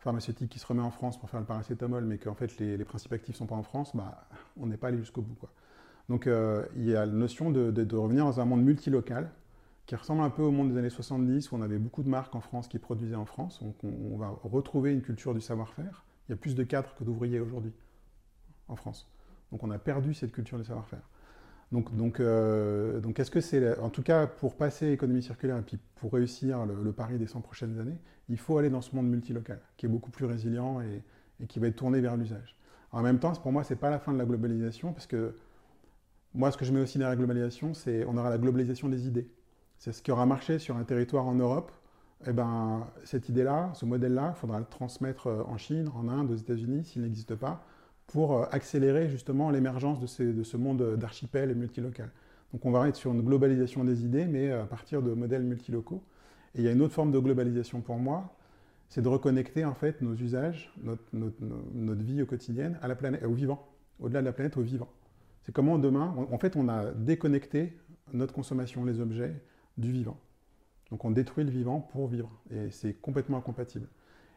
pharmaceutique 0.00 0.50
qui 0.50 0.58
se 0.58 0.66
remet 0.66 0.82
en 0.82 0.90
France 0.90 1.18
pour 1.18 1.30
faire 1.30 1.40
le 1.40 1.46
paracétamol, 1.46 2.04
mais 2.04 2.18
qu'en 2.18 2.34
fait 2.34 2.58
les, 2.58 2.76
les, 2.76 2.84
principes 2.84 3.12
actifs 3.12 3.36
ne 3.36 3.38
sont 3.38 3.46
pas 3.46 3.56
en 3.56 3.62
France, 3.62 3.94
bah, 3.94 4.26
on 4.60 4.66
n'est 4.66 4.76
pas 4.76 4.88
allé 4.88 4.98
jusqu'au 4.98 5.22
bout. 5.22 5.34
Quoi. 5.34 5.50
Donc 6.08 6.26
euh, 6.26 6.64
il 6.76 6.88
y 6.88 6.96
a 6.96 7.04
la 7.04 7.12
notion 7.12 7.50
de, 7.50 7.96
revenir 7.96 8.24
dans 8.24 8.40
un 8.40 8.44
monde 8.44 8.62
multilocal 8.62 9.30
qui 9.86 9.94
ressemble 9.94 10.22
un 10.22 10.30
peu 10.30 10.42
au 10.42 10.50
monde 10.50 10.72
des 10.72 10.78
années 10.78 10.90
70 10.90 11.50
où 11.50 11.56
on 11.56 11.62
avait 11.62 11.78
beaucoup 11.78 12.02
de 12.02 12.08
marques 12.08 12.34
en 12.34 12.40
France 12.40 12.68
qui 12.68 12.78
produisaient 12.78 13.14
en 13.14 13.24
France. 13.24 13.62
Donc 13.62 13.76
on, 13.84 14.16
va 14.16 14.34
retrouver 14.44 14.92
une 14.92 15.02
culture 15.02 15.34
du 15.34 15.40
savoir-faire. 15.40 16.04
Il 16.28 16.32
y 16.32 16.34
a 16.34 16.36
plus 16.36 16.54
de 16.54 16.62
cadres 16.62 16.94
que 16.98 17.04
d'ouvriers 17.04 17.40
aujourd'hui 17.40 17.72
en 18.68 18.76
France. 18.76 19.10
Donc 19.50 19.62
on 19.64 19.70
a 19.70 19.78
perdu 19.78 20.12
cette 20.14 20.32
culture 20.32 20.58
du 20.58 20.64
savoir-faire. 20.64 21.08
Donc, 21.72 21.94
donc, 21.94 22.20
euh, 22.20 23.00
donc 23.00 23.18
est-ce 23.18 23.30
que 23.30 23.42
c'est, 23.42 23.78
en 23.78 23.90
tout 23.90 24.02
cas, 24.02 24.26
pour 24.26 24.56
passer 24.56 24.90
économie 24.90 25.22
circulaire 25.22 25.58
et 25.58 25.62
puis 25.62 25.78
pour 25.96 26.12
réussir 26.12 26.64
le, 26.64 26.92
pari 26.92 27.18
des 27.18 27.26
100 27.26 27.42
prochaines 27.42 27.78
années, 27.78 27.98
il 28.30 28.38
faut 28.38 28.56
aller 28.56 28.70
dans 28.70 28.80
ce 28.80 28.96
monde 28.96 29.08
multilocal 29.08 29.60
qui 29.76 29.84
est 29.84 29.88
beaucoup 29.88 30.10
plus 30.10 30.24
résilient 30.24 30.80
et, 30.80 31.02
et 31.42 31.46
qui 31.46 31.58
va 31.58 31.66
être 31.66 31.76
tourné 31.76 32.00
vers 32.00 32.16
l'usage. 32.16 32.56
En 32.90 33.02
même 33.02 33.18
temps, 33.18 33.32
pour 33.32 33.52
moi, 33.52 33.64
c'est 33.64 33.76
pas 33.76 33.90
la 33.90 33.98
fin 33.98 34.14
de 34.14 34.18
la 34.18 34.24
globalisation 34.24 34.94
parce 34.94 35.06
que 35.06 35.34
moi, 36.38 36.52
ce 36.52 36.56
que 36.56 36.64
je 36.64 36.72
mets 36.72 36.80
aussi 36.80 36.98
dans 36.98 37.08
la 37.08 37.16
globalisation, 37.16 37.74
c'est 37.74 38.04
on 38.06 38.16
aura 38.16 38.30
la 38.30 38.38
globalisation 38.38 38.88
des 38.88 39.08
idées. 39.08 39.28
C'est 39.76 39.92
ce 39.92 40.00
qui 40.00 40.12
aura 40.12 40.24
marché 40.24 40.60
sur 40.60 40.76
un 40.76 40.84
territoire 40.84 41.26
en 41.26 41.34
Europe. 41.34 41.72
Eh 42.28 42.32
ben, 42.32 42.86
cette 43.02 43.28
idée-là, 43.28 43.72
ce 43.74 43.84
modèle-là, 43.84 44.34
il 44.36 44.38
faudra 44.38 44.60
le 44.60 44.64
transmettre 44.64 45.26
euh, 45.26 45.42
en 45.48 45.56
Chine, 45.56 45.90
en 45.96 46.08
Inde, 46.08 46.30
aux 46.30 46.36
États-Unis, 46.36 46.84
s'il 46.84 47.02
n'existe 47.02 47.34
pas, 47.34 47.64
pour 48.06 48.36
euh, 48.36 48.44
accélérer 48.52 49.08
justement 49.08 49.50
l'émergence 49.50 49.98
de, 49.98 50.06
ce 50.44 50.56
monde 50.56 50.96
d'archipel 50.96 51.50
et 51.50 51.56
multilocal. 51.56 52.10
Donc 52.52 52.64
on 52.64 52.70
va 52.70 52.88
être 52.88 52.96
sur 52.96 53.12
une 53.12 53.22
globalisation 53.22 53.82
des 53.82 54.04
idées, 54.04 54.26
mais 54.26 54.52
à 54.52 54.64
partir 54.64 55.02
de 55.02 55.14
modèles 55.14 55.42
multilocaux. 55.42 56.04
Et 56.54 56.60
il 56.60 56.64
y 56.64 56.68
a 56.68 56.72
une 56.72 56.82
autre 56.82 56.94
forme 56.94 57.10
de 57.10 57.18
globalisation 57.18 57.80
pour 57.80 57.96
moi, 57.96 58.32
c'est 58.88 59.02
de 59.02 59.08
reconnecter 59.08 59.64
en 59.64 59.74
fait 59.74 60.02
nos 60.02 60.14
usages, 60.14 60.72
notre, 60.84 61.02
notre, 61.12 62.02
vie 62.02 62.22
au 62.22 62.26
quotidien, 62.26 62.74
à 62.80 62.86
la 62.86 62.94
planète, 62.94 63.24
au 63.24 63.32
vivant, 63.32 63.68
au-delà 63.98 64.20
de 64.20 64.26
la 64.26 64.32
planète, 64.32 64.56
au 64.56 64.62
vivant. 64.62 64.88
C'est 65.42 65.52
comment 65.52 65.78
demain, 65.78 66.14
en 66.30 66.38
fait, 66.38 66.56
on 66.56 66.68
a 66.68 66.92
déconnecté 66.92 67.76
notre 68.12 68.34
consommation, 68.34 68.84
les 68.84 69.00
objets, 69.00 69.34
du 69.76 69.92
vivant. 69.92 70.18
Donc 70.90 71.04
on 71.04 71.10
détruit 71.10 71.44
le 71.44 71.50
vivant 71.50 71.80
pour 71.80 72.08
vivre, 72.08 72.30
et 72.50 72.70
c'est 72.70 72.94
complètement 72.94 73.38
incompatible. 73.38 73.88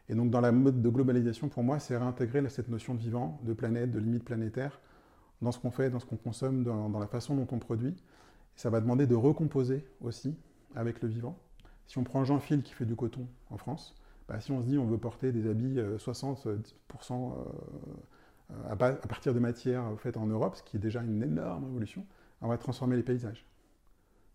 Et 0.09 0.15
donc 0.15 0.29
dans 0.29 0.41
la 0.41 0.51
mode 0.51 0.81
de 0.81 0.89
globalisation, 0.89 1.49
pour 1.49 1.63
moi, 1.63 1.79
c'est 1.79 1.97
réintégrer 1.97 2.47
cette 2.49 2.67
notion 2.67 2.93
de 2.93 2.99
vivant, 2.99 3.39
de 3.43 3.53
planète, 3.53 3.91
de 3.91 3.99
limite 3.99 4.23
planétaire, 4.23 4.79
dans 5.41 5.51
ce 5.51 5.59
qu'on 5.59 5.71
fait, 5.71 5.89
dans 5.89 5.99
ce 5.99 6.05
qu'on 6.05 6.17
consomme, 6.17 6.63
dans, 6.63 6.99
la 6.99 7.07
façon 7.07 7.35
dont 7.35 7.47
on 7.51 7.59
produit. 7.59 7.95
ça 8.55 8.69
va 8.69 8.81
demander 8.81 9.07
de 9.07 9.15
recomposer 9.15 9.85
aussi 10.01 10.35
avec 10.75 11.01
le 11.01 11.07
vivant. 11.07 11.37
Si 11.87 11.97
on 11.97 12.03
prend 12.03 12.23
Jean-Phil 12.23 12.61
qui 12.61 12.73
fait 12.73 12.85
du 12.85 12.95
coton 12.95 13.27
en 13.49 13.57
France, 13.57 13.95
bah, 14.27 14.39
si 14.39 14.51
on 14.51 14.61
se 14.61 14.67
dit 14.67 14.77
on 14.77 14.85
veut 14.85 14.97
porter 14.97 15.31
des 15.31 15.49
habits 15.49 15.77
60% 15.77 16.47
euh, 16.47 16.57
euh, 16.57 17.43
à, 18.69 18.75
partir 18.75 19.33
de 19.33 19.39
matières 19.39 19.83
faites 19.97 20.17
en 20.17 20.27
Europe, 20.27 20.55
ce 20.55 20.63
qui 20.63 20.77
est 20.77 20.79
déjà 20.79 21.01
une 21.01 21.21
énorme 21.23 21.65
révolution, 21.65 22.05
on 22.41 22.47
va 22.47 22.57
transformer 22.57 22.95
les 22.95 23.03
paysages. 23.03 23.45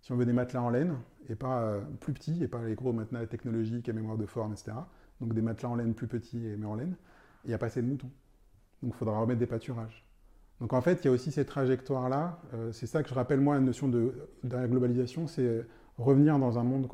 Si 0.01 0.13
on 0.13 0.17
veut 0.17 0.27
des 0.27 0.33
matelas 0.33 0.63
en 0.63 0.71
laine, 0.71 0.97
et 1.29 1.35
pas 1.35 1.63
euh, 1.63 1.81
plus 2.01 2.13
petits, 2.13 2.43
et 2.43 2.49
pas 2.49 2.63
les 2.63 2.75
gros 2.75 2.93
matelas 2.93 3.27
technologiques 3.27 3.89
à 3.89 3.93
mémoire 3.93 4.17
de 4.17 4.27
forme, 4.27 4.53
etc. 4.53 4.73
Donc 5.21 5.35
des 5.35 5.43
matelas 5.43 5.71
en 5.71 5.75
laine 5.75 5.95
plus 5.95 6.07
petits 6.07 6.39
mais 6.59 6.67
en 6.67 6.75
laine, 6.75 6.95
il 7.45 7.49
n'y 7.49 7.55
a 7.55 7.59
pas 7.59 7.67
assez 7.67 7.83
de 7.83 7.89
moutons. 7.89 8.11
Donc 8.83 8.93
il 8.95 8.97
faudra 8.97 9.19
remettre 9.19 9.41
des 9.41 9.47
pâturages. 9.47 10.05
Donc 10.61 10.73
en 10.73 10.81
fait, 10.81 11.03
il 11.03 11.07
y 11.07 11.09
a 11.09 11.11
aussi 11.11 11.33
cette 11.33 11.49
trajectoire-là. 11.49 12.41
Euh, 12.55 12.73
c'est 12.73 12.87
ça 12.87 13.03
que 13.03 13.09
je 13.09 13.15
rappelle 13.15 13.41
moi 13.41 13.55
la 13.55 13.61
notion 13.61 13.89
de, 13.89 14.15
la 14.45 14.67
globalisation, 14.69 15.27
c'est 15.27 15.67
revenir 15.99 16.39
dans 16.39 16.59
un 16.59 16.63
monde, 16.63 16.89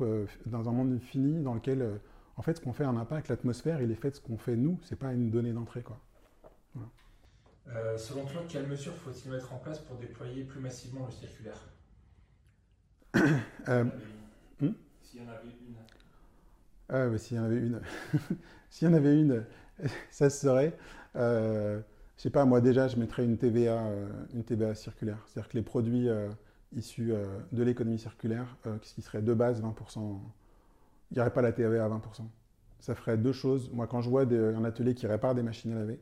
dans 0.45 0.69
un 0.69 0.71
monde 0.71 0.99
fini 0.99 1.41
dans 1.41 1.53
lequel, 1.53 1.81
euh, 1.81 1.97
en 2.35 2.41
fait, 2.41 2.55
ce 2.55 2.61
qu'on 2.61 2.73
fait 2.73 2.83
a 2.83 2.89
un 2.89 2.97
impact. 2.97 3.29
L'atmosphère, 3.29 3.81
il 3.81 3.91
est 3.91 3.95
fait 3.95 4.09
de 4.09 4.15
ce 4.15 4.21
qu'on 4.21 4.37
fait 4.37 4.55
nous. 4.55 4.79
C'est 4.83 4.97
pas 4.97 5.13
une 5.13 5.29
donnée 5.29 5.53
d'entrée, 5.53 5.83
quoi. 5.83 5.99
Selon 7.97 8.25
toi, 8.25 8.43
quelles 8.47 8.67
mesures 8.67 8.95
faut-il 8.95 9.31
mettre 9.31 9.53
en 9.53 9.57
place 9.57 9.79
pour 9.79 9.97
déployer 9.97 10.43
plus 10.43 10.59
massivement 10.59 11.05
le 11.05 11.11
circulaire? 11.11 11.59
Euh, 13.69 13.85
hmm? 14.59 14.71
S'il 15.01 15.21
y 15.21 15.23
en 15.23 15.29
avait 15.29 15.47
une. 15.47 15.75
Ah, 16.89 17.17
s'il 17.17 17.37
y 17.37 17.39
en 17.39 17.43
avait 17.43 17.59
une. 17.59 17.81
s'il 18.69 18.87
y 18.89 18.91
en 18.91 18.93
avait 18.93 19.17
une, 19.17 19.45
ça 20.11 20.29
serait. 20.29 20.77
Euh, 21.15 21.79
je 22.17 22.23
sais 22.23 22.29
pas, 22.29 22.45
moi 22.45 22.61
déjà, 22.61 22.87
je 22.87 22.97
mettrais 22.97 23.23
une 23.23 23.37
TVA, 23.37 23.85
euh, 23.85 24.07
une 24.33 24.43
TVA 24.43 24.75
circulaire. 24.75 25.23
C'est-à-dire 25.27 25.49
que 25.49 25.57
les 25.57 25.63
produits 25.63 26.09
euh, 26.09 26.29
issus 26.75 27.13
de 27.51 27.63
l'économie 27.63 27.99
circulaire, 27.99 28.57
qui 28.81 29.01
serait 29.01 29.21
de 29.21 29.33
base 29.33 29.61
20%, 29.61 30.19
il 31.11 31.15
n'y 31.15 31.21
aurait 31.21 31.33
pas 31.33 31.43
la 31.43 31.51
TVA 31.51 31.85
à 31.85 31.89
20%. 31.89 31.99
Ça 32.79 32.95
ferait 32.95 33.17
deux 33.17 33.31
choses. 33.31 33.69
Moi, 33.71 33.85
quand 33.85 34.01
je 34.01 34.09
vois 34.09 34.23
un 34.23 34.65
atelier 34.65 34.95
qui 34.95 35.05
répare 35.05 35.35
des 35.35 35.43
machines 35.43 35.71
à 35.71 35.75
laver, 35.75 35.99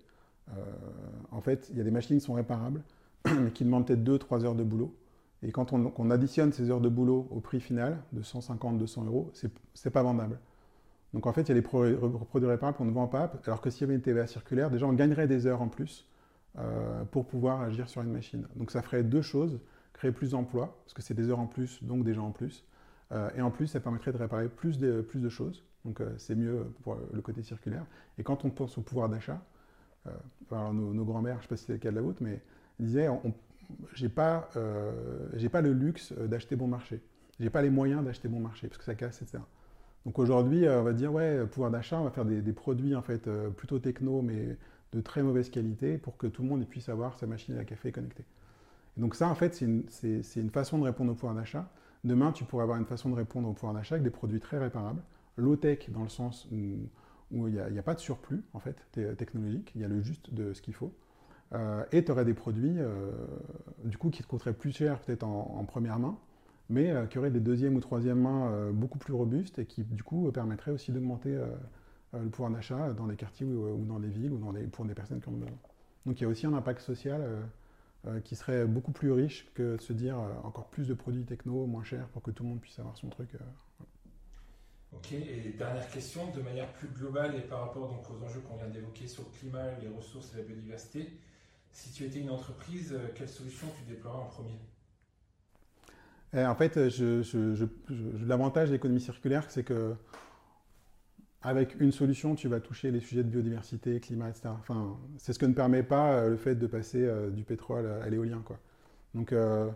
en 1.32 1.41
fait, 1.41 1.69
il 1.71 1.77
y 1.77 1.82
a 1.82 1.84
des 1.84 1.91
machines 1.91 2.17
qui 2.17 2.25
sont 2.25 2.34
réparables, 2.34 2.82
mais 3.25 3.51
qui 3.51 3.63
demandent 3.63 3.86
peut-être 3.86 4.04
2-3 4.04 4.45
heures 4.45 4.56
de 4.56 4.63
boulot. 4.63 4.93
Et 5.43 5.51
quand 5.51 5.73
on, 5.73 6.12
additionne 6.12 6.51
ces 6.51 6.69
heures 6.69 6.82
de 6.82 6.89
boulot 6.89 7.27
au 7.32 7.39
prix 7.39 7.60
final 7.60 7.97
de 8.12 8.21
150-200 8.21 9.08
euros, 9.08 9.32
c'est 9.73 9.89
pas 9.89 10.04
vendable. 10.04 10.38
Donc 11.13 11.25
en 11.25 11.34
fait, 11.34 11.41
il 11.41 11.49
y 11.49 11.51
a 11.51 11.56
des 11.56 11.62
produits 11.62 12.47
réparables 12.47 12.77
qu'on 12.77 12.86
ne 12.86 12.91
vend 12.91 13.08
pas, 13.08 13.32
alors 13.45 13.60
que 13.60 13.69
s'il 13.69 13.82
y 13.82 13.84
avait 13.86 13.95
une 13.95 14.01
TVA 14.01 14.27
circulaire, 14.27 14.69
déjà 14.69 14.86
on 14.86 14.93
gagnerait 14.93 15.27
des 15.27 15.45
heures 15.47 15.62
en 15.62 15.67
plus 15.67 16.08
euh, 16.58 17.04
pour 17.06 17.25
pouvoir 17.25 17.62
agir 17.62 17.89
sur 17.89 18.01
une 18.01 18.12
machine. 18.12 18.47
Donc 18.56 18.71
ça 18.71 18.82
ferait 18.82 19.04
deux 19.04 19.21
choses, 19.21 19.60
créer 19.93 20.12
plus 20.12 20.32
d'emplois, 20.32 20.77
parce 20.84 20.93
que 20.93 21.01
c'est 21.01 21.13
des 21.13 21.30
heures 21.30 21.39
en 21.39 21.47
plus, 21.47 21.84
donc 21.84 22.04
des 22.04 22.13
gens 22.13 22.27
en 22.27 22.32
plus, 22.32 22.63
euh, 23.12 23.30
et 23.36 23.41
en 23.41 23.51
plus 23.51 23.67
ça 23.67 23.80
permettrait 23.80 24.13
de 24.13 24.17
réparer 24.17 24.47
plus 24.47 24.77
de, 24.77 25.30
choses, 25.30 25.65
donc 25.86 25.99
euh, 25.99 26.13
c'est 26.17 26.36
mieux 26.36 26.65
pour 26.84 26.97
le 27.12 27.21
côté 27.21 27.41
circulaire. 27.41 27.86
Et 28.17 28.23
quand 28.23 28.45
on 28.45 28.49
pense 28.49 28.77
au 28.77 28.82
pouvoir 28.82 29.10
d'achat, 29.10 29.41
alors 30.51 30.73
nos, 30.73 30.93
nos 30.93 31.05
grands-mères, 31.05 31.35
je 31.35 31.39
ne 31.39 31.41
sais 31.43 31.47
pas 31.47 31.57
si 31.57 31.65
c'est 31.65 31.73
le 31.73 31.79
cas 31.79 31.91
de 31.91 31.95
la 31.95 32.01
vôtre, 32.01 32.21
mais 32.21 32.41
disaient, 32.79 33.07
j'ai 33.93 34.09
pas, 34.09 34.49
euh, 34.55 35.49
pas 35.51 35.61
le 35.61 35.73
luxe 35.73 36.13
euh, 36.17 36.27
d'acheter 36.27 36.55
bon 36.55 36.67
marché. 36.67 37.01
J'ai 37.39 37.49
pas 37.49 37.61
les 37.61 37.69
moyens 37.69 38.03
d'acheter 38.03 38.27
bon 38.27 38.39
marché 38.39 38.67
parce 38.67 38.77
que 38.77 38.83
ça 38.83 38.95
casse, 38.95 39.21
etc. 39.21 39.39
Donc 40.05 40.19
aujourd'hui, 40.19 40.65
euh, 40.65 40.81
on 40.81 40.83
va 40.83 40.93
dire 40.93 41.13
ouais, 41.13 41.45
pouvoir 41.47 41.71
d'achat, 41.71 41.99
on 41.99 42.03
va 42.03 42.11
faire 42.11 42.25
des, 42.25 42.53
produits 42.53 42.95
en 42.95 43.01
fait 43.01 43.29
plutôt 43.55 43.79
techno, 43.79 44.21
mais 44.21 44.57
de 44.93 45.01
très 45.01 45.23
mauvaise 45.23 45.49
qualité 45.49 45.97
pour 45.97 46.17
que 46.17 46.27
tout 46.27 46.41
le 46.43 46.49
monde 46.49 46.65
puisse 46.67 46.89
avoir 46.89 47.17
sa 47.17 47.27
machine 47.27 47.57
à 47.57 47.63
café 47.63 47.91
connectée. 47.91 48.25
Et 48.97 49.01
donc 49.01 49.15
ça, 49.15 49.29
en 49.29 49.35
fait, 49.35 49.53
c'est 49.53 49.65
une, 50.41 50.49
façon 50.49 50.79
de 50.79 50.83
répondre 50.83 51.11
au 51.11 51.15
pouvoir 51.15 51.35
d'achat. 51.35 51.69
Demain, 52.03 52.31
tu 52.31 52.43
pourrais 52.43 52.63
avoir 52.63 52.77
une 52.77 52.85
façon 52.85 53.09
de 53.09 53.15
répondre 53.15 53.47
au 53.47 53.53
pouvoir 53.53 53.73
d'achat 53.73 53.95
avec 53.95 54.03
des 54.03 54.09
produits 54.09 54.39
très 54.39 54.57
réparables, 54.57 55.01
low-tech 55.37 55.89
dans 55.89 56.03
le 56.03 56.09
sens 56.09 56.47
où 56.51 56.89
il 57.34 57.72
n'y 57.72 57.80
a, 57.80 57.84
pas 57.84 57.94
de 57.94 58.00
surplus 58.00 58.44
en 58.54 58.60
fait 58.60 58.76
technologique, 59.17 59.72
il 59.76 59.82
y 59.82 59.86
a 59.86 59.88
le 59.88 60.02
juste 60.02 60.34
de 60.34 60.54
ce 60.54 60.62
qu'il 60.62 60.74
faut. 60.74 60.94
Euh, 61.54 61.84
et 61.91 62.04
tu 62.04 62.12
aurais 62.12 62.26
des 62.26 62.34
produits 62.34 62.78
euh, 62.78 63.12
du 63.84 63.98
coup 63.98 64.10
qui 64.10 64.24
te 64.24 64.28
coûteraient 64.28 64.54
plus 64.54 64.72
cher 64.72 65.00
peut-être 65.00 65.24
en, 65.24 65.65
première 65.65 66.00
main, 66.00 66.17
mais 66.70 66.91
euh, 66.91 67.06
qui 67.08 67.17
auraient 67.17 67.32
des 67.32 67.41
deuxième 67.41 67.76
ou 67.76 67.82
troisième 67.82 68.22
mains 68.22 68.72
beaucoup 68.72 68.98
plus 68.98 69.13
robustes 69.13 69.60
et 69.60 69.65
qui 69.65 69.84
du 69.84 70.04
coup 70.04 70.32
permettraient 70.32 70.72
aussi 70.72 70.91
d'augmenter 70.91 71.38
le 72.13 72.30
pouvoir 72.30 72.52
d'achat 72.52 72.94
dans 72.94 73.06
les 73.06 73.15
quartiers 73.15 73.46
ou, 73.46 73.86
dans 73.86 74.00
les 74.00 74.10
villes 74.10 74.32
ou 74.32 74.39
pour 74.72 74.86
des 74.86 74.94
personnes 74.94 75.20
qui 75.20 75.30
ont 75.30 75.34
besoin. 75.34 75.58
Donc 76.06 76.20
il 76.20 76.24
y 76.24 76.26
a 76.26 76.30
aussi 76.30 76.46
un 76.46 76.54
impact 76.54 76.82
social 76.82 77.22
qui 78.24 78.36
serait 78.36 78.65
beaucoup 78.65 78.91
plus 78.91 79.12
riche 79.12 79.52
que 79.54 79.76
de 79.76 79.82
se 79.82 79.94
dire 79.94 80.17
encore 80.44 80.67
plus 80.70 80.88
de 80.88 80.94
produits 80.94 81.26
techno 81.26 81.65
moins 81.67 81.84
chers 81.84 82.08
pour 82.08 82.22
que 82.22 82.32
tout 82.32 82.44
le 82.44 82.50
monde 82.50 82.62
puisse 82.62 82.80
avoir 82.80 82.98
son 82.98 83.10
truc. 83.10 83.30
Ok, 84.93 85.13
et 85.13 85.56
dernière 85.58 85.89
question, 85.89 86.32
de 86.32 86.41
manière 86.41 86.71
plus 86.73 86.89
globale 86.89 87.36
et 87.36 87.41
par 87.41 87.62
rapport 87.62 87.88
donc, 87.88 88.10
aux 88.10 88.23
enjeux 88.25 88.41
qu'on 88.41 88.58
vient 88.58 88.67
d'évoquer 88.67 89.08
sur 89.08 89.23
le 89.23 89.30
climat, 89.39 89.71
les 89.82 89.88
ressources 89.88 90.34
et 90.34 90.38
la 90.38 90.43
biodiversité, 90.43 91.13
si 91.71 91.91
tu 91.91 92.04
étais 92.04 92.19
une 92.19 92.30
entreprise, 92.30 92.97
quelle 93.15 93.30
solution 93.30 93.67
tu 93.77 93.89
déploierais 93.89 94.17
en 94.17 94.25
premier? 94.25 94.60
Eh, 96.34 96.45
en 96.45 96.56
fait, 96.56 96.75
l'avantage 96.75 98.69
de 98.69 98.73
l'économie 98.73 99.01
circulaire, 99.01 99.49
c'est 99.49 99.63
que 99.63 99.95
avec 101.43 101.80
une 101.80 101.91
solution, 101.91 102.36
tu 102.36 102.47
vas 102.47 102.60
toucher 102.60 102.91
les 102.91 102.99
sujets 102.99 103.23
de 103.23 103.30
biodiversité, 103.30 103.99
climat, 103.99 104.30
etc. 104.30 104.49
Enfin, 104.60 104.97
c'est 105.17 105.34
ce 105.34 105.39
que 105.39 105.45
ne 105.45 105.54
permet 105.54 105.84
pas 105.84 106.13
euh, 106.13 106.30
le 106.30 106.38
fait 106.38 106.56
de 106.56 106.67
passer 106.67 107.04
euh, 107.04 107.30
du 107.32 107.43
pétrole 107.43 107.88
à 107.88 108.10
l'éolien, 108.10 108.43
quoi. 108.45 108.60
Donc, 109.15 109.34
euh, 109.34 109.69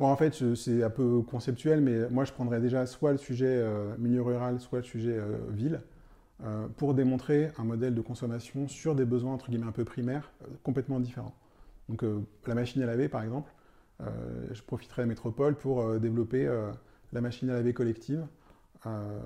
en 0.00 0.16
fait, 0.16 0.54
c'est 0.54 0.82
un 0.82 0.90
peu 0.90 1.22
conceptuel, 1.22 1.80
mais 1.80 2.08
moi, 2.10 2.24
je 2.24 2.32
prendrais 2.32 2.60
déjà 2.60 2.86
soit 2.86 3.12
le 3.12 3.18
sujet 3.18 3.64
milieu 3.98 4.22
rural, 4.22 4.60
soit 4.60 4.78
le 4.78 4.84
sujet 4.84 5.18
ville, 5.50 5.80
pour 6.76 6.94
démontrer 6.94 7.50
un 7.58 7.64
modèle 7.64 7.94
de 7.94 8.00
consommation 8.00 8.68
sur 8.68 8.94
des 8.94 9.04
besoins 9.04 9.32
entre 9.34 9.50
guillemets 9.50 9.66
un 9.66 9.72
peu 9.72 9.84
primaires, 9.84 10.30
complètement 10.62 11.00
différents. 11.00 11.34
Donc, 11.88 12.04
la 12.46 12.54
machine 12.54 12.82
à 12.82 12.86
laver, 12.86 13.08
par 13.08 13.22
exemple, 13.22 13.50
je 14.00 14.62
profiterai 14.62 15.02
de 15.02 15.06
la 15.06 15.08
métropole 15.08 15.54
pour 15.54 15.98
développer 15.98 16.46
la 17.12 17.20
machine 17.20 17.50
à 17.50 17.54
laver 17.54 17.72
collective 17.72 18.26
euh, 18.86 19.20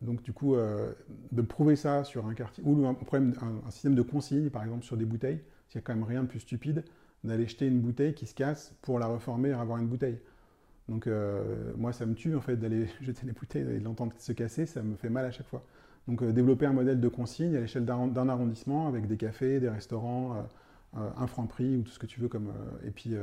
donc 0.00 0.22
du 0.22 0.32
coup, 0.32 0.54
euh, 0.54 0.92
de 1.30 1.42
prouver 1.42 1.76
ça 1.76 2.04
sur 2.04 2.26
un 2.26 2.34
quartier, 2.34 2.62
ou 2.66 2.86
un, 2.86 2.94
problème, 2.94 3.34
un, 3.66 3.70
système 3.70 3.94
de 3.94 4.02
consigne, 4.02 4.50
par 4.50 4.62
exemple, 4.62 4.84
sur 4.84 4.96
des 4.96 5.04
bouteilles, 5.04 5.40
il 5.70 5.76
n'y 5.76 5.78
a 5.78 5.82
quand 5.82 5.94
même 5.94 6.04
rien 6.04 6.22
de 6.22 6.28
plus 6.28 6.40
stupide 6.40 6.84
d'aller 7.24 7.46
jeter 7.46 7.66
une 7.66 7.80
bouteille 7.80 8.14
qui 8.14 8.26
se 8.26 8.34
casse 8.34 8.74
pour 8.82 8.98
la 8.98 9.06
reformer 9.06 9.50
et 9.50 9.52
avoir 9.52 9.78
une 9.78 9.86
bouteille. 9.86 10.18
Donc 10.88 11.06
euh, 11.06 11.72
moi, 11.76 11.92
ça 11.92 12.06
me 12.06 12.14
tue 12.14 12.34
en 12.34 12.40
fait 12.40 12.56
d'aller 12.56 12.86
jeter 13.00 13.26
les 13.26 13.32
bouteilles 13.32 13.62
et 13.62 13.78
de 13.78 13.84
l'entendre 13.84 14.12
se 14.18 14.32
casser, 14.32 14.66
ça 14.66 14.82
me 14.82 14.96
fait 14.96 15.10
mal 15.10 15.24
à 15.24 15.30
chaque 15.30 15.46
fois. 15.46 15.64
Donc 16.08 16.24
développer 16.24 16.66
un 16.66 16.72
modèle 16.72 17.00
de 17.00 17.08
consigne 17.08 17.56
à 17.56 17.60
l'échelle 17.60 17.84
d'un 17.84 18.28
arrondissement 18.28 18.88
avec 18.88 19.06
des 19.06 19.16
cafés, 19.16 19.60
des 19.60 19.68
restaurants, 19.68 20.48
un 20.94 21.26
franc 21.28 21.46
prix 21.46 21.76
ou 21.76 21.82
tout 21.82 21.92
ce 21.92 22.00
que 22.00 22.06
tu 22.06 22.18
veux 22.18 22.26
comme 22.26 22.52
et 22.84 22.90
puis 22.90 23.14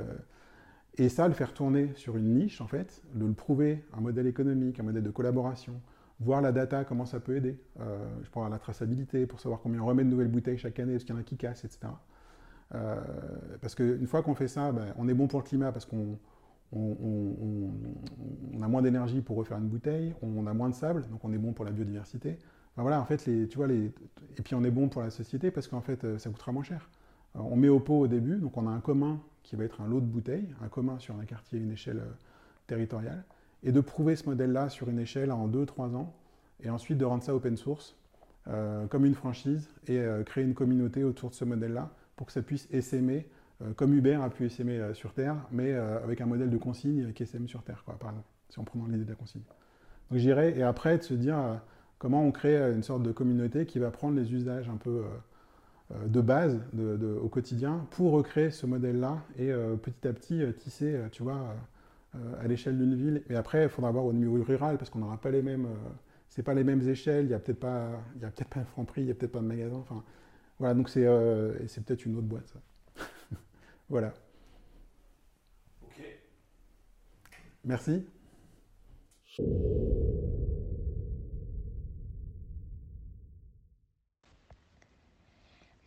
et 1.00 1.08
ça, 1.08 1.30
le 1.30 1.34
faire 1.34 1.54
tourner 1.54 1.92
sur 1.96 2.18
une 2.18 2.34
niche, 2.34 2.60
en 2.60 2.68
fait, 2.68 3.02
le 3.18 3.32
prouver, 3.32 3.86
un 3.96 4.02
modèle 4.02 4.28
économique, 4.28 4.82
un 4.82 4.84
modèle 4.84 5.04
de 5.04 5.12
collaboration, 5.12 5.80
voir 6.20 6.42
la 6.42 6.52
data, 6.52 6.84
comment 6.84 7.06
ça 7.06 7.22
peut 7.22 7.38
aider. 7.38 7.58
Euh, 7.80 8.06
je 8.22 8.30
prends 8.30 8.48
la 8.50 8.60
traçabilité 8.60 9.26
pour 9.26 9.40
savoir 9.40 9.62
combien 9.62 9.80
on 9.80 9.86
remet 9.86 10.04
de 10.04 10.10
nouvelles 10.10 10.28
bouteilles 10.28 10.58
chaque 10.58 10.78
année, 10.78 10.96
est-ce 10.96 11.06
qu'il 11.06 11.16
y 11.16 11.18
en 11.18 11.22
a 11.22 11.24
qui 11.24 11.38
cassent, 11.38 11.64
etc. 11.64 11.88
Euh, 12.76 12.96
parce 13.62 13.76
qu'une 13.76 14.08
fois 14.08 14.22
qu'on 14.22 14.36
fait 14.36 14.48
ça, 14.48 14.72
ben, 14.72 14.94
on 14.98 15.08
est 15.08 15.14
bon 15.14 15.28
pour 15.28 15.40
le 15.40 15.46
climat 15.46 15.72
parce 15.72 15.86
qu'on 15.86 16.18
on, 16.72 17.72
a 18.62 18.68
moins 18.68 18.82
d'énergie 18.82 19.22
pour 19.22 19.38
refaire 19.38 19.58
une 19.58 19.68
bouteille, 19.68 20.14
on 20.22 20.46
a 20.46 20.54
moins 20.54 20.70
de 20.70 20.76
sable, 20.76 21.08
donc 21.10 21.24
on 21.24 21.34
est 21.34 21.38
bon 21.38 21.54
pour 21.54 21.66
la 21.66 21.72
biodiversité. 21.72 22.38
voilà, 22.76 23.02
en 23.02 23.06
fait, 23.06 23.18
tu 23.18 23.58
vois, 23.58 23.68
et 23.72 23.92
puis 24.44 24.54
on 24.54 24.64
est 24.64 24.72
bon 24.72 24.88
pour 24.88 25.02
la 25.02 25.10
société 25.10 25.50
parce 25.50 25.68
qu'en 25.68 25.82
fait, 25.82 26.20
ça 26.20 26.30
coûtera 26.30 26.52
moins 26.52 26.64
cher. 26.64 26.90
Euh, 27.36 27.40
on 27.40 27.56
met 27.56 27.70
au 27.70 27.80
pot 27.80 28.00
au 28.00 28.08
début, 28.08 28.38
donc 28.38 28.58
on 28.58 28.68
a 28.68 28.72
un 28.72 28.80
commun 28.80 29.20
qui 29.44 29.56
va 29.56 29.64
être 29.64 29.82
un 29.82 29.88
lot 29.88 30.02
de 30.02 30.06
bouteilles, 30.06 30.54
un 30.62 30.68
commun 30.68 31.00
sur 31.00 31.16
un 31.16 31.26
quartier, 31.26 31.60
une 31.60 31.72
échelle 31.72 32.00
euh, 32.00 32.12
territoriale, 32.68 33.24
et 33.64 33.72
de 33.72 33.82
prouver 33.82 34.16
ce 34.16 34.28
modèle-là 34.28 34.70
sur 34.70 34.90
une 34.90 35.00
échelle 35.00 35.32
en 35.32 35.48
2-3 35.48 35.96
ans, 35.96 36.14
et 36.62 36.70
ensuite 36.70 36.98
de 36.98 37.06
rendre 37.06 37.24
ça 37.24 37.36
open 37.36 37.58
source, 37.58 37.96
euh, 38.48 38.88
comme 38.88 39.06
une 39.06 39.16
franchise, 39.16 39.70
et 39.88 40.02
créer 40.26 40.44
une 40.44 40.54
communauté 40.54 41.04
autour 41.04 41.30
de 41.30 41.36
ce 41.36 41.46
modèle-là, 41.46 41.92
pour 42.20 42.28
que 42.28 42.34
ça 42.34 42.42
puisse 42.42 42.68
essaimer, 42.70 43.30
comme 43.78 43.94
Uber 43.94 44.16
a 44.16 44.30
pu 44.30 44.46
essaimer 44.46 44.94
sur 44.94 45.14
Terre, 45.14 45.38
mais 45.54 45.72
avec 45.72 46.20
un 46.20 46.26
modèle 46.26 46.50
de 46.50 46.58
consigne 46.58 47.14
qui 47.14 47.24
essaime 47.24 47.48
sur 47.48 47.64
Terre, 47.64 47.84
quoi, 47.86 47.98
par 47.98 48.10
exemple, 48.10 48.28
si 48.50 48.60
on 48.60 48.66
prend 48.66 48.86
l'idée 48.88 49.06
de 49.06 49.10
la 49.10 49.16
consigne. 49.16 49.44
Donc 50.12 50.20
j'irai, 50.20 50.58
et 50.58 50.64
après 50.64 50.98
de 50.98 51.04
se 51.04 51.14
dire 51.14 51.62
comment 51.98 52.22
on 52.22 52.32
crée 52.32 52.58
une 52.58 52.84
sorte 52.84 53.04
de 53.04 53.14
communauté 53.14 53.66
qui 53.66 53.80
va 53.80 53.90
prendre 53.90 54.18
les 54.18 54.34
usages 54.34 54.68
un 54.68 54.76
peu 54.76 55.06
euh, 55.92 56.08
de 56.08 56.22
base 56.22 56.60
au 57.22 57.28
quotidien 57.30 57.88
pour 57.92 58.12
recréer 58.12 58.52
ce 58.52 58.68
modèle-là 58.68 59.18
et 59.38 59.52
euh, 59.52 59.76
petit 59.76 60.08
à 60.08 60.14
petit 60.14 60.44
euh, 60.44 60.52
tisser, 60.52 61.00
tu 61.12 61.24
vois, 61.24 61.56
à 62.42 62.48
l'échelle 62.48 62.78
d'une 62.78 62.96
ville. 62.96 63.24
Et 63.30 63.36
après, 63.36 63.64
il 63.64 63.70
faudra 63.70 63.92
voir 63.92 64.06
au 64.06 64.14
niveau 64.14 64.42
rural 64.44 64.78
parce 64.78 64.90
qu'on 64.90 65.00
n'aura 65.00 65.18
pas 65.18 65.30
les 65.30 65.44
mêmes, 65.44 65.68
c'est 66.28 66.42
pas 66.42 66.56
les 66.56 66.64
mêmes 66.64 66.82
échelles. 66.88 67.26
Il 67.26 67.32
y 67.32 67.34
a 67.36 67.40
peut-être 67.40 67.60
pas, 67.60 67.90
peut-être 68.20 68.50
pas 68.50 68.60
un 68.62 68.66
franc 68.66 68.86
prix, 68.86 69.02
il 69.02 69.08
y 69.08 69.12
a 69.12 69.14
peut-être 69.14 69.32
pas 69.32 69.40
de 69.40 69.46
magasin. 69.46 69.78
Enfin, 69.78 70.04
voilà, 70.60 70.74
donc 70.74 70.90
c'est, 70.90 71.06
c'est 71.68 71.84
peut-être 71.84 72.06
une 72.06 72.18
autre 72.18 72.28
boîte. 72.28 72.48
Ça. 72.48 72.60
voilà. 73.90 74.14
Ok. 75.84 76.04
Merci. 77.64 78.04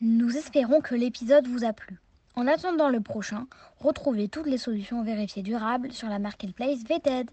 Nous 0.01 0.37
espérons 0.37 0.81
que 0.81 0.97
l'épisode 0.97 1.47
vous 1.47 1.65
a 1.65 1.73
plu. 1.73 2.01
En 2.35 2.47
attendant 2.47 2.89
le 2.89 3.01
prochain, 3.01 3.47
retrouvez 3.79 4.29
toutes 4.29 4.47
les 4.47 4.59
solutions 4.59 5.05
vérifiées 5.05 5.43
durables 5.43 5.93
sur 5.93 6.09
la 6.09 6.19
marketplace 6.19 6.83
VTED. 6.83 7.31